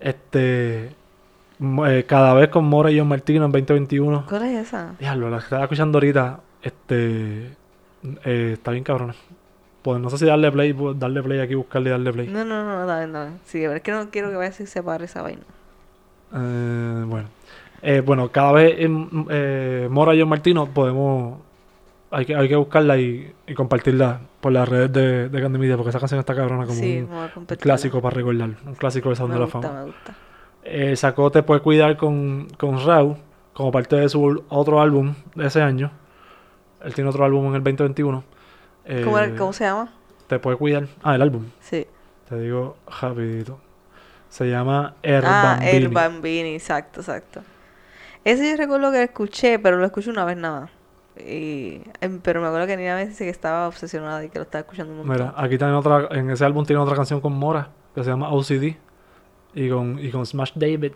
Este. 0.00 0.96
eh, 1.60 2.04
cada 2.06 2.34
vez 2.34 2.48
con 2.48 2.64
Mora 2.64 2.90
y 2.90 2.98
John 2.98 3.08
Martino 3.08 3.44
en 3.46 3.52
2021. 3.52 4.26
¿Cuál 4.28 4.42
es 4.44 4.66
esa? 4.68 4.94
Diablo, 4.98 5.30
la 5.30 5.38
que 5.38 5.44
estaba 5.44 5.62
escuchando 5.64 5.98
ahorita, 5.98 6.40
este. 6.62 7.56
eh, 8.24 8.50
está 8.54 8.72
bien 8.72 8.84
cabrona. 8.84 9.14
Pues 9.82 10.00
no 10.00 10.10
sé 10.10 10.18
si 10.18 10.26
darle 10.26 10.52
play, 10.52 10.76
darle 10.96 11.22
play 11.22 11.40
aquí, 11.40 11.54
buscarle 11.54 11.88
y 11.88 11.92
darle 11.92 12.12
play. 12.12 12.28
No, 12.28 12.44
no, 12.44 12.64
no, 12.64 12.86
dale, 12.86 13.10
dale. 13.10 13.30
Sí, 13.44 13.66
ver, 13.66 13.78
es 13.78 13.82
que 13.82 13.92
no 13.92 14.10
quiero 14.10 14.30
que 14.30 14.36
vaya 14.36 14.50
a 14.50 14.52
se 14.52 14.66
separe 14.66 15.06
esa 15.06 15.22
vaina. 15.22 15.42
Eh, 16.34 17.04
bueno. 17.06 17.28
Eh, 17.82 18.02
bueno, 18.04 18.30
cada 18.30 18.52
vez 18.52 18.74
en 18.78 19.26
eh, 19.30 19.88
Mora 19.90 20.14
y 20.14 20.20
John 20.20 20.28
Martino 20.28 20.66
podemos. 20.66 21.38
Hay 22.10 22.26
que, 22.26 22.34
hay 22.34 22.48
que 22.48 22.56
buscarla 22.56 22.98
y, 22.98 23.32
y 23.46 23.54
compartirla 23.54 24.20
por 24.40 24.52
las 24.52 24.68
redes 24.68 24.92
de, 24.92 25.28
de 25.28 25.40
Candy 25.40 25.58
Media 25.58 25.76
porque 25.76 25.90
esa 25.90 26.00
canción 26.00 26.18
está 26.18 26.34
cabrona 26.34 26.66
como 26.66 26.78
sí, 26.78 27.06
un, 27.36 27.46
clásico 27.56 28.02
para 28.02 28.16
recordar. 28.16 28.50
Un 28.66 28.74
clásico 28.74 29.10
de 29.10 29.16
Sound 29.16 29.32
de 29.32 29.38
la 29.38 29.44
gusta, 29.44 29.60
Fama. 29.60 29.80
me 29.80 29.86
gusta. 29.86 30.14
Eh, 30.64 30.96
sacó 30.96 31.30
Te 31.30 31.42
Puede 31.42 31.60
Cuidar 31.60 31.96
con, 31.96 32.48
con 32.58 32.84
Rau 32.84 33.16
como 33.52 33.70
parte 33.70 33.96
de 33.96 34.08
su 34.08 34.42
otro 34.48 34.80
álbum 34.80 35.14
de 35.34 35.46
ese 35.46 35.62
año. 35.62 35.90
Él 36.82 36.94
tiene 36.94 37.10
otro 37.10 37.24
álbum 37.24 37.46
en 37.48 37.54
el 37.56 37.62
2021. 37.62 38.24
Eh, 38.84 39.02
¿Cómo, 39.04 39.18
era- 39.18 39.36
¿Cómo 39.36 39.52
se 39.52 39.64
llama? 39.64 39.92
Te 40.26 40.38
Puede 40.38 40.56
Cuidar. 40.56 40.86
Ah, 41.02 41.14
el 41.14 41.22
álbum. 41.22 41.44
Sí. 41.60 41.86
Te 42.28 42.38
digo 42.40 42.76
rapidito. 43.00 43.58
Se 44.28 44.48
llama 44.48 44.94
El 45.02 45.24
Ah, 45.24 45.56
Bambini. 45.58 45.70
El 45.76 45.88
Bambini, 45.88 46.54
exacto, 46.54 47.00
exacto. 47.00 47.40
Ese 48.24 48.48
yo 48.50 48.56
recuerdo 48.56 48.92
que 48.92 48.98
lo 48.98 49.04
escuché, 49.04 49.58
pero 49.58 49.76
lo 49.78 49.84
escuché 49.86 50.10
una 50.10 50.24
vez 50.24 50.36
nada. 50.36 50.68
Y, 51.18 51.80
em, 52.00 52.20
pero 52.20 52.40
me 52.40 52.46
acuerdo 52.46 52.66
que 52.66 52.76
Nina 52.76 52.94
me 52.94 53.06
dice 53.06 53.24
que 53.24 53.30
estaba 53.30 53.66
obsesionada 53.66 54.24
y 54.24 54.28
que 54.28 54.38
lo 54.38 54.44
estaba 54.44 54.60
escuchando 54.60 54.92
un 54.92 54.98
montón. 55.06 55.16
Mira, 55.16 55.34
aquí 55.36 55.58
tiene 55.58 55.72
otra, 55.72 56.08
en 56.12 56.30
ese 56.30 56.44
álbum 56.44 56.64
tiene 56.64 56.80
otra 56.80 56.94
canción 56.94 57.20
con 57.20 57.32
Mora 57.32 57.68
que 57.94 58.04
se 58.04 58.10
llama 58.10 58.30
OCD 58.32 58.76
y 59.54 59.68
con, 59.68 59.98
y 59.98 60.10
con 60.10 60.24
Smash 60.24 60.52
David 60.54 60.92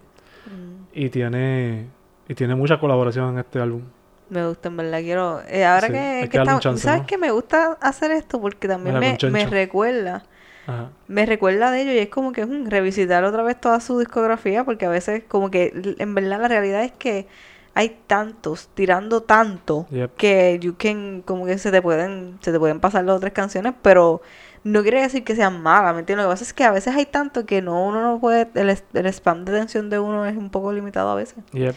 Mm, 0.46 0.84
y 0.92 1.08
tiene 1.08 1.86
y 2.28 2.34
tiene 2.34 2.54
mucha 2.54 2.78
colaboración 2.78 3.30
en 3.32 3.38
este 3.38 3.58
álbum. 3.60 3.80
Me 4.30 4.46
gusta, 4.46 4.68
en 4.68 4.76
verdad. 4.76 5.00
Quiero. 5.00 5.40
eh, 5.48 5.64
ahora 5.64 5.86
Sí, 5.88 5.92
que, 5.92 6.28
que 6.30 6.38
que 6.38 6.44
chance, 6.60 6.82
¿Sabes 6.82 7.00
¿no? 7.02 7.06
qué? 7.06 7.18
Me 7.18 7.30
gusta 7.30 7.76
hacer 7.80 8.10
esto 8.10 8.40
porque 8.40 8.68
también 8.68 8.98
me, 8.98 9.18
me 9.30 9.46
recuerda 9.46 10.22
Ajá. 10.66 10.88
me 11.08 11.26
recuerda 11.26 11.70
de 11.70 11.82
ello 11.82 11.92
y 11.92 11.98
es 11.98 12.08
como 12.08 12.32
que 12.32 12.46
mm, 12.46 12.66
revisitar 12.68 13.24
otra 13.24 13.42
vez 13.42 13.60
toda 13.60 13.80
su 13.80 13.98
discografía 13.98 14.64
porque 14.64 14.86
a 14.86 14.88
veces 14.88 15.22
como 15.28 15.50
que 15.50 15.72
en 15.98 16.14
verdad 16.14 16.40
la 16.40 16.48
realidad 16.48 16.82
es 16.84 16.92
que 16.92 17.26
hay 17.74 17.98
tantos 18.06 18.68
tirando 18.74 19.22
tanto 19.22 19.86
Yep. 19.90 20.14
que 20.16 20.58
you 20.60 20.74
can 20.78 21.22
como 21.22 21.44
que 21.44 21.58
se 21.58 21.70
te 21.70 21.82
pueden 21.82 22.38
se 22.40 22.52
te 22.52 22.58
pueden 22.58 22.80
pasar 22.80 23.04
las 23.04 23.16
otras 23.16 23.32
canciones 23.32 23.74
pero 23.82 24.22
no 24.62 24.80
quiere 24.82 25.02
decir 25.02 25.24
que 25.24 25.36
sean 25.36 25.60
malas 25.62 25.92
¿me 25.92 26.00
entiendes? 26.00 26.24
lo 26.24 26.30
que 26.30 26.34
pasa 26.34 26.44
es 26.44 26.54
que 26.54 26.64
a 26.64 26.70
veces 26.70 26.94
hay 26.96 27.04
tanto 27.04 27.44
que 27.44 27.60
no 27.60 27.84
uno 27.84 28.00
no 28.00 28.18
puede 28.18 28.48
el, 28.54 28.70
el 28.94 29.06
spam 29.12 29.44
de 29.44 29.52
atención 29.52 29.90
de 29.90 29.98
uno 29.98 30.24
es 30.24 30.36
un 30.36 30.48
poco 30.48 30.72
limitado 30.72 31.10
a 31.10 31.14
veces 31.16 31.36
Yep. 31.52 31.74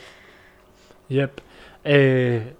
Yep. 1.09 1.41
Eh, 1.89 2.53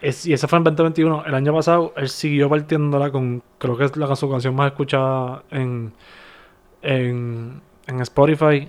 es- 0.00 0.26
y 0.26 0.32
ese 0.32 0.46
fue 0.48 0.58
en 0.58 0.64
2021. 0.64 1.24
El 1.26 1.34
año 1.34 1.52
pasado 1.54 1.92
él 1.96 2.08
siguió 2.08 2.48
partiéndola 2.48 3.10
con, 3.10 3.42
creo 3.58 3.76
que 3.76 3.84
es 3.84 3.96
la 3.96 4.14
su 4.16 4.30
canción 4.30 4.54
más 4.54 4.70
escuchada 4.72 5.42
en, 5.50 5.92
en, 6.82 7.60
en 7.86 8.00
Spotify. 8.00 8.68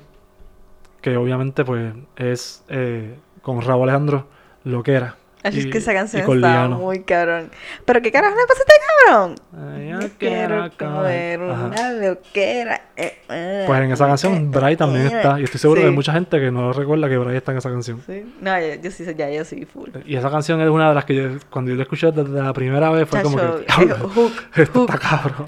Que 1.02 1.18
obviamente 1.18 1.66
pues 1.66 1.94
es 2.16 2.64
eh, 2.70 3.16
con 3.42 3.62
Raúl 3.62 3.84
Alejandro, 3.90 4.28
lo 4.64 4.84
que 4.84 4.94
era. 4.94 5.16
Así 5.44 5.60
es 5.60 5.68
que 5.68 5.80
esa 5.80 5.94
canción 5.94 6.22
está 6.32 6.68
muy 6.70 7.02
cabrón 7.02 7.50
pero 7.86 8.02
qué 8.02 8.12
carajo 8.12 8.36
le 8.36 8.46
pasa 8.48 8.60
a 8.60 8.64
este 8.64 8.74
cabrón 9.06 9.36
Ay, 9.76 9.90
Yo 9.90 10.10
quiero 10.20 10.70
comer 10.78 11.40
una 11.42 11.92
loquera. 11.94 12.82
eh, 12.96 13.18
eh, 13.30 13.64
Pues 13.66 13.82
en 13.82 13.92
esa 13.92 14.06
canción 14.08 14.52
Bray 14.52 14.76
también 14.78 15.08
eh, 15.08 15.16
está. 15.16 15.40
Y 15.40 15.44
estoy 15.44 15.60
seguro 15.60 15.80
sí. 15.80 15.84
que 15.86 15.90
hay 15.90 15.96
mucha 15.96 16.14
gente 16.14 16.40
que 16.40 16.52
no 16.52 16.72
recuerda 16.74 17.10
que 17.10 17.18
Bray 17.18 17.38
está 17.38 17.52
en 17.52 17.58
esa 17.58 17.70
canción. 17.72 18.02
Sí. 18.06 18.24
No, 18.40 18.60
yo, 18.60 18.76
yo 18.82 18.92
sí, 18.92 19.06
ya 19.18 19.30
yo 19.32 19.44
sí, 19.44 19.66
full. 19.66 19.90
Y 20.06 20.16
esa 20.16 20.30
canción 20.30 20.62
es 20.62 20.70
una 20.70 20.90
de 20.90 20.96
las 20.96 21.06
que 21.06 21.16
yo, 21.16 21.30
cuando 21.50 21.72
yo 21.72 21.78
la 21.78 21.84
escuché 21.84 22.12
desde 22.12 22.42
la 22.42 22.54
primera 22.54 22.92
vez 22.92 23.08
fue 23.10 23.22
como 23.24 23.38
que... 23.38 23.44
eh, 23.44 23.66
"Diablo, 23.86 24.10
hook, 24.10 24.32
Esto 24.56 24.80
hook. 24.82 24.90
está 24.94 25.00
cabrón. 25.10 25.48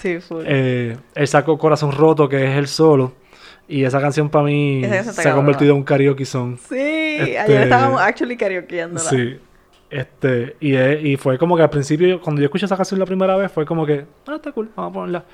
Sí, 0.00 0.18
full. 0.20 0.44
Eh, 0.46 0.96
él 1.14 1.28
sacó 1.28 1.58
Corazón 1.58 1.92
Roto, 1.92 2.28
que 2.28 2.44
es 2.52 2.56
el 2.56 2.66
solo. 2.68 3.14
Y 3.68 3.84
esa 3.84 4.00
canción 4.00 4.28
para 4.28 4.44
mí 4.44 4.80
canción 4.82 5.14
se 5.14 5.28
ha 5.28 5.34
convertido 5.34 5.70
en 5.72 5.78
un 5.78 5.84
karaoke 5.84 6.24
song. 6.24 6.56
sí, 6.58 6.74
este- 6.78 7.38
ayer 7.38 7.62
estábamos 7.62 8.00
actually 8.00 8.36
karaokeándola. 8.36 9.00
Sí. 9.08 9.38
Este, 9.88 10.56
y, 10.60 10.74
es- 10.74 11.04
y 11.04 11.16
fue 11.16 11.38
como 11.38 11.56
que 11.56 11.62
al 11.62 11.70
principio, 11.70 12.20
cuando 12.20 12.40
yo 12.40 12.46
escuché 12.46 12.64
esa 12.66 12.76
canción 12.76 12.98
la 12.98 13.06
primera 13.06 13.36
vez, 13.36 13.52
fue 13.52 13.64
como 13.66 13.84
que, 13.86 14.04
ah, 14.26 14.34
está 14.36 14.52
cool, 14.52 14.70
vamos 14.74 14.90
a 14.90 14.94
ponerla. 14.94 15.24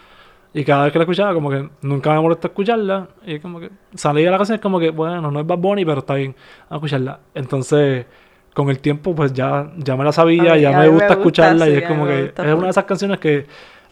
Y 0.53 0.64
cada 0.64 0.85
vez 0.85 0.93
que 0.93 0.99
la 0.99 1.05
escuchaba, 1.05 1.35
como 1.35 1.51
que 1.51 1.69
nunca 1.83 2.12
me 2.12 2.21
molestó 2.21 2.49
escucharla. 2.49 3.09
Y 3.27 3.38
como 3.38 3.61
que 3.61 3.71
salía 3.95 4.31
la 4.31 4.37
canción, 4.38 4.57
es 4.57 4.61
como 4.62 4.81
que, 4.81 4.91
bueno, 4.91 5.31
no 5.31 5.41
es 5.41 5.47
Bad 5.47 5.59
Bunny, 5.59 5.85
pero 5.85 5.99
está 6.01 6.14
bien, 6.14 6.35
vamos 6.69 6.71
a 6.71 6.75
escucharla. 6.77 7.21
Entonces, 7.35 8.07
con 8.55 8.69
el 8.71 8.81
tiempo, 8.81 9.14
pues 9.14 9.33
ya, 9.33 9.71
ya 9.77 9.95
me 9.97 10.05
la 10.05 10.11
sabía, 10.12 10.55
mí- 10.55 10.61
ya 10.62 10.71
me 10.71 10.77
mí 10.77 10.83
me 10.83 10.88
gusta 10.88 11.07
gusta, 11.07 11.12
escucharla. 11.21 11.69
y 11.69 11.71
sí, 11.73 11.77
es 11.77 11.85
a 11.85 11.88
mí 11.88 11.95
como 11.95 12.07
que 12.07 12.23
gusta 12.23 12.47
es 12.49 12.55
una 12.55 12.64
de 12.64 12.71
esas 12.71 12.85
canciones 12.85 13.19
que 13.19 13.47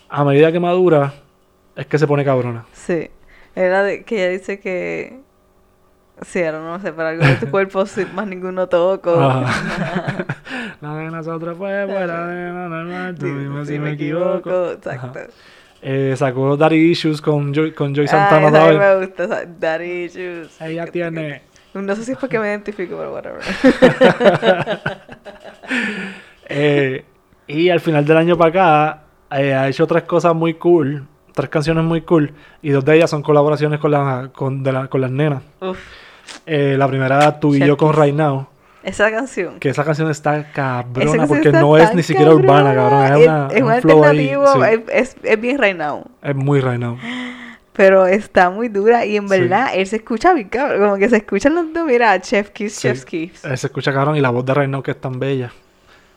a 0.09 0.25
medida 0.25 0.51
que 0.51 0.59
madura, 0.59 1.13
es 1.77 1.87
que 1.87 1.99
se 1.99 2.07
pone 2.07 2.25
cabrona. 2.25 2.65
Sí. 2.73 3.09
Era 3.57 3.83
de 3.83 4.05
que 4.05 4.17
ella 4.17 4.29
dice 4.31 4.61
que. 4.61 5.21
Sí, 6.23 6.43
ahora 6.43 6.61
no 6.61 6.79
sé, 6.81 6.93
pero 6.93 7.09
algo 7.09 7.27
de 7.27 7.35
tu 7.35 7.51
cuerpo 7.51 7.85
sí, 7.85 8.07
más 8.15 8.27
ninguno 8.27 8.69
toco. 8.69 9.21
Ajá. 9.21 10.25
La 10.81 10.95
de 10.95 11.11
nosotros 11.11 11.59
fue 11.59 11.87
fuera 11.87 12.27
de 12.27 12.53
lo 12.53 12.69
normal, 12.69 13.15
tú 13.19 13.27
dime 13.27 13.67
si 13.67 13.79
me 13.79 13.93
equivoco. 13.93 14.71
Exacto. 14.71 15.19
Ajá. 15.19 15.29
Eh, 15.83 16.15
sacó 16.17 16.57
Daddy 16.57 16.77
Issues 16.91 17.21
con 17.21 17.53
Joy, 17.53 17.73
con 17.73 17.95
Joy 17.95 18.07
Ah, 18.07 18.09
Santana 18.09 18.49
esa 18.49 18.65
a 18.65 18.69
mí 18.71 18.77
¿sabes? 18.77 18.99
me 19.01 19.07
gusta, 19.07 19.45
Daddy 19.59 20.05
Issues. 20.05 20.61
Ella 20.61 20.87
tiene. 20.87 21.43
No 21.75 21.95
sé 21.95 22.05
si 22.05 22.13
es 22.13 22.19
porque 22.19 22.39
me 22.39 22.49
identifico, 22.49 22.97
pero 22.97 23.13
whatever. 23.13 23.43
Eh, 26.49 27.05
y 27.49 27.69
al 27.71 27.81
final 27.81 28.05
del 28.05 28.17
año 28.17 28.37
para 28.39 28.51
acá 28.51 29.03
eh, 29.37 29.53
ha 29.53 29.69
hecho 29.69 29.85
tres 29.87 30.05
cosas 30.05 30.33
muy 30.35 30.55
cool, 30.55 31.05
tres 31.37 31.51
canciones 31.51 31.85
muy 31.85 32.01
cool, 32.01 32.33
y 32.63 32.71
dos 32.71 32.85
de 32.85 32.97
ellas 32.97 33.11
son 33.11 33.23
colaboraciones 33.23 33.79
con, 33.79 33.91
la, 33.93 34.31
con, 34.35 34.63
de 34.65 34.73
la- 34.73 34.89
con 34.89 35.01
las 35.01 35.11
nenas. 35.11 35.43
Uf, 35.61 35.79
Eh, 36.47 36.75
la 36.77 36.89
primera, 36.89 37.39
tú 37.39 37.55
y 37.55 37.61
yo 37.61 37.77
con 37.77 37.93
Right 37.95 38.15
Now, 38.15 38.49
esa 38.83 39.11
canción. 39.11 39.61
que 39.61 39.69
esa 39.69 39.85
canción 39.85 40.11
está 40.11 40.51
cabrona 40.53 41.07
canción 41.11 41.29
porque 41.29 41.49
está 41.49 41.61
no 41.61 41.77
es 41.77 41.95
ni 41.95 42.03
siquiera 42.03 42.35
urbana, 42.35 42.75
cabrón. 42.75 43.05
Es, 43.05 43.27
una, 43.29 43.49
es 43.53 43.63
un 43.63 43.73
un 43.73 43.81
flow 43.81 44.05
ahí, 44.05 44.29
alternativo, 44.31 44.65
sí. 44.65 45.17
es, 45.25 45.41
bien 45.41 45.59
right 45.63 45.77
now. 45.77 46.05
Es 46.23 46.35
muy 46.35 46.61
Right 46.61 46.81
Now. 46.81 46.97
Pero 47.73 48.07
está 48.07 48.49
muy 48.49 48.69
dura 48.69 49.05
y 49.05 49.17
en 49.17 49.29
Sí. 49.29 49.39
verdad 49.39 49.69
él 49.75 49.87
se 49.87 49.97
escucha 49.97 50.33
bien, 50.33 50.49
cabrón. 50.49 50.81
Como 50.81 50.97
que 50.97 51.09
se 51.11 51.17
escuchan 51.19 51.55
los 51.55 51.73
dos. 51.75 51.85
Mira, 51.85 52.19
Chef 52.23 52.49
Kiss, 52.51 52.75
Sí. 52.77 52.89
Chef 52.89 53.05
Kiss. 53.05 53.45
Eh, 53.45 53.57
se 53.57 53.67
escucha 53.67 53.93
cabrón 53.93 54.17
y 54.17 54.21
la 54.21 54.31
voz 54.31 54.47
de 54.47 54.55
Right 54.55 54.71
Now 54.71 54.83
que 54.83 54.93
es 54.93 55.01
tan 55.01 55.19
bella. 55.19 55.53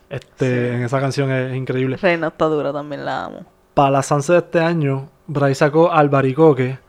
Este, 0.09 0.73
en 0.75 0.83
esa 0.83 0.99
canción 0.99 1.29
es 1.31 1.55
increíble. 1.55 1.97
Reina 1.97 2.27
está 2.27 2.45
dura, 2.45 2.71
también 2.73 3.03
la 3.05 3.25
amo. 3.25 3.45
Para 3.79 3.91
la 3.91 4.03
Sanse 4.03 4.33
de 4.33 4.39
este 4.39 4.59
año, 4.59 5.07
Bray 5.25 5.55
sacó 5.55 5.89
Albaricoque, 5.89 6.79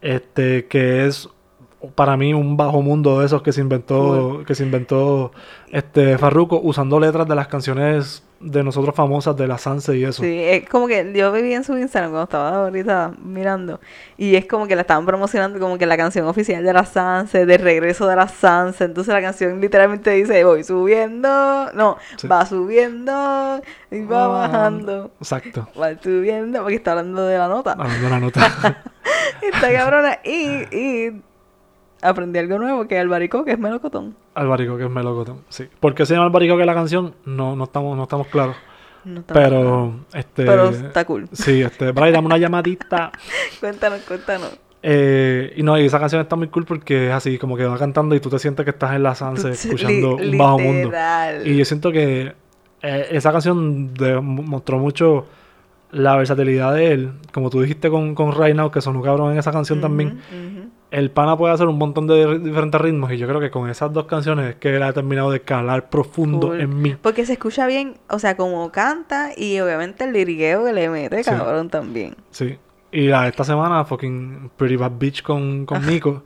este, 0.00 0.66
que 0.66 1.04
es 1.04 1.28
para 1.94 2.16
mí 2.16 2.32
un 2.32 2.56
bajo 2.56 2.80
mundo 2.80 3.20
de 3.20 3.26
esos 3.26 3.42
que 3.42 3.52
se 3.52 3.60
inventó, 3.60 4.44
que 4.46 4.54
se 4.54 4.64
inventó 4.64 5.30
este 5.70 6.16
Farruko 6.16 6.58
usando 6.62 6.98
letras 7.00 7.28
de 7.28 7.34
las 7.34 7.48
canciones 7.48 8.24
de 8.40 8.62
nosotros 8.62 8.94
famosas 8.94 9.36
de 9.36 9.48
la 9.48 9.58
Sanse 9.58 9.96
y 9.96 10.04
eso. 10.04 10.22
Sí, 10.22 10.38
es 10.44 10.68
como 10.68 10.86
que 10.86 11.12
yo 11.12 11.32
viví 11.32 11.52
en 11.54 11.64
su 11.64 11.76
Instagram 11.76 12.10
cuando 12.12 12.24
estaba 12.24 12.56
ahorita 12.64 13.12
mirando 13.22 13.80
y 14.16 14.36
es 14.36 14.46
como 14.46 14.66
que 14.68 14.76
la 14.76 14.82
estaban 14.82 15.04
promocionando 15.06 15.58
como 15.58 15.76
que 15.76 15.86
la 15.86 15.96
canción 15.96 16.26
oficial 16.28 16.62
de 16.62 16.72
la 16.72 16.84
Sanse, 16.84 17.46
de 17.46 17.58
regreso 17.58 18.06
de 18.06 18.14
la 18.16 18.28
Sanse, 18.28 18.84
entonces 18.84 19.12
la 19.12 19.20
canción 19.20 19.60
literalmente 19.60 20.10
dice 20.12 20.44
voy 20.44 20.62
subiendo, 20.62 21.72
no, 21.72 21.96
Sí. 22.16 22.28
va 22.28 22.46
subiendo 22.46 23.60
y 23.90 24.02
va 24.02 24.24
Ah, 24.24 24.28
bajando, 24.28 25.10
Exacto. 25.20 25.68
va 25.80 25.90
subiendo, 26.00 26.60
porque 26.62 26.76
está 26.76 26.92
hablando 26.92 27.26
de 27.26 27.38
la 27.38 27.48
nota, 27.48 27.72
Hablando 27.72 28.04
de 28.04 28.10
la 28.10 28.20
nota. 28.20 28.82
está 29.42 29.72
cabrona 29.72 30.18
y, 30.24 30.76
y 30.76 31.22
aprendí 32.02 32.38
algo 32.38 32.58
nuevo 32.58 32.86
que 32.86 32.98
el 32.98 33.08
barico 33.08 33.44
que 33.44 33.52
es 33.52 33.58
melocotón. 33.58 34.14
Albaricoque 34.34 34.84
es 34.84 34.90
melocotón. 34.90 35.42
Sí. 35.48 35.64
¿Por 35.80 35.94
qué 35.94 36.06
se 36.06 36.14
llama 36.14 36.26
Albaricoque 36.26 36.64
la 36.64 36.74
canción? 36.74 37.14
No, 37.24 37.56
no 37.56 37.64
estamos, 37.64 37.96
no 37.96 38.04
estamos 38.04 38.26
claros. 38.28 38.56
No 39.04 39.22
Pero, 39.26 39.94
este. 40.12 40.44
pero 40.44 40.68
está 40.70 41.04
cool. 41.04 41.28
Sí, 41.32 41.62
este, 41.62 41.92
Bray, 41.92 42.12
dame 42.12 42.26
una 42.26 42.36
llamadita. 42.38 43.10
Cuéntanos, 43.60 44.00
cuéntanos. 44.00 44.58
Eh, 44.82 45.54
y 45.56 45.62
no, 45.62 45.78
y 45.78 45.86
esa 45.86 45.98
canción 45.98 46.20
está 46.20 46.36
muy 46.36 46.48
cool 46.48 46.64
porque 46.64 47.08
es 47.08 47.12
así, 47.12 47.36
como 47.38 47.56
que 47.56 47.64
va 47.64 47.76
cantando 47.78 48.14
y 48.14 48.20
tú 48.20 48.28
te 48.30 48.38
sientes 48.38 48.64
que 48.64 48.70
estás 48.70 48.94
en 48.94 49.02
la 49.02 49.14
Sanse 49.14 49.50
escuchando 49.50 50.16
li- 50.18 50.30
un 50.32 50.38
bajo 50.38 50.58
mundo. 50.58 50.92
Y 51.44 51.56
yo 51.56 51.64
siento 51.64 51.90
que 51.90 52.32
eh, 52.82 53.06
esa 53.10 53.32
canción 53.32 53.92
de- 53.94 54.20
mostró 54.20 54.78
mucho 54.78 55.26
la 55.90 56.14
versatilidad 56.16 56.74
de 56.74 56.92
él. 56.92 57.12
Como 57.32 57.50
tú 57.50 57.60
dijiste 57.62 57.90
con, 57.90 58.14
con 58.14 58.32
Right 58.40 58.54
Now, 58.54 58.70
que 58.70 58.80
sonó 58.80 59.00
cabrón 59.02 59.32
en 59.32 59.38
esa 59.38 59.50
canción 59.52 59.80
también. 59.80 60.20
El 60.90 61.10
pana 61.10 61.36
puede 61.36 61.52
hacer 61.52 61.66
un 61.66 61.76
montón 61.76 62.06
de 62.06 62.38
diferentes 62.38 62.80
ritmos. 62.80 63.12
Y 63.12 63.18
yo 63.18 63.28
creo 63.28 63.40
que 63.40 63.50
con 63.50 63.68
esas 63.68 63.92
dos 63.92 64.06
canciones 64.06 64.50
es 64.50 64.56
que 64.56 64.74
él 64.74 64.82
ha 64.82 64.92
terminado 64.92 65.30
de 65.30 65.40
calar 65.40 65.90
profundo 65.90 66.54
en 66.54 66.80
mí. 66.80 66.96
Porque 67.02 67.26
se 67.26 67.34
escucha 67.34 67.66
bien, 67.66 67.94
o 68.08 68.18
sea, 68.18 68.36
como 68.36 68.70
canta 68.72 69.30
y 69.36 69.60
obviamente 69.60 70.04
el 70.04 70.12
lirigueo 70.12 70.64
que 70.64 70.72
le 70.72 70.88
mete, 70.88 71.22
Sí. 71.22 71.30
cabrón, 71.30 71.68
también. 71.68 72.16
Sí. 72.30 72.58
Y 72.90 73.08
la, 73.08 73.28
esta 73.28 73.44
semana, 73.44 73.84
fucking 73.84 74.50
Pretty 74.56 74.76
Bad 74.76 74.92
Bitch 74.98 75.22
con, 75.22 75.66
con 75.66 75.84
Nico. 75.86 76.22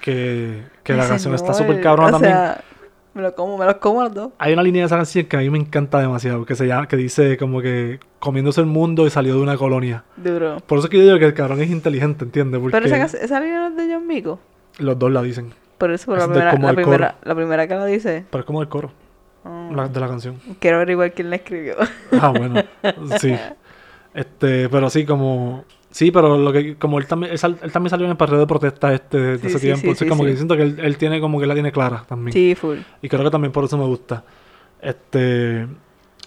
Que, 0.00 0.62
que 0.82 0.94
la 0.94 1.06
canción 1.06 1.34
está 1.34 1.52
súper 1.52 1.82
cabrona 1.82 2.08
o 2.08 2.12
también. 2.12 2.32
sea, 2.32 2.64
me 3.14 3.22
lo 3.22 3.34
como, 3.34 3.58
me 3.58 3.64
los 3.66 3.76
como 3.76 4.02
los 4.02 4.14
dos. 4.14 4.30
Hay 4.38 4.52
una 4.52 4.62
línea 4.62 4.82
de 4.82 4.86
esa 4.86 4.96
canción 4.96 5.26
que 5.26 5.36
a 5.36 5.40
mí 5.40 5.50
me 5.50 5.58
encanta 5.58 5.98
demasiado, 6.00 6.44
que 6.44 6.54
se 6.54 6.66
llama, 6.66 6.86
que 6.88 6.96
dice 6.96 7.36
como 7.36 7.60
que 7.60 7.98
comiéndose 8.18 8.60
el 8.60 8.66
mundo 8.66 9.06
y 9.06 9.10
salió 9.10 9.34
de 9.34 9.40
una 9.40 9.56
colonia. 9.56 10.04
Duro. 10.16 10.58
Por 10.66 10.78
eso 10.78 10.86
es 10.86 10.90
que 10.90 10.98
yo 10.98 11.04
digo 11.04 11.18
que 11.18 11.26
el 11.26 11.34
cabrón 11.34 11.60
es 11.60 11.70
inteligente, 11.70 12.24
¿entiendes? 12.24 12.60
Porque 12.60 12.72
Pero 12.80 12.86
esa, 12.86 13.16
esa 13.18 13.40
línea 13.40 13.60
no 13.60 13.66
es 13.68 13.76
de 13.76 13.94
John 13.94 14.06
Mico. 14.06 14.38
los 14.78 14.98
dos 14.98 15.10
la 15.10 15.22
dicen. 15.22 15.52
Por 15.78 15.90
eso, 15.90 16.12
Es 16.14 16.18
la 16.20 16.26
primera, 16.28 16.52
la, 16.58 16.72
primera, 16.74 17.14
la 17.22 17.34
primera 17.34 17.66
que 17.66 17.74
la 17.74 17.86
dice. 17.86 18.24
Pero 18.30 18.40
es 18.40 18.46
como 18.46 18.60
el 18.60 18.68
coro 18.68 18.92
oh, 19.44 19.70
la- 19.74 19.88
de 19.88 19.98
la 20.00 20.08
canción. 20.08 20.36
Quiero 20.58 20.76
averiguar 20.76 21.12
quién 21.12 21.30
la 21.30 21.36
escribió. 21.36 21.76
Ah, 22.20 22.28
bueno. 22.36 22.62
Sí. 23.18 23.34
Este, 24.12 24.68
pero 24.68 24.90
sí, 24.90 25.06
como... 25.06 25.64
Sí, 25.90 26.10
pero 26.12 26.38
lo 26.38 26.52
que... 26.52 26.76
Como 26.76 26.98
él 26.98 27.06
también, 27.06 27.32
él, 27.32 27.38
también 27.72 27.90
salió 27.90 28.04
en 28.06 28.12
el 28.12 28.16
partido 28.16 28.38
de 28.40 28.46
protesta 28.46 28.92
este 28.94 29.18
de 29.18 29.38
Sí, 29.38 29.46
ese 29.48 29.58
sí, 29.58 29.64
tiempo. 29.66 29.80
sí, 29.80 29.86
Entonces 29.88 30.08
como 30.08 30.24
que 30.24 30.36
siento 30.36 30.56
que 30.56 30.62
él, 30.62 30.76
él 30.80 30.96
tiene 30.96 31.20
como 31.20 31.40
que 31.40 31.46
la 31.46 31.54
tiene 31.54 31.72
clara 31.72 32.04
también. 32.08 32.32
sí, 32.32 32.54
full. 32.54 32.78
Y 33.02 33.08
creo 33.08 33.24
que 33.24 33.30
también 33.30 33.52
por 33.52 33.64
eso 33.64 33.76
me 33.76 33.84
gusta. 33.86 34.22
Este. 34.80 35.66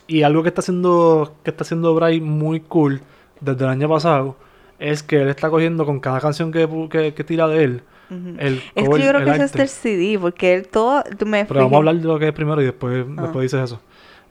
Y 0.08 0.24
algo 0.24 0.44
que 0.44 0.50
está 0.50 0.62
haciendo. 0.62 1.36
Que 1.44 1.52
está 1.52 1.64
haciendo 1.64 1.94
Bray 1.96 2.20
muy 2.22 2.60
cool 2.60 3.02
desde 3.40 3.64
el 3.64 3.70
año 3.70 3.90
pasado. 3.90 4.36
Es 4.80 5.02
que 5.04 5.22
él 5.22 5.30
está 5.30 5.50
cogiendo 5.50 5.86
con 5.86 6.00
cada 6.00 6.20
canción 6.20 6.52
que, 6.52 6.68
que, 6.90 7.14
que 7.14 7.24
tira 7.24 7.48
de 7.48 7.64
él. 7.64 7.82
Ujú. 8.10 8.36
El 8.38 8.62
Es 8.76 8.86
cover, 8.86 9.00
que 9.02 9.06
yo 9.08 9.14
creo 9.14 9.24
que 9.26 9.32
ese 9.32 9.44
es 9.46 9.52
arte. 9.52 9.62
el 9.64 9.70
CD, 9.70 10.20
porque 10.20 10.54
él 10.56 10.68
todo. 10.68 11.04
tú 11.18 11.26
Me 11.26 11.46
Pero 11.46 11.62
vamos 11.62 11.74
a 11.74 11.78
hablar 11.78 11.96
de 11.96 12.04
lo 12.04 12.20
que 12.20 12.28
es 12.28 12.34
primero 12.34 12.62
y 12.62 12.66
después, 12.66 13.06
Ah. 13.18 13.22
después 13.22 13.44
dices 13.44 13.62
eso. 13.64 13.80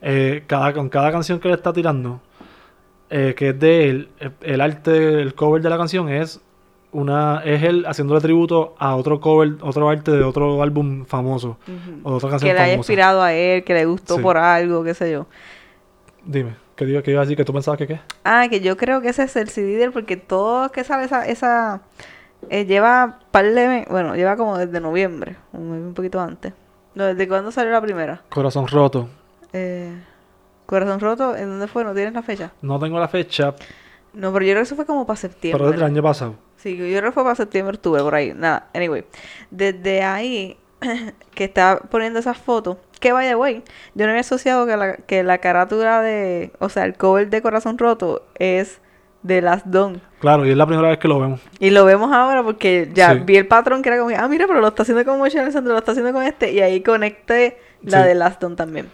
Eh, 0.02 0.42
cada, 0.46 0.72
con 0.74 0.88
cada 0.88 1.10
canción 1.10 1.38
que 1.38 1.48
él 1.48 1.54
está 1.54 1.72
tirando, 1.72 2.20
eh, 3.12 3.34
que 3.36 3.50
es 3.50 3.60
de 3.60 3.88
él, 3.90 4.08
el 4.40 4.60
arte, 4.60 5.20
el 5.22 5.34
cover 5.34 5.62
de 5.62 5.70
la 5.70 5.76
canción 5.78 6.08
es 6.08 6.40
una 6.92 7.40
es 7.44 7.62
él 7.62 7.84
haciéndole 7.86 8.20
tributo 8.20 8.74
a 8.78 8.96
otro 8.96 9.20
cover, 9.20 9.52
otro 9.62 9.88
arte 9.88 10.10
de 10.10 10.22
otro 10.24 10.62
álbum 10.62 11.04
famoso 11.06 11.56
o 12.02 12.14
otra 12.14 12.30
canción 12.30 12.48
Que 12.50 12.54
le 12.54 12.60
haya 12.60 12.72
famosa. 12.72 12.76
inspirado 12.76 13.22
a 13.22 13.32
él, 13.32 13.64
que 13.64 13.72
le 13.74 13.84
gustó 13.86 14.16
Sí. 14.16 14.22
por 14.22 14.36
algo, 14.36 14.82
qué 14.84 14.92
sé 14.94 15.10
yo. 15.12 15.26
Dime, 16.24 16.50
¿qué 16.76 16.84
¿Qué 16.84 16.86
digo? 16.86 17.02
¿Qué 17.02 17.10
iba 17.12 17.20
a 17.20 17.24
decir? 17.24 17.36
¿Que 17.36 17.44
tú 17.44 17.52
pensabas 17.52 17.78
que 17.78 17.86
qué? 17.86 18.00
Ah, 18.24 18.46
que 18.50 18.60
yo 18.60 18.76
creo 18.76 19.00
que 19.00 19.08
ese 19.10 19.22
es 19.24 19.36
el 19.36 19.48
CD 19.48 19.90
porque 19.90 20.16
todo 20.16 20.70
que 20.70 20.84
sale 20.84 21.04
esa... 21.04 21.26
esa 21.26 21.80
eh, 22.50 22.64
lleva 22.66 23.20
par 23.30 23.44
de... 23.46 23.86
Bueno, 23.88 24.14
lleva 24.16 24.36
como 24.36 24.58
desde 24.58 24.80
noviembre, 24.80 25.36
un, 25.52 25.70
un 25.70 25.94
poquito 25.94 26.20
antes. 26.20 26.52
No, 26.94 27.04
¿Desde 27.04 27.26
cuándo 27.28 27.50
salió 27.52 27.70
la 27.72 27.80
primera? 27.80 28.22
Corazón 28.28 28.66
roto. 28.68 29.08
Eh, 29.52 29.92
Corazón 30.66 31.00
Roto, 31.00 31.36
¿en 31.36 31.48
dónde 31.48 31.66
fue? 31.66 31.84
¿No 31.84 31.94
tienes 31.94 32.14
la 32.14 32.22
fecha? 32.22 32.52
No 32.62 32.78
tengo 32.78 32.98
la 32.98 33.08
fecha, 33.08 33.54
No, 34.14 34.32
pero 34.32 34.44
yo 34.44 34.52
creo 34.52 34.56
que 34.56 34.62
eso 34.62 34.76
fue 34.76 34.86
como 34.86 35.06
para 35.06 35.16
septiembre. 35.16 35.58
pero 35.58 35.70
es 35.70 35.76
del 35.76 35.84
año 35.86 36.02
pasado. 36.02 36.34
Sí, 36.56 36.76
yo 36.76 36.84
creo 36.98 37.10
que 37.10 37.12
fue 37.12 37.24
para 37.24 37.34
septiembre, 37.34 37.76
octubre, 37.76 38.02
por 38.02 38.14
ahí. 38.14 38.32
Nada, 38.36 38.68
anyway. 38.74 39.04
Desde 39.50 40.02
ahí, 40.02 40.56
que 41.34 41.44
está 41.44 41.78
poniendo 41.90 42.18
esas 42.20 42.36
fotos, 42.38 42.76
que 43.00 43.12
vaya, 43.12 43.34
güey, 43.34 43.62
yo 43.94 44.04
no 44.06 44.10
había 44.12 44.20
asociado 44.20 44.64
que 44.66 44.76
la, 44.76 44.96
que 44.96 45.22
la 45.24 45.38
carátula 45.38 46.00
de, 46.02 46.52
o 46.60 46.68
sea, 46.68 46.84
el 46.84 46.94
cover 46.94 47.30
de 47.30 47.42
Corazón 47.42 47.78
Roto 47.78 48.24
es 48.38 48.80
de 49.22 49.40
Last 49.42 49.66
Dawn. 49.66 50.00
Claro, 50.20 50.46
y 50.46 50.50
es 50.50 50.56
la 50.56 50.66
primera 50.66 50.88
vez 50.88 50.98
que 50.98 51.08
lo 51.08 51.18
vemos. 51.18 51.40
Y 51.58 51.70
lo 51.70 51.84
vemos 51.84 52.12
ahora 52.12 52.42
porque 52.44 52.90
ya 52.94 53.12
Sí. 53.14 53.20
vi 53.24 53.36
el 53.36 53.48
patrón 53.48 53.82
que 53.82 53.88
era 53.88 53.98
como, 53.98 54.14
ah, 54.16 54.28
mira, 54.28 54.46
pero 54.46 54.60
lo 54.60 54.68
está 54.68 54.82
haciendo 54.82 55.04
con 55.04 55.18
Moche 55.18 55.38
Alessandro, 55.40 55.72
lo 55.72 55.78
está 55.80 55.92
haciendo 55.92 56.12
con 56.12 56.22
este, 56.22 56.52
y 56.52 56.60
ahí 56.60 56.80
conecté 56.80 57.58
la 57.82 58.02
Sí. 58.02 58.08
de 58.08 58.14
Last 58.14 58.40
Dawn 58.40 58.54
también. 58.56 58.88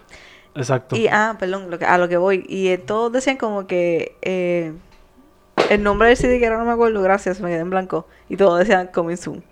Exacto. 0.58 0.96
Y, 0.96 1.08
ah, 1.08 1.36
perdón, 1.38 1.70
lo 1.70 1.78
que, 1.78 1.84
a 1.86 1.96
lo 1.98 2.08
que 2.08 2.16
voy. 2.16 2.44
Y 2.48 2.68
eh, 2.68 2.78
todos 2.78 3.12
decían 3.12 3.36
como 3.36 3.66
que 3.66 4.16
eh, 4.22 4.72
el 5.70 5.82
nombre 5.82 6.08
del 6.08 6.16
CD, 6.16 6.38
que 6.38 6.46
ahora 6.46 6.58
no 6.58 6.64
me 6.66 6.72
acuerdo, 6.72 7.00
gracias, 7.02 7.40
me 7.40 7.48
quedé 7.50 7.60
en 7.60 7.70
blanco. 7.70 8.06
Y 8.28 8.36
todos 8.36 8.58
decían 8.58 8.88
Coming 8.92 9.16
Soon. 9.16 9.42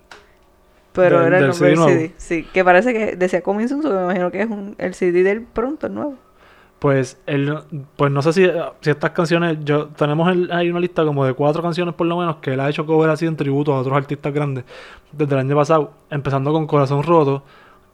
Pero 0.93 1.21
era 1.25 1.37
el 1.39 1.47
nombre 1.49 1.57
CD 1.57 1.69
del 1.69 1.75
nuevo. 1.79 1.91
CD. 1.91 2.13
Sí, 2.17 2.43
que 2.53 2.63
parece 2.63 2.93
que 2.93 3.15
decía 3.15 3.41
Coming 3.41 3.67
Soon, 3.67 3.83
so 3.83 3.89
que 3.89 3.95
me 3.95 4.03
imagino 4.03 4.31
que 4.31 4.41
es 4.41 4.49
un, 4.49 4.75
el 4.77 4.93
CD 4.93 5.23
del 5.23 5.41
pronto, 5.43 5.87
el 5.87 5.93
nuevo. 5.93 6.15
Pues, 6.79 7.17
él, 7.25 7.57
pues 7.95 8.11
no 8.11 8.21
sé 8.21 8.33
si, 8.33 8.47
si 8.81 8.89
estas 8.91 9.09
canciones, 9.11 9.57
yo 9.63 9.87
tenemos 9.87 10.29
el- 10.31 10.51
hay 10.51 10.69
una 10.69 10.79
lista 10.79 11.03
como 11.05 11.25
de 11.25 11.33
cuatro 11.33 11.63
canciones 11.63 11.95
por 11.95 12.05
lo 12.05 12.17
menos 12.17 12.35
que 12.37 12.53
él 12.53 12.59
ha 12.59 12.69
hecho 12.69 12.85
cover 12.85 13.09
así 13.09 13.25
en 13.25 13.35
tributo 13.35 13.73
a 13.73 13.79
otros 13.79 13.95
artistas 13.97 14.31
grandes 14.31 14.63
desde 15.11 15.33
el 15.33 15.39
año 15.39 15.55
pasado, 15.55 15.91
empezando 16.11 16.51
con 16.51 16.67
Corazón 16.67 17.01
Roto, 17.01 17.41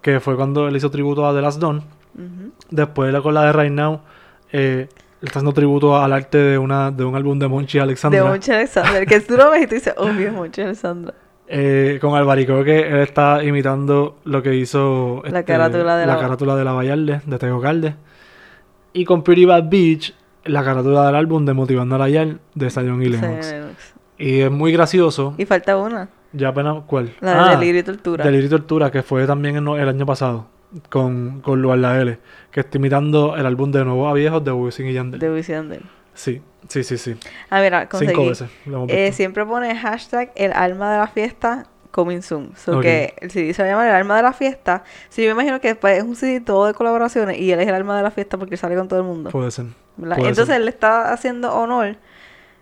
que 0.01 0.19
fue 0.19 0.35
cuando 0.35 0.67
él 0.67 0.75
hizo 0.75 0.91
tributo 0.91 1.25
a 1.25 1.33
The 1.33 1.41
Last 1.41 1.61
Dawn, 1.61 1.81
Después 2.69 3.15
con 3.21 3.33
la 3.33 3.45
de 3.45 3.53
Right 3.53 3.71
Now, 3.71 4.01
eh, 4.51 4.87
está 5.21 5.39
haciendo 5.39 5.53
tributo 5.53 5.97
al 5.97 6.13
arte 6.13 6.37
de 6.37 6.57
una 6.57 6.91
de 6.91 7.03
un 7.03 7.15
álbum 7.15 7.39
de 7.39 7.47
Monchi 7.47 7.79
Alexandra, 7.79 8.21
De 8.21 8.27
Monche 8.29 8.53
Alexander. 8.53 9.05
Que 9.05 9.19
tú 9.21 9.35
lo 9.37 9.49
ves 9.51 9.63
y 9.63 9.67
tú 9.67 9.75
dices, 9.75 9.93
obvio, 9.97 10.27
es 10.27 10.33
Monche 10.33 10.63
Alexandra. 10.63 11.13
eh, 11.47 11.97
con 12.01 12.15
Albarico 12.15 12.63
que 12.63 12.79
él 12.87 12.99
está 13.01 13.43
imitando 13.43 14.17
lo 14.25 14.41
que 14.41 14.55
hizo 14.55 15.21
La 15.23 15.39
este, 15.39 15.43
carátula 15.53 15.97
de 15.97 16.05
la- 16.07 16.17
carátula 16.19 16.55
de 16.55 16.63
la 16.63 16.71
Vallarde, 16.73 17.21
de 17.25 17.37
Tego 17.39 17.59
Calde. 17.61 17.95
Y 18.93 19.05
con 19.05 19.23
Pretty 19.23 19.45
Bad 19.45 19.69
Beach, 19.69 20.13
la 20.45 20.63
carátula 20.63 21.05
del 21.07 21.15
álbum 21.15 21.45
de 21.45 21.53
Motivando 21.53 21.95
a 21.95 21.97
la 21.97 22.09
Yal 22.09 22.39
de 22.55 22.69
Zion 22.69 23.01
y 23.01 23.07
Lennox. 23.09 23.45
Sí, 23.45 23.53
Lennox. 23.53 23.93
Y 24.17 24.39
es 24.41 24.51
muy 24.51 24.71
gracioso. 24.71 25.33
Y 25.37 25.45
falta 25.45 25.75
una, 25.77 26.09
Ya 26.31 26.49
apenas, 26.49 26.83
¿cuál? 26.85 27.11
la 27.19 27.45
Ah, 27.45 27.49
de 27.51 27.55
Delirio 27.57 27.81
y 27.81 27.83
Tortura. 27.83 28.23
Delirio 28.23 28.47
y 28.47 28.49
Tortura, 28.49 28.91
que 28.91 29.01
fue 29.03 29.25
también 29.25 29.55
el, 29.55 29.67
el 29.79 29.89
año 29.89 30.05
pasado, 30.05 30.45
con, 30.89 31.41
con 31.41 31.61
Luar 31.61 31.79
La 31.79 32.01
L, 32.01 32.17
que 32.51 32.61
está 32.61 32.77
imitando 32.77 33.35
el 33.35 33.45
álbum 33.45 33.71
de 33.71 33.83
Nuevo 33.85 34.07
a 34.07 34.13
Viejos 34.13 34.43
de 34.43 34.51
Wisin 34.51 34.87
y 34.87 34.93
Yandel. 34.93 35.19
De 35.19 35.31
Wisin 35.31 35.55
y 35.55 35.57
Yandel. 35.57 35.81
Sí, 36.13 36.41
sí, 36.67 36.83
sí, 36.83 36.97
sí. 36.97 37.15
Ah, 37.49 37.61
mira, 37.61 37.89
conseguí. 37.89 38.11
Cinco 38.11 38.27
veces 38.27 38.49
lo 38.65 38.77
hemos 38.77 38.91
Eh, 38.91 39.11
siempre 39.13 39.45
pone 39.45 39.75
hashtag 39.75 40.31
el 40.35 40.53
alma 40.53 40.91
de 40.91 40.97
la 40.99 41.07
fiesta 41.07 41.67
coming 41.93 42.21
soon. 42.21 42.51
So 42.57 42.81
que 42.81 43.13
el 43.21 43.31
CD 43.31 43.53
se 43.53 43.61
va 43.61 43.69
a 43.69 43.71
llamar 43.71 43.87
el 43.87 43.93
alma 43.93 44.17
de 44.17 44.23
la 44.23 44.33
fiesta. 44.33 44.83
Sí, 45.09 45.21
yo 45.23 45.27
me 45.29 45.33
imagino 45.33 45.61
que 45.61 45.69
después 45.69 45.97
es 45.97 46.03
un 46.03 46.15
CD 46.15 46.41
todo 46.41 46.65
de 46.65 46.73
colaboraciones 46.73 47.39
y 47.39 47.51
él 47.51 47.59
es 47.59 47.67
el 47.67 47.73
alma 47.73 47.95
de 47.95 48.03
la 48.03 48.11
fiesta 48.11 48.37
porque 48.37 48.57
sale 48.57 48.75
con 48.75 48.87
todo 48.87 48.99
el 48.99 49.05
mundo. 49.05 49.29
Puede 49.29 49.51
ser. 49.51 49.67
Entonces 49.97 50.47
ser. 50.47 50.57
él 50.57 50.65
le 50.65 50.71
está 50.71 51.13
haciendo 51.13 51.53
honor. 51.53 51.97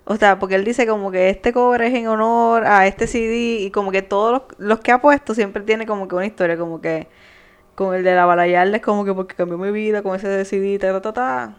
O 0.04 0.18
sea, 0.18 0.38
porque 0.40 0.56
él 0.56 0.66
dice 0.66 0.86
como 0.86 1.12
que 1.12 1.30
este 1.30 1.54
cover 1.54 1.84
es 1.84 1.94
en 1.94 2.08
honor 2.08 2.66
a 2.66 2.88
este 2.88 3.08
CD 3.08 3.62
y 3.62 3.72
como 3.72 3.92
que 3.92 4.02
todos 4.02 4.32
los, 4.32 4.42
los 4.60 4.80
que 4.80 4.92
ha 4.92 5.00
puesto 5.00 5.34
siempre 5.34 5.64
tiene 5.64 5.86
como 5.86 6.08
que 6.08 6.16
una 6.16 6.26
historia, 6.26 6.58
como 6.58 6.82
que 6.82 7.08
con 7.76 7.96
el 7.96 8.04
de 8.04 8.16
la 8.16 8.26
Balayarde 8.26 8.78
es 8.78 8.82
como 8.82 9.06
que 9.06 9.14
porque 9.14 9.36
cambió 9.36 9.58
mi 9.58 9.72
vida, 9.72 10.02
con 10.02 10.16
ese 10.16 10.46
CD, 10.46 10.78
ta, 10.80 10.92
ta, 10.94 11.02
ta, 11.02 11.14
ta, 11.14 11.56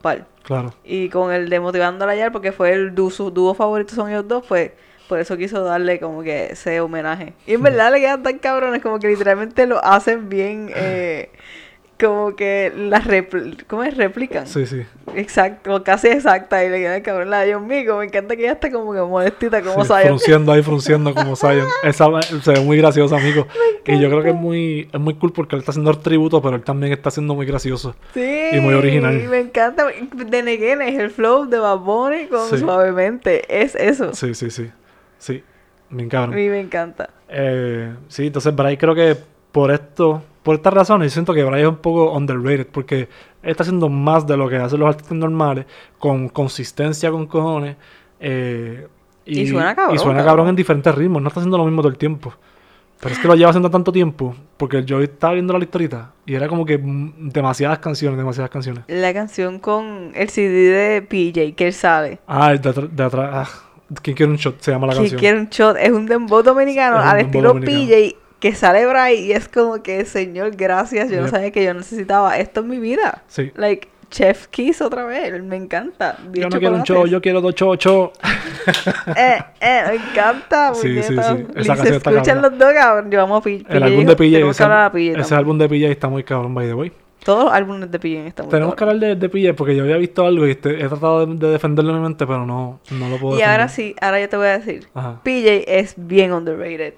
pal. 0.00 0.26
Claro. 0.42 0.72
Y 0.84 1.08
con 1.10 1.32
el 1.32 1.50
de 1.50 1.60
Motivando 1.60 2.06
a 2.06 2.14
Yar, 2.14 2.32
porque 2.32 2.52
fue 2.52 2.72
el 2.72 2.94
dúo, 2.94 3.10
su 3.10 3.30
dúo 3.30 3.54
favorito 3.54 3.94
son 3.94 4.08
ellos 4.08 4.26
dos, 4.26 4.44
pues 4.46 4.72
por 5.08 5.18
eso 5.18 5.36
quiso 5.36 5.62
darle 5.62 6.00
como 6.00 6.22
que 6.22 6.52
ese 6.52 6.80
homenaje. 6.80 7.34
Y 7.46 7.54
en 7.54 7.62
verdad 7.62 7.92
le 7.92 8.00
quedan 8.00 8.22
tan 8.22 8.38
cabrones, 8.38 8.82
como 8.82 8.98
que 8.98 9.08
literalmente 9.08 9.66
lo 9.66 9.84
hacen 9.84 10.28
bien, 10.28 10.70
eh, 10.74 11.30
como 12.00 12.36
que 12.36 12.72
las 12.76 13.06
repl 13.06 13.54
¿cómo 13.66 13.82
es? 13.84 13.96
replican. 13.96 14.46
Sí, 14.46 14.66
sí. 14.66 14.82
Exacto, 15.14 15.82
casi 15.82 16.08
exacta, 16.08 16.64
y 16.64 16.68
le 16.68 16.78
quedan 16.78 17.02
cabrón 17.02 17.30
la 17.30 17.40
de 17.40 17.46
Dios 17.48 17.62
mío, 17.62 17.98
me 17.98 18.04
encanta 18.04 18.36
que 18.36 18.42
ella 18.44 18.52
esté 18.52 18.70
como 18.70 18.92
que 18.92 19.00
modestita 19.00 19.62
como 19.62 19.82
Sí, 19.84 19.88
Zion. 19.88 20.02
frunciendo 20.06 20.52
ahí, 20.52 20.62
frunciendo 20.62 21.14
como 21.14 21.34
Zion. 21.34 21.66
Esa 21.82 22.06
se 22.42 22.52
ve 22.52 22.60
muy 22.60 22.76
graciosa, 22.76 23.16
amigo. 23.16 23.46
Y 23.86 23.98
yo 24.00 24.08
creo 24.10 24.22
que 24.22 24.30
es 24.30 24.34
muy, 24.36 24.88
es 24.92 25.00
muy 25.00 25.14
cool 25.14 25.32
porque 25.32 25.56
él 25.56 25.60
está 25.60 25.72
haciendo 25.72 25.90
el 25.90 25.98
tributo, 25.98 26.40
pero 26.42 26.56
él 26.56 26.62
también 26.62 26.92
está 26.92 27.10
siendo 27.10 27.34
muy 27.34 27.46
gracioso. 27.46 27.96
Sí, 28.14 28.48
Y 28.52 28.60
muy 28.60 28.74
original. 28.74 29.14
me 29.28 29.40
encanta. 29.40 29.86
De 30.12 30.42
Neguén 30.42 30.82
es 30.82 30.98
el 30.98 31.10
flow 31.10 31.46
de 31.48 31.58
Bad 31.58 31.78
Bunny 31.78 32.26
con 32.26 32.48
Sí. 32.50 32.58
suavemente, 32.58 33.62
es 33.62 33.74
eso. 33.74 34.14
Sí, 34.14 34.34
sí, 34.34 34.50
sí. 34.50 34.70
Sí. 35.18 35.42
Bien 35.90 36.06
A 36.08 36.10
cabrón. 36.10 36.34
mí 36.36 36.48
me 36.48 36.60
encanta. 36.60 37.10
Eh, 37.30 37.92
sí, 38.08 38.26
entonces 38.26 38.54
Bray 38.54 38.76
creo 38.76 38.94
que 38.94 39.16
por 39.52 39.70
esto, 39.70 40.22
por 40.42 40.56
estas 40.56 40.72
razones, 40.72 41.12
siento 41.12 41.34
que 41.34 41.42
Bray 41.44 41.62
es 41.62 41.68
un 41.68 41.76
poco 41.76 42.12
underrated 42.12 42.66
porque 42.68 43.00
él 43.42 43.50
está 43.50 43.62
haciendo 43.64 43.88
más 43.88 44.26
de 44.26 44.36
lo 44.36 44.48
que 44.48 44.56
hacen 44.56 44.80
los 44.80 44.88
artistas 44.88 45.16
normales, 45.16 45.66
con 45.98 46.28
consistencia 46.28 47.10
con 47.10 47.26
cojones. 47.26 47.76
eh, 48.20 48.86
Y 49.26 49.46
suena 49.46 49.74
cabrón, 49.74 49.94
Y 49.94 49.98
suena 49.98 50.24
cabrón. 50.24 50.48
en 50.48 50.56
diferentes 50.56 50.94
ritmos, 50.94 51.20
no 51.22 51.28
está 51.28 51.40
haciendo 51.40 51.58
lo 51.58 51.64
mismo 51.64 51.82
todo 51.82 51.90
el 51.92 51.98
tiempo. 51.98 52.32
Pero 53.00 53.14
es 53.14 53.20
que 53.20 53.28
lo 53.28 53.34
lleva 53.36 53.50
haciendo 53.50 53.70
tanto 53.70 53.92
tiempo, 53.92 54.34
porque 54.56 54.84
yo 54.84 55.00
estaba 55.00 55.34
viendo 55.34 55.52
la 55.52 55.60
lista 55.60 55.78
ahorita 55.78 56.12
y 56.26 56.34
era 56.34 56.48
como 56.48 56.64
que 56.64 56.78
mm, 56.78 57.28
demasiadas 57.30 57.78
canciones, 57.78 58.18
demasiadas 58.18 58.50
canciones. 58.50 58.82
La 58.88 59.14
canción 59.14 59.60
con 59.60 60.10
el 60.16 60.28
CD 60.30 60.70
de 60.72 61.02
PJ 61.02 61.54
que 61.54 61.68
él 61.68 61.72
sabe. 61.72 62.18
Ah, 62.26 62.50
el 62.50 62.60
de, 62.60 62.70
atr- 62.74 62.88
de 62.88 63.04
atrás, 63.04 63.30
ah, 63.32 63.48
¿quién 64.02 64.16
quiere 64.16 64.32
un 64.32 64.38
shot? 64.38 64.60
Se 64.60 64.72
llama 64.72 64.88
la 64.88 64.94
canción. 64.96 65.20
quiere 65.20 65.38
un 65.38 65.48
shot. 65.48 65.76
Es 65.78 65.90
un 65.92 66.06
dembow 66.06 66.42
dominicano 66.42 66.98
al 66.98 67.20
estilo 67.20 67.50
dominicano. 67.54 67.86
PJ 67.86 68.16
que 68.40 68.54
sale 68.54 68.86
Bray 68.86 69.18
y 69.26 69.32
es 69.32 69.48
como 69.48 69.82
que, 69.82 70.04
señor, 70.04 70.52
gracias. 70.56 71.10
Yo 71.10 71.16
no 71.16 71.22
Yep. 71.24 71.30
sabía 71.30 71.50
que 71.50 71.64
yo 71.64 71.74
necesitaba 71.74 72.38
esto 72.38 72.60
en 72.60 72.68
mi 72.68 72.78
vida. 72.78 73.22
Sí. 73.28 73.50
Like, 73.56 73.88
Chef 74.10 74.46
Kiss 74.48 74.80
otra 74.80 75.04
vez. 75.04 75.42
Me 75.42 75.56
encanta. 75.56 76.16
Diez 76.30 76.44
Yo 76.44 76.48
no 76.48 76.58
quiero 76.58 76.74
un 76.76 76.82
show, 76.82 77.06
yo 77.06 77.20
quiero 77.20 77.40
dos 77.40 77.54
chochos. 77.54 78.10
Eh, 79.16 79.38
eh, 79.60 79.82
me 79.88 79.94
encanta. 79.94 80.74
Sí, 80.74 81.02
sí, 81.02 81.14
sí. 81.14 81.46
Esa 81.56 81.76
se 81.76 81.96
escuchan 81.96 82.00
cabrona. 82.24 82.40
los 82.42 82.58
dos, 82.58 82.72
cabrón. 82.74 83.10
Yo 83.10 83.22
amo 83.22 83.40
PJ. 83.40 83.64
El 83.74 83.82
álbum 83.82 84.04
de 84.04 84.16
PJ, 84.16 84.38
ese, 84.50 84.64
que 84.92 85.20
ese 85.20 85.34
álbum 85.34 85.58
de 85.58 85.68
PJ 85.68 85.90
está 85.90 86.08
muy 86.08 86.22
cabrón, 86.24 86.54
by 86.54 86.66
the 86.66 86.74
way. 86.74 86.92
Todos 87.24 87.44
los 87.44 87.52
álbumes 87.52 87.90
de 87.90 87.98
PJ 87.98 88.26
están 88.26 88.46
muy 88.46 88.50
Tenemos 88.50 88.74
que 88.74 88.78
cabrones. 88.78 89.02
hablar 89.04 89.16
de, 89.18 89.20
de 89.20 89.28
PJ 89.28 89.54
porque 89.54 89.74
yo 89.74 89.82
había 89.84 89.96
visto 89.96 90.24
algo 90.26 90.46
y 90.46 90.50
este- 90.52 90.74
he 90.84 90.88
tratado 90.88 91.26
de, 91.26 91.34
de 91.34 91.48
defenderlo 91.52 91.90
en 91.92 91.96
mi 91.98 92.02
mente, 92.04 92.26
pero 92.26 92.44
no, 92.46 92.80
no 92.90 93.08
lo 93.08 93.16
puedo 93.18 93.34
Y 93.34 93.38
defender. 93.38 93.50
ahora 93.50 93.68
sí, 93.68 93.96
ahora 94.00 94.20
yo 94.20 94.28
te 94.28 94.36
voy 94.36 94.46
a 94.46 94.58
decir. 94.58 94.86
Ajá. 94.94 95.20
PJ 95.22 95.64
es 95.66 95.94
bien 95.96 96.32
underrated. 96.32 96.94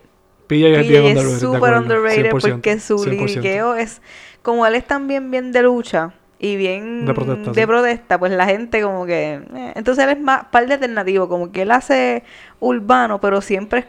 PJ 0.50 0.80
es 0.80 0.88
bien 0.88 1.04
es 1.04 1.08
underrated, 1.16 1.30
de 1.32 1.40
súper 1.40 1.74
underrated 1.74 2.30
100%, 2.32 2.50
porque 2.52 2.80
su 2.80 2.96
100%. 2.98 3.10
liriqueo 3.10 3.74
es 3.76 4.02
como 4.42 4.66
él 4.66 4.74
es 4.74 4.84
también 4.86 5.30
bien 5.30 5.52
de 5.52 5.62
lucha 5.62 6.12
y 6.38 6.56
bien 6.56 7.04
De 7.06 7.14
protesta, 7.14 7.52
de 7.52 7.60
sí. 7.62 7.66
protesta, 7.66 8.18
pues 8.18 8.32
la 8.32 8.46
gente 8.46 8.82
como 8.82 9.06
que 9.06 9.40
eh, 9.54 9.72
entonces 9.76 10.04
él 10.04 10.10
es 10.10 10.20
más 10.20 10.44
par 10.46 10.66
de 10.66 10.74
alternativo, 10.74 11.28
como 11.28 11.52
que 11.52 11.62
él 11.62 11.70
hace 11.70 12.22
urbano, 12.60 13.20
pero 13.20 13.40
siempre 13.40 13.80
es- 13.80 13.86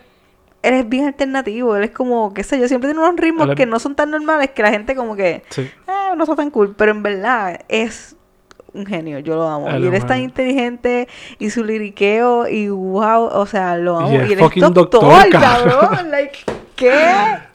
él 0.64 0.74
es 0.76 0.88
bien 0.88 1.06
alternativo, 1.08 1.76
él 1.76 1.84
es 1.86 1.92
como, 1.92 2.34
qué 2.36 2.44
sé 2.44 2.60
yo, 2.60 2.68
siempre 2.68 2.90
tiene 2.90 3.00
unos 3.04 3.16
ritmos 3.20 3.50
es- 3.50 3.56
que 3.56 3.66
no 3.66 3.80
son 3.80 3.96
tan 3.96 4.12
normales 4.12 4.52
que 4.52 4.62
la 4.62 4.70
gente 4.70 4.96
como 4.96 5.16
que 5.16 5.44
Sí. 5.50 5.62
eh, 5.62 6.16
no 6.16 6.24
está 6.24 6.36
tan 6.36 6.52
cool, 6.52 6.76
pero 6.78 6.92
en 6.92 7.02
verdad 7.02 7.62
es 7.70 8.16
un 8.74 8.86
genio, 8.86 9.20
yo 9.20 9.36
lo 9.36 9.48
amo. 9.48 9.70
Y 9.70 9.88
él 9.88 9.94
es 9.94 10.06
tan 10.06 10.22
inteligente 10.22 11.08
y 11.40 11.50
su 11.50 11.64
liriqueo 11.64 12.48
y 12.48 12.70
wow, 12.70 13.26
o 13.26 13.46
sea, 13.46 13.78
lo 13.78 13.98
amo. 13.98 14.12
Y 14.14 14.34
él 14.34 14.40
fucking 14.40 14.64
es 14.64 14.74
doctor, 14.74 15.02
doctor, 15.02 15.30
cabrón. 15.30 16.10
like, 16.12 16.40
¿qué? 16.76 16.94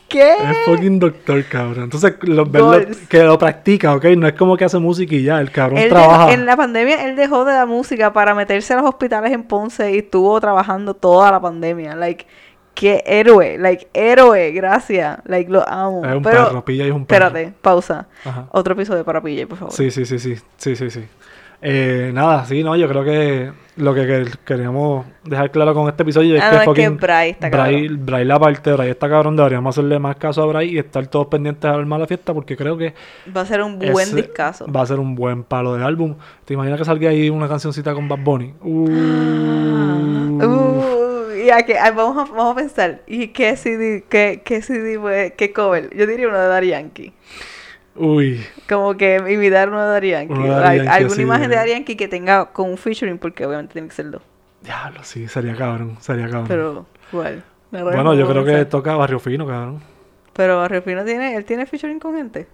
¿Qué? 0.09 0.35
Es 0.35 0.59
fucking 0.67 1.01
doctor, 1.01 1.43
cabrón. 1.47 1.85
Entonces, 1.85 2.15
lo, 2.23 2.47
verlo- 2.47 2.67
Goals. 2.85 2.97
que 3.09 3.25
lo 3.25 3.37
practica, 3.39 3.93
¿ok? 3.95 4.05
No 4.17 4.29
es 4.29 4.35
como 4.35 4.57
que 4.57 4.65
hace 4.65 4.79
música 4.79 5.15
y 5.17 5.25
ya, 5.25 5.41
el 5.41 5.51
cabrón 5.51 5.79
Él 5.79 5.89
trabaja. 5.89 6.27
dejó- 6.27 6.31
en 6.33 6.47
la 6.47 6.57
pandemia 6.57 7.05
él 7.09 7.17
dejó 7.17 7.45
de 7.45 7.53
la 7.55 7.67
música 7.67 8.13
para 8.13 8.33
meterse 8.35 8.75
a 8.75 8.77
los 8.77 8.87
hospitales 8.87 9.33
en 9.33 9.43
Ponce 9.43 9.93
y 9.93 9.99
estuvo 9.99 10.39
trabajando 10.41 10.95
toda 10.95 11.33
la 11.33 11.41
pandemia. 11.41 11.97
Like, 11.97 12.25
qué 12.77 13.03
héroe, 13.05 13.59
like, 13.59 13.89
héroe, 13.93 14.53
gracias. 14.53 15.19
Like, 15.25 15.51
lo 15.51 15.69
amo. 15.69 16.05
Es 16.05 16.15
un 16.15 16.23
Pero, 16.23 16.47
perro, 16.47 16.65
PJ 16.65 16.85
es 16.85 16.93
un 16.93 17.07
perro. 17.07 17.27
espérate, 17.27 17.53
pausa. 17.61 18.07
Ajá. 18.25 18.47
Otro 18.53 18.75
episodio 18.75 19.05
para 19.05 19.21
PJ, 19.21 19.47
por 19.49 19.59
favor. 19.59 19.75
Sí, 19.75 19.91
sí, 19.91 20.05
sí, 20.07 20.19
sí, 20.21 20.37
sí, 20.57 20.77
sí, 20.77 20.91
sí. 20.91 21.05
Eh, 21.63 22.11
nada, 22.15 22.45
sí, 22.45 22.63
no, 22.63 22.77
yo 22.77 22.87
creo 22.87 23.03
que 23.03 23.51
lo 23.77 23.95
que, 23.95 24.07
que- 24.07 24.27
queríamos 24.45 25.07
dejar 25.25 25.51
claro 25.51 25.73
con 25.73 25.89
este 25.89 26.03
episodio 26.03 26.37
es 26.37 26.43
Ah, 26.43 26.51
que 26.51 26.57
no, 26.57 26.61
es 26.61 26.69
que 26.69 26.83
fucking 26.85 26.97
Bray 26.99 27.31
está 27.31 27.49
Bray, 27.49 27.87
cabrón. 27.89 28.07
Bray 28.07 28.25
la 28.27 28.39
parte, 28.39 28.73
Bray 28.75 28.91
está 28.91 29.09
cabrón, 29.09 29.37
deberíamos 29.37 29.75
hacerle 29.75 29.99
más 29.99 30.17
caso 30.17 30.43
a 30.43 30.47
Bray 30.47 30.75
y 30.75 30.79
estar 30.79 31.07
todos 31.07 31.29
pendientes 31.29 31.65
al 31.69 31.89
la 31.89 32.07
fiesta 32.07 32.35
porque 32.35 32.59
creo 32.59 32.77
que 32.77 32.93
Va 33.35 33.41
a 33.41 33.47
ser 33.47 33.63
un 33.63 33.79
buen 33.79 34.15
discazo. 34.15 34.71
va 34.71 34.83
a 34.83 34.87
ser 34.87 35.01
un 35.01 35.15
buen 35.15 35.45
palo 35.45 35.75
de 35.75 35.83
álbum. 35.83 36.15
¿Te 36.45 36.53
imaginas 36.55 36.79
que 36.79 36.85
salga 36.85 37.09
ahí 37.09 37.31
una 37.31 37.49
cancioncita 37.49 37.95
con 37.95 38.07
Bad 38.07 38.19
Bunny? 38.23 38.53
Uh. 38.63 40.26
Ya 41.47 41.63
que 41.65 41.75
vamos, 41.75 42.17
a, 42.17 42.33
vamos 42.33 42.53
a 42.53 42.55
pensar. 42.57 43.03
¿Y 43.07 43.29
qué 43.29 43.57
CD, 43.57 44.05
qué, 44.09 44.43
qué 44.45 44.63
CD, 44.63 44.99
fue- 44.99 45.35
qué 45.37 45.53
cover? 45.53 45.95
Yo 45.97 46.07
diría 46.07 46.29
uno 46.29 46.39
de 46.39 46.49
Daddy 46.49 46.69
Yankee. 46.69 47.13
Uy, 47.95 48.45
Como 48.69 48.95
que 48.97 49.17
imitar 49.29 49.69
uno 49.71 49.81
de 49.83 49.89
Daddy 49.89 50.11
Yankee. 50.11 50.33
Uno 50.35 50.43
de 50.45 50.51
Daddy 50.51 50.67
Al- 50.67 50.77
Yankee, 50.87 51.03
alguna 51.03 51.23
imagen 51.23 51.51
de 51.51 51.57
Daddy 51.57 51.71
Yankee 51.71 51.97
que 51.97 52.09
tenga 52.09 52.47
con 52.53 52.71
un 52.71 52.77
featuring, 52.77 53.19
porque 53.19 53.47
obviamente 53.47 53.73
tiene 53.75 53.89
que 53.89 53.95
ser 53.95 54.11
dos. 54.11 54.23
diablo, 54.61 55.01
sí, 55.03 55.29
sería 55.29 55.55
cabrón, 55.57 55.97
sería 56.01 56.27
cabrón. 56.27 56.47
Pero, 56.49 56.87
verdad 57.71 57.85
bueno, 57.85 58.05
no 58.05 58.15
yo 58.15 58.29
creo 58.29 58.45
que 58.45 58.65
toca 58.67 58.95
Barrio 58.97 59.19
Fino, 59.19 59.47
cabrón. 59.47 59.81
Pero 60.35 60.59
Barrio 60.59 60.83
Fino 60.83 61.05
tiene, 61.05 61.37
él 61.37 61.45
tiene 61.47 61.65
featuring 61.67 61.99
con 61.99 62.15
gente. 62.17 62.47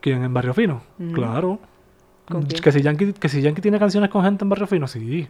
¿Quién 0.00 0.22
en 0.22 0.32
Barrio 0.32 0.54
Fino? 0.54 0.82
Claro. 1.12 1.58
¿Con 2.30 2.42
quién? 2.42 2.60
Que 2.62 2.72
si, 2.72 2.82
Yankee, 2.82 3.12
que 3.14 3.28
si 3.28 3.40
Yankee 3.40 3.62
tiene 3.62 3.78
canciones 3.78 4.10
con 4.10 4.22
gente 4.22 4.44
en 4.44 4.48
Barrio 4.50 4.66
Fino, 4.66 4.86
sí. 4.86 5.26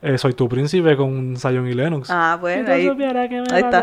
Eh, 0.00 0.16
Soy 0.16 0.32
tu 0.32 0.48
príncipe 0.48 0.96
con 0.96 1.36
Zion 1.36 1.66
y 1.68 1.74
Lennox. 1.74 2.08
Ah, 2.10 2.38
bueno, 2.40 2.70
ahí. 2.72 2.86
supieras 2.86 3.28
que 3.28 3.40
me 3.40 3.46
ahí 3.50 3.62
está. 3.62 3.82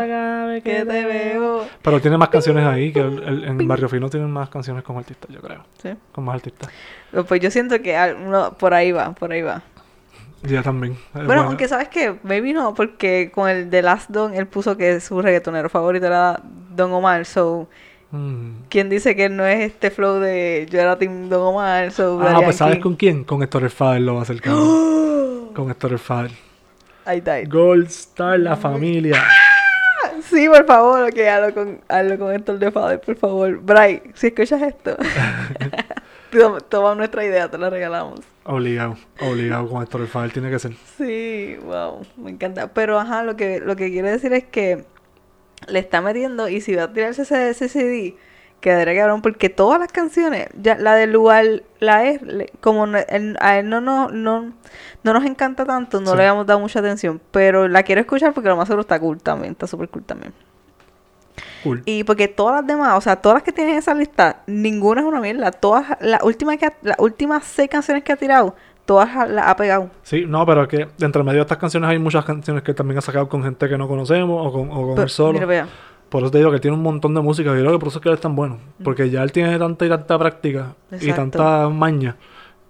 Que 0.64 0.84
te 0.84 1.04
veo. 1.04 1.64
Pero 1.82 2.00
tiene 2.00 2.16
más 2.16 2.28
canciones 2.30 2.64
ahí 2.66 2.92
que 2.92 3.00
el- 3.00 3.22
el- 3.22 3.44
en 3.44 3.68
Barrio 3.68 3.88
Fino 3.88 4.08
tienen 4.08 4.30
más 4.30 4.48
canciones 4.48 4.82
con 4.82 4.96
artistas, 4.96 5.30
yo 5.30 5.40
creo. 5.40 5.62
Sí. 5.82 5.90
Con 6.12 6.24
más 6.24 6.36
artistas. 6.36 6.70
Pues 7.28 7.40
yo 7.40 7.50
siento 7.50 7.80
que 7.82 7.96
uno, 8.26 8.52
por 8.54 8.72
ahí 8.74 8.92
va, 8.92 9.12
por 9.14 9.30
ahí 9.32 9.42
va. 9.42 9.62
Ya 10.42 10.62
también. 10.62 10.92
Eh, 10.94 10.96
Bueno, 11.14 11.26
bueno, 11.28 11.42
aunque 11.42 11.66
sabes 11.68 11.88
que 11.88 12.16
maybe 12.22 12.52
no, 12.52 12.74
porque 12.74 13.30
con 13.34 13.48
el 13.48 13.68
The 13.70 13.82
Last 13.82 14.10
Don 14.10 14.32
él 14.34 14.46
puso 14.46 14.76
que 14.76 15.00
su 15.00 15.20
reggaetonero 15.20 15.68
favorito 15.68 16.06
era 16.06 16.40
Don 16.74 16.92
Omar, 16.92 17.24
so 17.26 17.68
mm. 18.16 18.64
¿quién 18.68 18.88
dice 18.88 19.14
que 19.14 19.28
no 19.28 19.46
es 19.46 19.60
este 19.60 19.90
flow 19.90 20.18
de 20.20 20.66
yo 20.70 20.80
era 20.80 20.98
Team 20.98 21.28
Don 21.28 21.42
Omar, 21.42 21.92
so 21.92 22.20
Ah, 22.22 22.40
pues 22.42 22.56
¿sabes 22.56 22.78
con 22.78 22.94
quién? 22.96 23.24
Con 23.24 23.42
Héctor 23.42 23.64
El 23.64 23.70
Fader 23.70 24.00
lo 24.02 24.14
va 24.14 24.20
a 24.20 24.22
hacer, 24.22 24.40
cabrón. 24.40 25.50
con 25.54 25.70
Héctor 25.70 25.92
El 25.92 25.98
Fader. 25.98 26.32
Ahí 27.04 27.18
está. 27.18 27.34
ahí. 27.34 27.46
Gold 27.46 27.86
Star, 27.86 28.38
la 28.38 28.56
familia. 28.56 29.22
Sí, 30.22 30.48
por 30.48 30.66
favor, 30.66 31.12
que 31.12 31.28
hazlo 31.28 31.54
con, 31.54 31.80
hazlo 31.88 32.18
con 32.18 32.34
Héctor 32.34 32.58
de 32.58 32.70
Fader, 32.70 33.00
por 33.00 33.16
favor. 33.16 33.58
Bray, 33.60 34.02
si 34.14 34.28
escuchas 34.28 34.60
esto, 34.60 34.96
toma, 36.32 36.60
toma 36.60 36.94
nuestra 36.94 37.24
idea, 37.24 37.48
te 37.48 37.58
la 37.58 37.70
regalamos. 37.70 38.20
Obligado, 38.44 38.96
obligado 39.20 39.68
con 39.68 39.82
Héctor 39.82 40.00
El 40.00 40.08
Fader, 40.08 40.32
tiene 40.32 40.50
que 40.50 40.58
ser. 40.58 40.72
Sí, 40.96 41.56
wow, 41.64 42.02
me 42.16 42.30
encanta. 42.30 42.72
Pero 42.72 42.98
ajá, 42.98 43.22
lo 43.22 43.36
que, 43.36 43.60
lo 43.60 43.76
que 43.76 43.90
quiero 43.90 44.08
decir 44.08 44.32
es 44.32 44.44
que 44.44 44.84
le 45.68 45.78
está 45.78 46.00
metiendo 46.00 46.48
y 46.48 46.60
si 46.60 46.74
va 46.74 46.84
a 46.84 46.92
tirarse 46.92 47.22
ese, 47.22 47.50
ese 47.50 47.68
CD, 47.68 48.16
quedaría 48.60 48.96
cabrón 49.02 49.22
porque 49.22 49.48
todas 49.48 49.78
las 49.78 49.92
canciones, 49.92 50.48
ya 50.60 50.76
la 50.76 50.94
del 50.94 51.12
lugar, 51.12 51.62
la 51.80 52.04
es, 52.06 52.20
como 52.60 52.84
él- 52.86 53.36
a 53.40 53.58
él 53.58 53.68
no, 53.68 53.80
no, 53.80 54.08
no, 54.08 54.52
no 55.02 55.12
nos 55.12 55.24
encanta 55.24 55.64
tanto, 55.64 56.00
no 56.00 56.10
Sí. 56.12 56.16
le 56.16 56.22
habíamos 56.22 56.46
dado 56.46 56.60
mucha 56.60 56.80
atención, 56.80 57.20
pero 57.30 57.68
la 57.68 57.82
quiero 57.82 58.00
escuchar 58.00 58.32
porque 58.32 58.48
lo 58.48 58.56
más 58.56 58.66
seguro 58.68 58.80
está 58.82 58.98
cool 58.98 59.20
también, 59.20 59.52
está 59.52 59.66
súper 59.66 59.88
cool 59.88 60.04
también. 60.04 60.32
Cool. 61.62 61.82
Y 61.84 62.04
porque 62.04 62.28
todas 62.28 62.56
las 62.56 62.66
demás, 62.66 62.96
o 62.96 63.00
sea, 63.00 63.16
todas 63.16 63.36
las 63.36 63.42
que 63.42 63.52
tienen 63.52 63.76
esa 63.76 63.92
lista, 63.92 64.42
ninguna 64.46 65.00
es 65.02 65.06
una 65.06 65.20
mierda. 65.20 65.50
Todas, 65.50 65.96
las 66.00 66.22
últimas 66.22 66.56
que 66.58 66.72
las 66.82 66.98
últimas 66.98 67.44
seis 67.44 67.68
canciones 67.68 68.04
que 68.04 68.12
ha 68.12 68.16
tirado, 68.16 68.54
todas 68.86 69.28
las 69.28 69.46
ha 69.48 69.56
pegado. 69.56 69.90
Sí, 70.02 70.24
no, 70.26 70.46
pero 70.46 70.62
es 70.62 70.68
que 70.68 70.88
entre 71.00 71.22
medio 71.22 71.38
de 71.38 71.42
estas 71.42 71.58
canciones 71.58 71.90
hay 71.90 71.98
muchas 71.98 72.24
canciones 72.24 72.62
que 72.62 72.72
también 72.72 72.96
ha 72.98 73.02
sacado 73.02 73.28
con 73.28 73.42
gente 73.42 73.68
que 73.68 73.76
no 73.76 73.86
conocemos 73.88 74.46
o 74.46 74.52
con, 74.52 74.70
o 74.70 74.74
con 74.74 74.90
Pero- 74.94 75.02
él 75.02 75.08
solo. 75.10 75.32
mira, 75.34 75.46
vea. 75.46 75.66
Por 76.08 76.22
eso 76.22 76.30
te 76.30 76.38
digo 76.38 76.50
que 76.50 76.54
él 76.56 76.60
tiene 76.60 76.76
un 76.76 76.82
montón 76.84 77.14
de 77.14 77.20
música. 77.20 77.50
Y 77.50 77.54
yo 77.56 77.60
creo 77.62 77.72
que 77.72 77.78
por 77.80 77.88
eso 77.88 77.98
es 77.98 78.02
que 78.02 78.08
él 78.08 78.14
es 78.14 78.20
tan 78.20 78.36
bueno. 78.36 78.58
Porque 78.84 79.10
ya 79.10 79.22
él 79.24 79.32
tiene 79.32 79.58
tanta 79.58 79.84
y 79.84 79.88
tanta 79.88 80.16
práctica 80.16 80.74
y 80.92 80.94
Exacto. 80.94 81.16
tanta 81.38 81.68
maña 81.68 82.16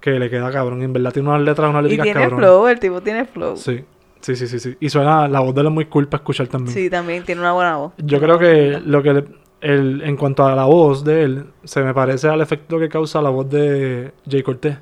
que 0.00 0.12
le 0.18 0.30
queda 0.30 0.50
cabrón. 0.50 0.80
Y 0.80 0.84
en 0.84 0.92
verdad 0.94 1.12
tiene 1.12 1.28
unas 1.28 1.42
letras, 1.42 1.68
unas 1.68 1.82
Y 1.84 1.88
líricas 1.88 2.04
tiene 2.04 2.20
cabrón. 2.22 2.38
flow, 2.40 2.66
el 2.68 2.80
tipo 2.80 3.00
tiene 3.02 3.26
flow. 3.26 3.54
Sí, 3.58 3.84
sí, 4.20 4.36
sí, 4.36 4.46
sí, 4.46 4.58
sí. 4.58 4.76
Y 4.80 4.88
suena, 4.88 5.28
la 5.28 5.40
voz 5.40 5.54
de 5.54 5.60
él 5.60 5.66
es 5.66 5.72
muy 5.72 5.84
cool 5.84 6.08
para 6.08 6.22
escuchar 6.22 6.46
también. 6.48 6.72
Sí, 6.74 6.88
también 6.88 7.24
tiene 7.24 7.42
una 7.42 7.52
buena 7.52 7.76
voz. 7.76 7.92
Yo 7.98 8.18
creo 8.20 8.38
que 8.38 8.80
lo 8.82 9.02
que 9.02 9.12
le- 9.12 9.24
el, 9.60 10.00
en 10.02 10.16
cuanto 10.16 10.46
a 10.46 10.54
la 10.54 10.64
voz 10.64 11.04
de 11.04 11.22
él, 11.24 11.46
se 11.64 11.82
me 11.82 11.92
parece 11.92 12.28
al 12.28 12.40
efecto 12.40 12.78
que 12.78 12.88
causa 12.88 13.20
la 13.20 13.28
voz 13.28 13.50
de 13.50 14.12
Jay 14.30 14.42
Cortez. 14.42 14.78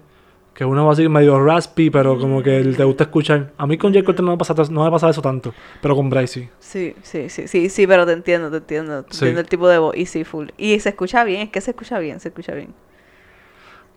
Que 0.55 0.63
es 0.63 0.71
una 0.71 0.83
voz 0.83 0.99
así 0.99 1.09
medio 1.09 1.45
raspy, 1.45 1.91
pero 1.91 2.17
como 2.19 2.41
que 2.43 2.61
te 2.77 2.85
gusta 2.85 3.05
escuchar. 3.05 3.53
A 3.59 3.67
mí 3.67 3.77
con 3.77 3.93
Jay 3.93 4.05
Cortez 4.05 4.25
no 4.25 4.31
me 4.31 4.39
pasa, 4.39 4.55
no 4.71 4.85
me 4.85 4.91
pasa 4.93 5.09
eso 5.11 5.21
tanto, 5.21 5.53
pero 5.83 5.97
con 5.97 6.09
Bryce 6.09 6.43
sí. 6.43 6.49
Sí, 6.61 6.95
sí, 7.03 7.29
sí, 7.29 7.49
sí, 7.49 7.69
sí, 7.69 7.87
pero 7.89 8.07
te 8.07 8.13
entiendo, 8.13 8.51
te 8.53 8.59
entiendo. 8.59 9.03
Te 9.03 9.13
Sí. 9.15 9.19
entiendo 9.25 9.41
el 9.41 9.49
tipo 9.49 9.67
de 9.69 9.79
voz. 9.79 9.97
Y 9.97 10.07
sí, 10.07 10.23
full. 10.23 10.51
Y 10.57 10.79
se 10.79 10.91
escucha 10.91 11.25
bien, 11.25 11.41
es 11.43 11.49
que 11.51 11.61
se 11.61 11.73
escucha 11.73 11.99
bien, 11.99 12.21
se 12.21 12.29
escucha 12.29 12.55
bien. 12.55 12.73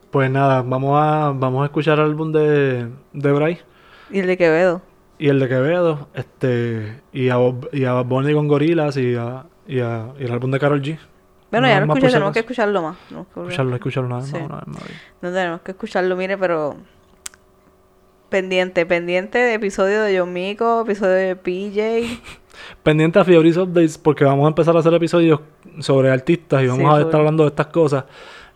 Pues 0.10 0.32
nada, 0.32 0.62
vamos 0.64 0.93
a, 0.99 1.32
vamos 1.36 1.62
a 1.62 1.66
escuchar 1.66 1.99
el 1.99 2.05
álbum 2.05 2.32
de, 2.32 2.88
de 3.14 3.32
Bryce 3.34 3.62
Y 4.10 4.20
el 4.20 4.28
de 4.28 4.38
Quevedo. 4.38 4.82
y 5.20 5.28
el 5.30 5.39
de 5.39 5.47
Quevedo, 5.49 6.08
este, 6.16 7.01
y 7.14 7.30
a, 7.30 7.38
y 7.72 7.84
a 7.84 8.01
Bunny 8.01 8.34
con 8.34 8.47
Gorilas 8.47 8.97
y, 8.97 9.16
a, 9.16 9.45
y, 9.68 9.80
a- 9.80 10.14
y 10.20 10.24
el 10.24 10.32
álbum 10.32 10.49
de 10.51 10.60
Carol 10.60 10.82
G. 10.82 10.97
Bueno, 11.52 11.68
No, 11.68 11.74
ya 11.74 11.80
lo 11.86 11.93
escuché, 11.93 12.08
tenemos 12.14 12.34
que 12.34 12.39
escucharlo 12.39 12.82
más. 12.82 12.98
Escucharlo, 13.10 13.76
escucharlo 13.76 14.22
Sí. 14.22 14.36
una 14.36 14.56
vez 14.58 14.68
más. 14.68 14.84
No 15.22 15.32
tenemos 15.32 15.62
que 15.62 15.72
escucharlo, 15.72 16.16
mire, 16.16 16.38
pero 16.38 16.76
pendiente, 18.30 18.86
pendiente 18.86 19.38
de 19.38 19.54
episodio 19.54 20.02
de 20.02 20.20
John 20.20 20.34
Mico, 20.34 20.82
episodio 20.82 21.14
de 21.14 21.36
PJ. 21.36 22.20
Pendiente 22.84 23.20
a 23.20 23.24
Fiebris 23.24 23.56
Updates 23.56 23.98
porque 24.00 24.26
vamos 24.26 24.45
a 24.45 24.48
empezar 24.50 24.76
a 24.76 24.80
hacer 24.80 24.93
episodios 24.93 25.39
sobre 25.80 26.10
artistas 26.12 26.64
y 26.64 26.68
vamos 26.68 26.91
Sí, 26.95 27.00
a 27.00 27.06
estar 27.06 27.20
hablando 27.20 27.43
de 27.43 27.50
estas 27.50 27.68
cosas. 27.68 28.06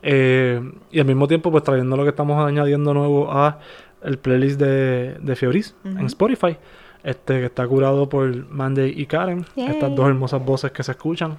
Eh, 0.02 0.60
y 0.90 0.98
al 0.98 1.06
mismo 1.06 1.28
tiempo, 1.28 1.50
pues 1.52 1.62
trayendo 1.62 1.96
lo 1.96 2.02
que 2.02 2.08
estamos 2.10 2.44
añadiendo 2.44 2.92
nuevo 2.92 3.30
a 3.32 3.60
el 4.02 4.18
playlist 4.18 4.58
de, 4.60 5.16
de 5.20 5.36
Fiebris 5.36 5.76
en. 5.84 6.04
Spotify. 6.06 6.56
Este 7.04 7.40
que 7.40 7.46
está 7.46 7.66
curado 7.66 8.08
por 8.08 8.48
Mandy 8.48 8.94
y 8.96 9.06
Karen, 9.06 9.44
estas 9.56 9.94
dos 9.94 10.08
hermosas 10.08 10.44
voces 10.44 10.70
que 10.70 10.82
se 10.82 10.92
escuchan. 10.92 11.38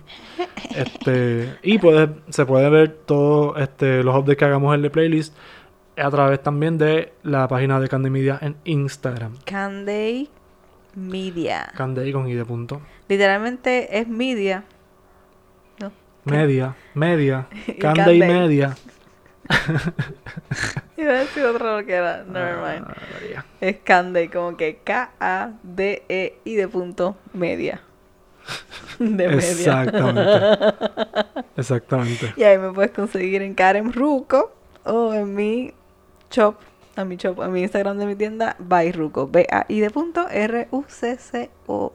Este, 0.75 1.57
y 1.63 1.77
puede, 1.77 2.09
se 2.29 2.45
puede 2.45 2.69
ver 2.69 2.97
todos 3.05 3.59
este, 3.61 4.03
los 4.03 4.15
updates 4.15 4.37
que 4.37 4.45
hagamos 4.45 4.75
en 4.75 4.83
el 4.83 4.91
playlist 4.91 5.35
a 5.97 6.09
través 6.09 6.41
también 6.41 6.77
de 6.77 7.13
la 7.23 7.47
página 7.47 7.79
de 7.79 7.87
Candy 7.87 8.09
Media 8.09 8.39
en 8.41 8.55
Instagram. 8.65 9.37
Canday 9.45 10.29
Media. 10.95 11.71
Candy 11.75 12.11
con 12.11 12.27
i 12.27 12.33
de 12.33 12.45
punto. 12.45 12.81
Literalmente 13.07 13.99
es 13.99 14.07
media. 14.07 14.63
¿No? 15.79 15.91
Media, 16.25 16.75
media, 16.93 17.47
Candy 17.79 17.99
Candy. 17.99 18.19
media. 18.19 18.75
Iba 20.97 21.11
a 21.11 21.19
decir 21.19 21.43
otra 21.45 21.77
lo 21.77 21.85
que 21.85 21.93
era. 21.93 22.23
Never 22.23 22.57
mind. 22.57 22.85
Ah. 22.87 23.45
Es 23.61 23.77
Canday, 23.83 24.29
como 24.29 24.55
que 24.57 24.79
K-A-D-E 24.83 26.39
y 26.43 26.55
de 26.55 26.67
punto 26.67 27.17
media. 27.33 27.81
De 28.99 29.27
media. 29.27 29.83
Exactamente. 29.83 30.75
Exactamente. 31.57 32.33
Y 32.35 32.43
ahí 32.43 32.57
me 32.57 32.71
puedes 32.71 32.91
conseguir 32.91 33.41
en 33.41 33.53
Karen 33.53 33.93
Ruco 33.93 34.53
o 34.85 35.13
en 35.13 35.33
mi 35.33 35.73
shop, 36.29 36.55
a 36.95 37.05
mi 37.05 37.15
shop, 37.15 37.41
a 37.41 37.47
mi 37.47 37.61
Instagram 37.61 37.97
de 37.97 38.05
mi 38.05 38.15
tienda, 38.15 38.55
by 38.59 38.91
Ruco. 38.91 39.27
B-A-I 39.27 39.79
de 39.79 39.89
punto 39.89 40.27
R-U-C-C-O. 40.29 41.93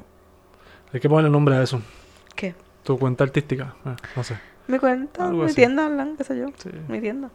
Hay 0.93 1.01
que 1.01 1.09
ponerle 1.09 1.31
nombre 1.31 1.57
a 1.57 1.63
eso. 1.63 1.81
¿Qué? 2.35 2.55
Tu 2.83 2.99
cuenta 2.99 3.25
artística. 3.25 3.75
eh, 3.85 3.97
no 4.17 4.25
sé. 4.25 4.39
Mi 4.69 4.79
cuenta, 4.79 5.29
mi 5.29 5.43
así. 5.45 5.55
tienda 5.57 5.87
online, 5.87 6.15
qué 6.17 6.25
sé 6.25 6.39
yo. 6.39 6.47
Sí. 6.57 6.71
Mi 6.89 7.01
tienda. 7.01 7.31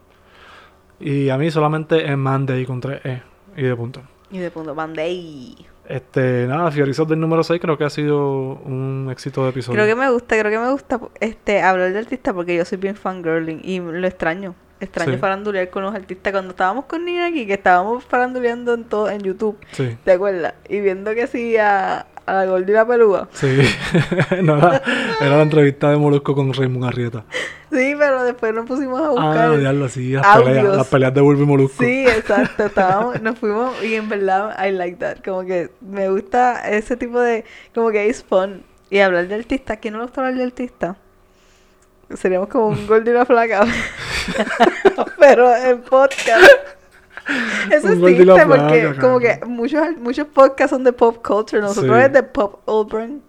Y 0.99 1.29
a 1.29 1.37
mí 1.37 1.51
solamente 1.51 2.05
en 2.05 2.19
Manday 2.19 2.65
con 2.65 2.79
3 2.79 3.01
E 3.03 3.21
y 3.57 3.63
de 3.63 3.75
punto. 3.75 4.01
Y 4.31 4.37
de 4.39 4.49
punto 4.51 4.73
Bandai. 4.73 5.55
Este, 5.87 6.47
nada, 6.47 6.71
Fiorizos 6.71 7.07
del 7.07 7.19
número 7.19 7.43
6 7.43 7.59
creo 7.61 7.77
que 7.77 7.83
ha 7.83 7.89
sido 7.89 8.53
un 8.63 9.09
éxito 9.11 9.43
de 9.43 9.49
episodio. 9.49 9.75
Creo 9.75 9.85
que 9.87 9.99
me 9.99 10.09
gusta, 10.09 10.39
creo 10.39 10.49
que 10.51 10.59
me 10.59 10.71
gusta 10.71 10.99
este 11.19 11.61
hablar 11.61 11.91
de 11.91 11.99
artistas 11.99 12.33
porque 12.33 12.55
yo 12.55 12.63
soy 12.65 12.77
bien 12.77 12.95
fangirling 12.95 13.59
y 13.63 13.79
lo 13.79 14.07
extraño. 14.07 14.55
Extraño 14.79 15.13
Sí. 15.13 15.17
farandulear 15.17 15.69
con 15.69 15.83
los 15.83 15.93
artistas. 15.93 16.31
Cuando 16.33 16.51
estábamos 16.51 16.85
con 16.85 17.05
Nina 17.05 17.27
aquí, 17.27 17.45
que 17.45 17.53
estábamos 17.53 18.03
faranduleando 18.05 18.73
en 18.73 18.83
todo 18.85 19.09
en 19.09 19.21
YouTube, 19.21 19.57
Sí, 19.71 19.97
¿te 20.03 20.11
acuerdas? 20.13 20.55
Y 20.69 20.79
viendo 20.81 21.13
que 21.13 21.27
sí 21.27 21.57
a, 21.57 22.05
a 22.25 22.33
la 22.33 22.45
Gordi 22.45 22.71
y 22.71 22.75
la 22.75 22.87
pelúa. 22.87 23.27
sí. 23.33 23.61
no, 24.41 24.57
era, 24.57 24.81
era 25.19 25.37
la 25.37 25.43
entrevista 25.43 25.89
de 25.89 25.97
Molusco 25.97 26.35
con 26.35 26.53
Raymond 26.53 26.85
Arrieta. 26.85 27.25
Sí, 27.71 27.95
pero 27.97 28.23
después 28.23 28.53
nos 28.53 28.67
pusimos 28.67 29.01
a 29.01 29.09
buscar. 29.09 29.49
Ah, 29.51 29.57
diablo, 29.57 29.89
sí, 29.89 30.11
las 30.11 30.37
peleas, 30.37 30.77
las 30.77 30.87
peleas 30.87 31.13
de 31.13 31.21
Bulbo 31.21 31.41
y 31.41 31.45
Molusco. 31.45 31.83
Sí, 31.83 32.05
exacto. 32.05 32.65
Estábamos, 32.65 33.19
nos 33.21 33.39
fuimos 33.39 33.83
y 33.83 33.95
en 33.95 34.09
verdad 34.09 34.55
I 34.63 34.71
like 34.71 34.97
that. 34.97 35.23
Como 35.25 35.43
que 35.43 35.71
me 35.81 36.07
gusta 36.09 36.69
ese 36.69 36.95
tipo 36.97 37.19
de, 37.19 37.45
como 37.73 37.89
que 37.89 38.07
es 38.09 38.23
fun. 38.23 38.63
Y 38.91 38.99
hablar 38.99 39.27
de 39.27 39.35
artista, 39.35 39.77
¿quién 39.77 39.93
no 39.93 39.99
le 39.99 40.05
gusta 40.05 40.21
hablar 40.21 40.35
de 40.37 40.43
artista? 40.43 40.97
Seríamos 42.13 42.47
como 42.47 42.67
un 42.67 42.85
gol 42.85 43.03
de 43.03 43.11
una 43.11 43.25
flaca. 43.25 43.65
Pero 45.19 45.55
en 45.55 45.81
podcast. 45.81 46.82
Eso 47.71 47.93
y 47.93 47.99
la 47.99 48.09
existe 48.09 48.45
porque 48.45 48.95
como 48.99 49.19
que 49.19 49.39
muchos, 49.47 49.81
muchos 49.99 50.27
podcasts 50.27 50.71
son 50.71 50.83
de 50.83 50.93
pop 50.93 51.17
culture. 51.25 51.61
Nosotros 51.61 51.95
Sí. 51.97 52.03
es 52.05 52.13
de 52.13 52.23
pop 52.23 52.59
urban 52.67 53.21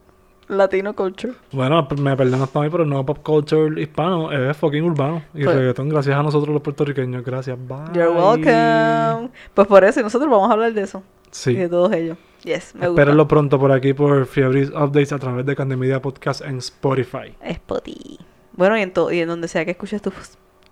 latino 0.49 0.95
culture. 0.95 1.33
Bueno, 1.53 1.89
me 1.99 2.17
perdonas 2.17 2.51
también, 2.51 2.71
pero 2.71 2.85
no 2.85 3.05
pop 3.07 3.19
culture 3.23 3.81
hispano, 3.81 4.31
es 4.33 4.57
fucking 4.57 4.83
urbano. 4.85 5.23
Y 5.35 5.45
Pues- 5.45 5.57
reggaetón, 5.57 5.89
gracias 5.89 6.17
a 6.17 6.23
nosotros 6.23 6.53
los 6.53 6.63
puertorriqueños, 6.63 7.25
gracias. 7.25 7.57
Bye. 7.59 7.79
You're 7.95 8.11
welcome. 8.11 9.31
Pues 9.55 9.67
por 9.67 9.85
eso, 9.85 10.01
y 10.01 10.03
nosotros 10.03 10.31
vamos 10.31 10.51
a 10.51 10.53
hablar 10.53 10.73
de 10.75 10.83
eso. 10.83 11.03
Y 11.27 11.29
Sí. 11.31 11.55
de 11.55 11.69
todos 11.69 11.93
ellos. 11.93 12.17
Yes, 12.45 12.75
me 12.75 12.87
gusta. 12.89 13.01
Espérenlo 13.03 13.27
pronto 13.27 13.59
por 13.59 13.73
aquí 13.73 13.95
por 13.95 14.27
Fiebris 14.27 14.69
Updates 14.69 15.13
a 15.13 15.19
través 15.19 15.47
de 15.47 15.57
Candemedia 15.57 16.03
Podcast 16.03 16.43
en 16.43 16.59
Spotify. 16.59 17.35
Spotty. 17.55 18.19
Bueno, 18.53 18.77
y 18.77 18.83
en, 18.83 18.93
to- 18.93 19.11
y 19.11 19.21
en 19.21 19.29
donde 19.29 19.49
sea 19.49 19.65
que 19.65 19.71
escuches 19.71 20.03
tus, 20.03 20.13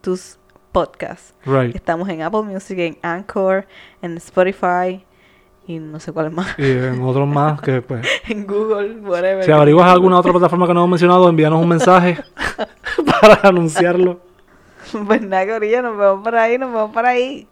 tus 0.02 0.38
podcasts. 0.72 1.34
Right. 1.44 1.74
Estamos 1.74 2.08
en 2.08 2.22
Apple 2.22 2.42
Music, 2.42 2.78
en 2.78 2.98
Anchor, 3.02 3.66
en 4.00 4.16
Spotify 4.16 5.04
y 5.66 5.78
no 5.78 6.00
sé 6.00 6.12
cuál 6.12 6.30
más. 6.30 6.58
Y 6.58 6.70
en 6.70 7.02
otros 7.02 7.28
más 7.28 7.60
que 7.60 7.82
pues. 7.82 8.06
en 8.28 8.46
Google, 8.46 9.00
whatever. 9.00 9.44
Si 9.44 9.52
averiguas 9.52 9.88
alguna 9.88 10.18
otra 10.18 10.32
plataforma 10.32 10.66
que 10.66 10.74
no 10.74 10.80
hemos 10.80 10.90
mencionado, 10.90 11.28
envíanos 11.28 11.60
un 11.62 11.68
mensaje 11.68 12.18
para 13.20 13.48
anunciarlo. 13.48 14.20
Pues 15.06 15.22
nada, 15.22 15.46
Corilla, 15.46 15.82
nos 15.82 15.96
vemos 15.96 16.22
por 16.22 16.34
ahí, 16.34 16.58
nos 16.58 16.72
vemos 16.72 16.90
por 16.90 17.06
ahí. 17.06 17.46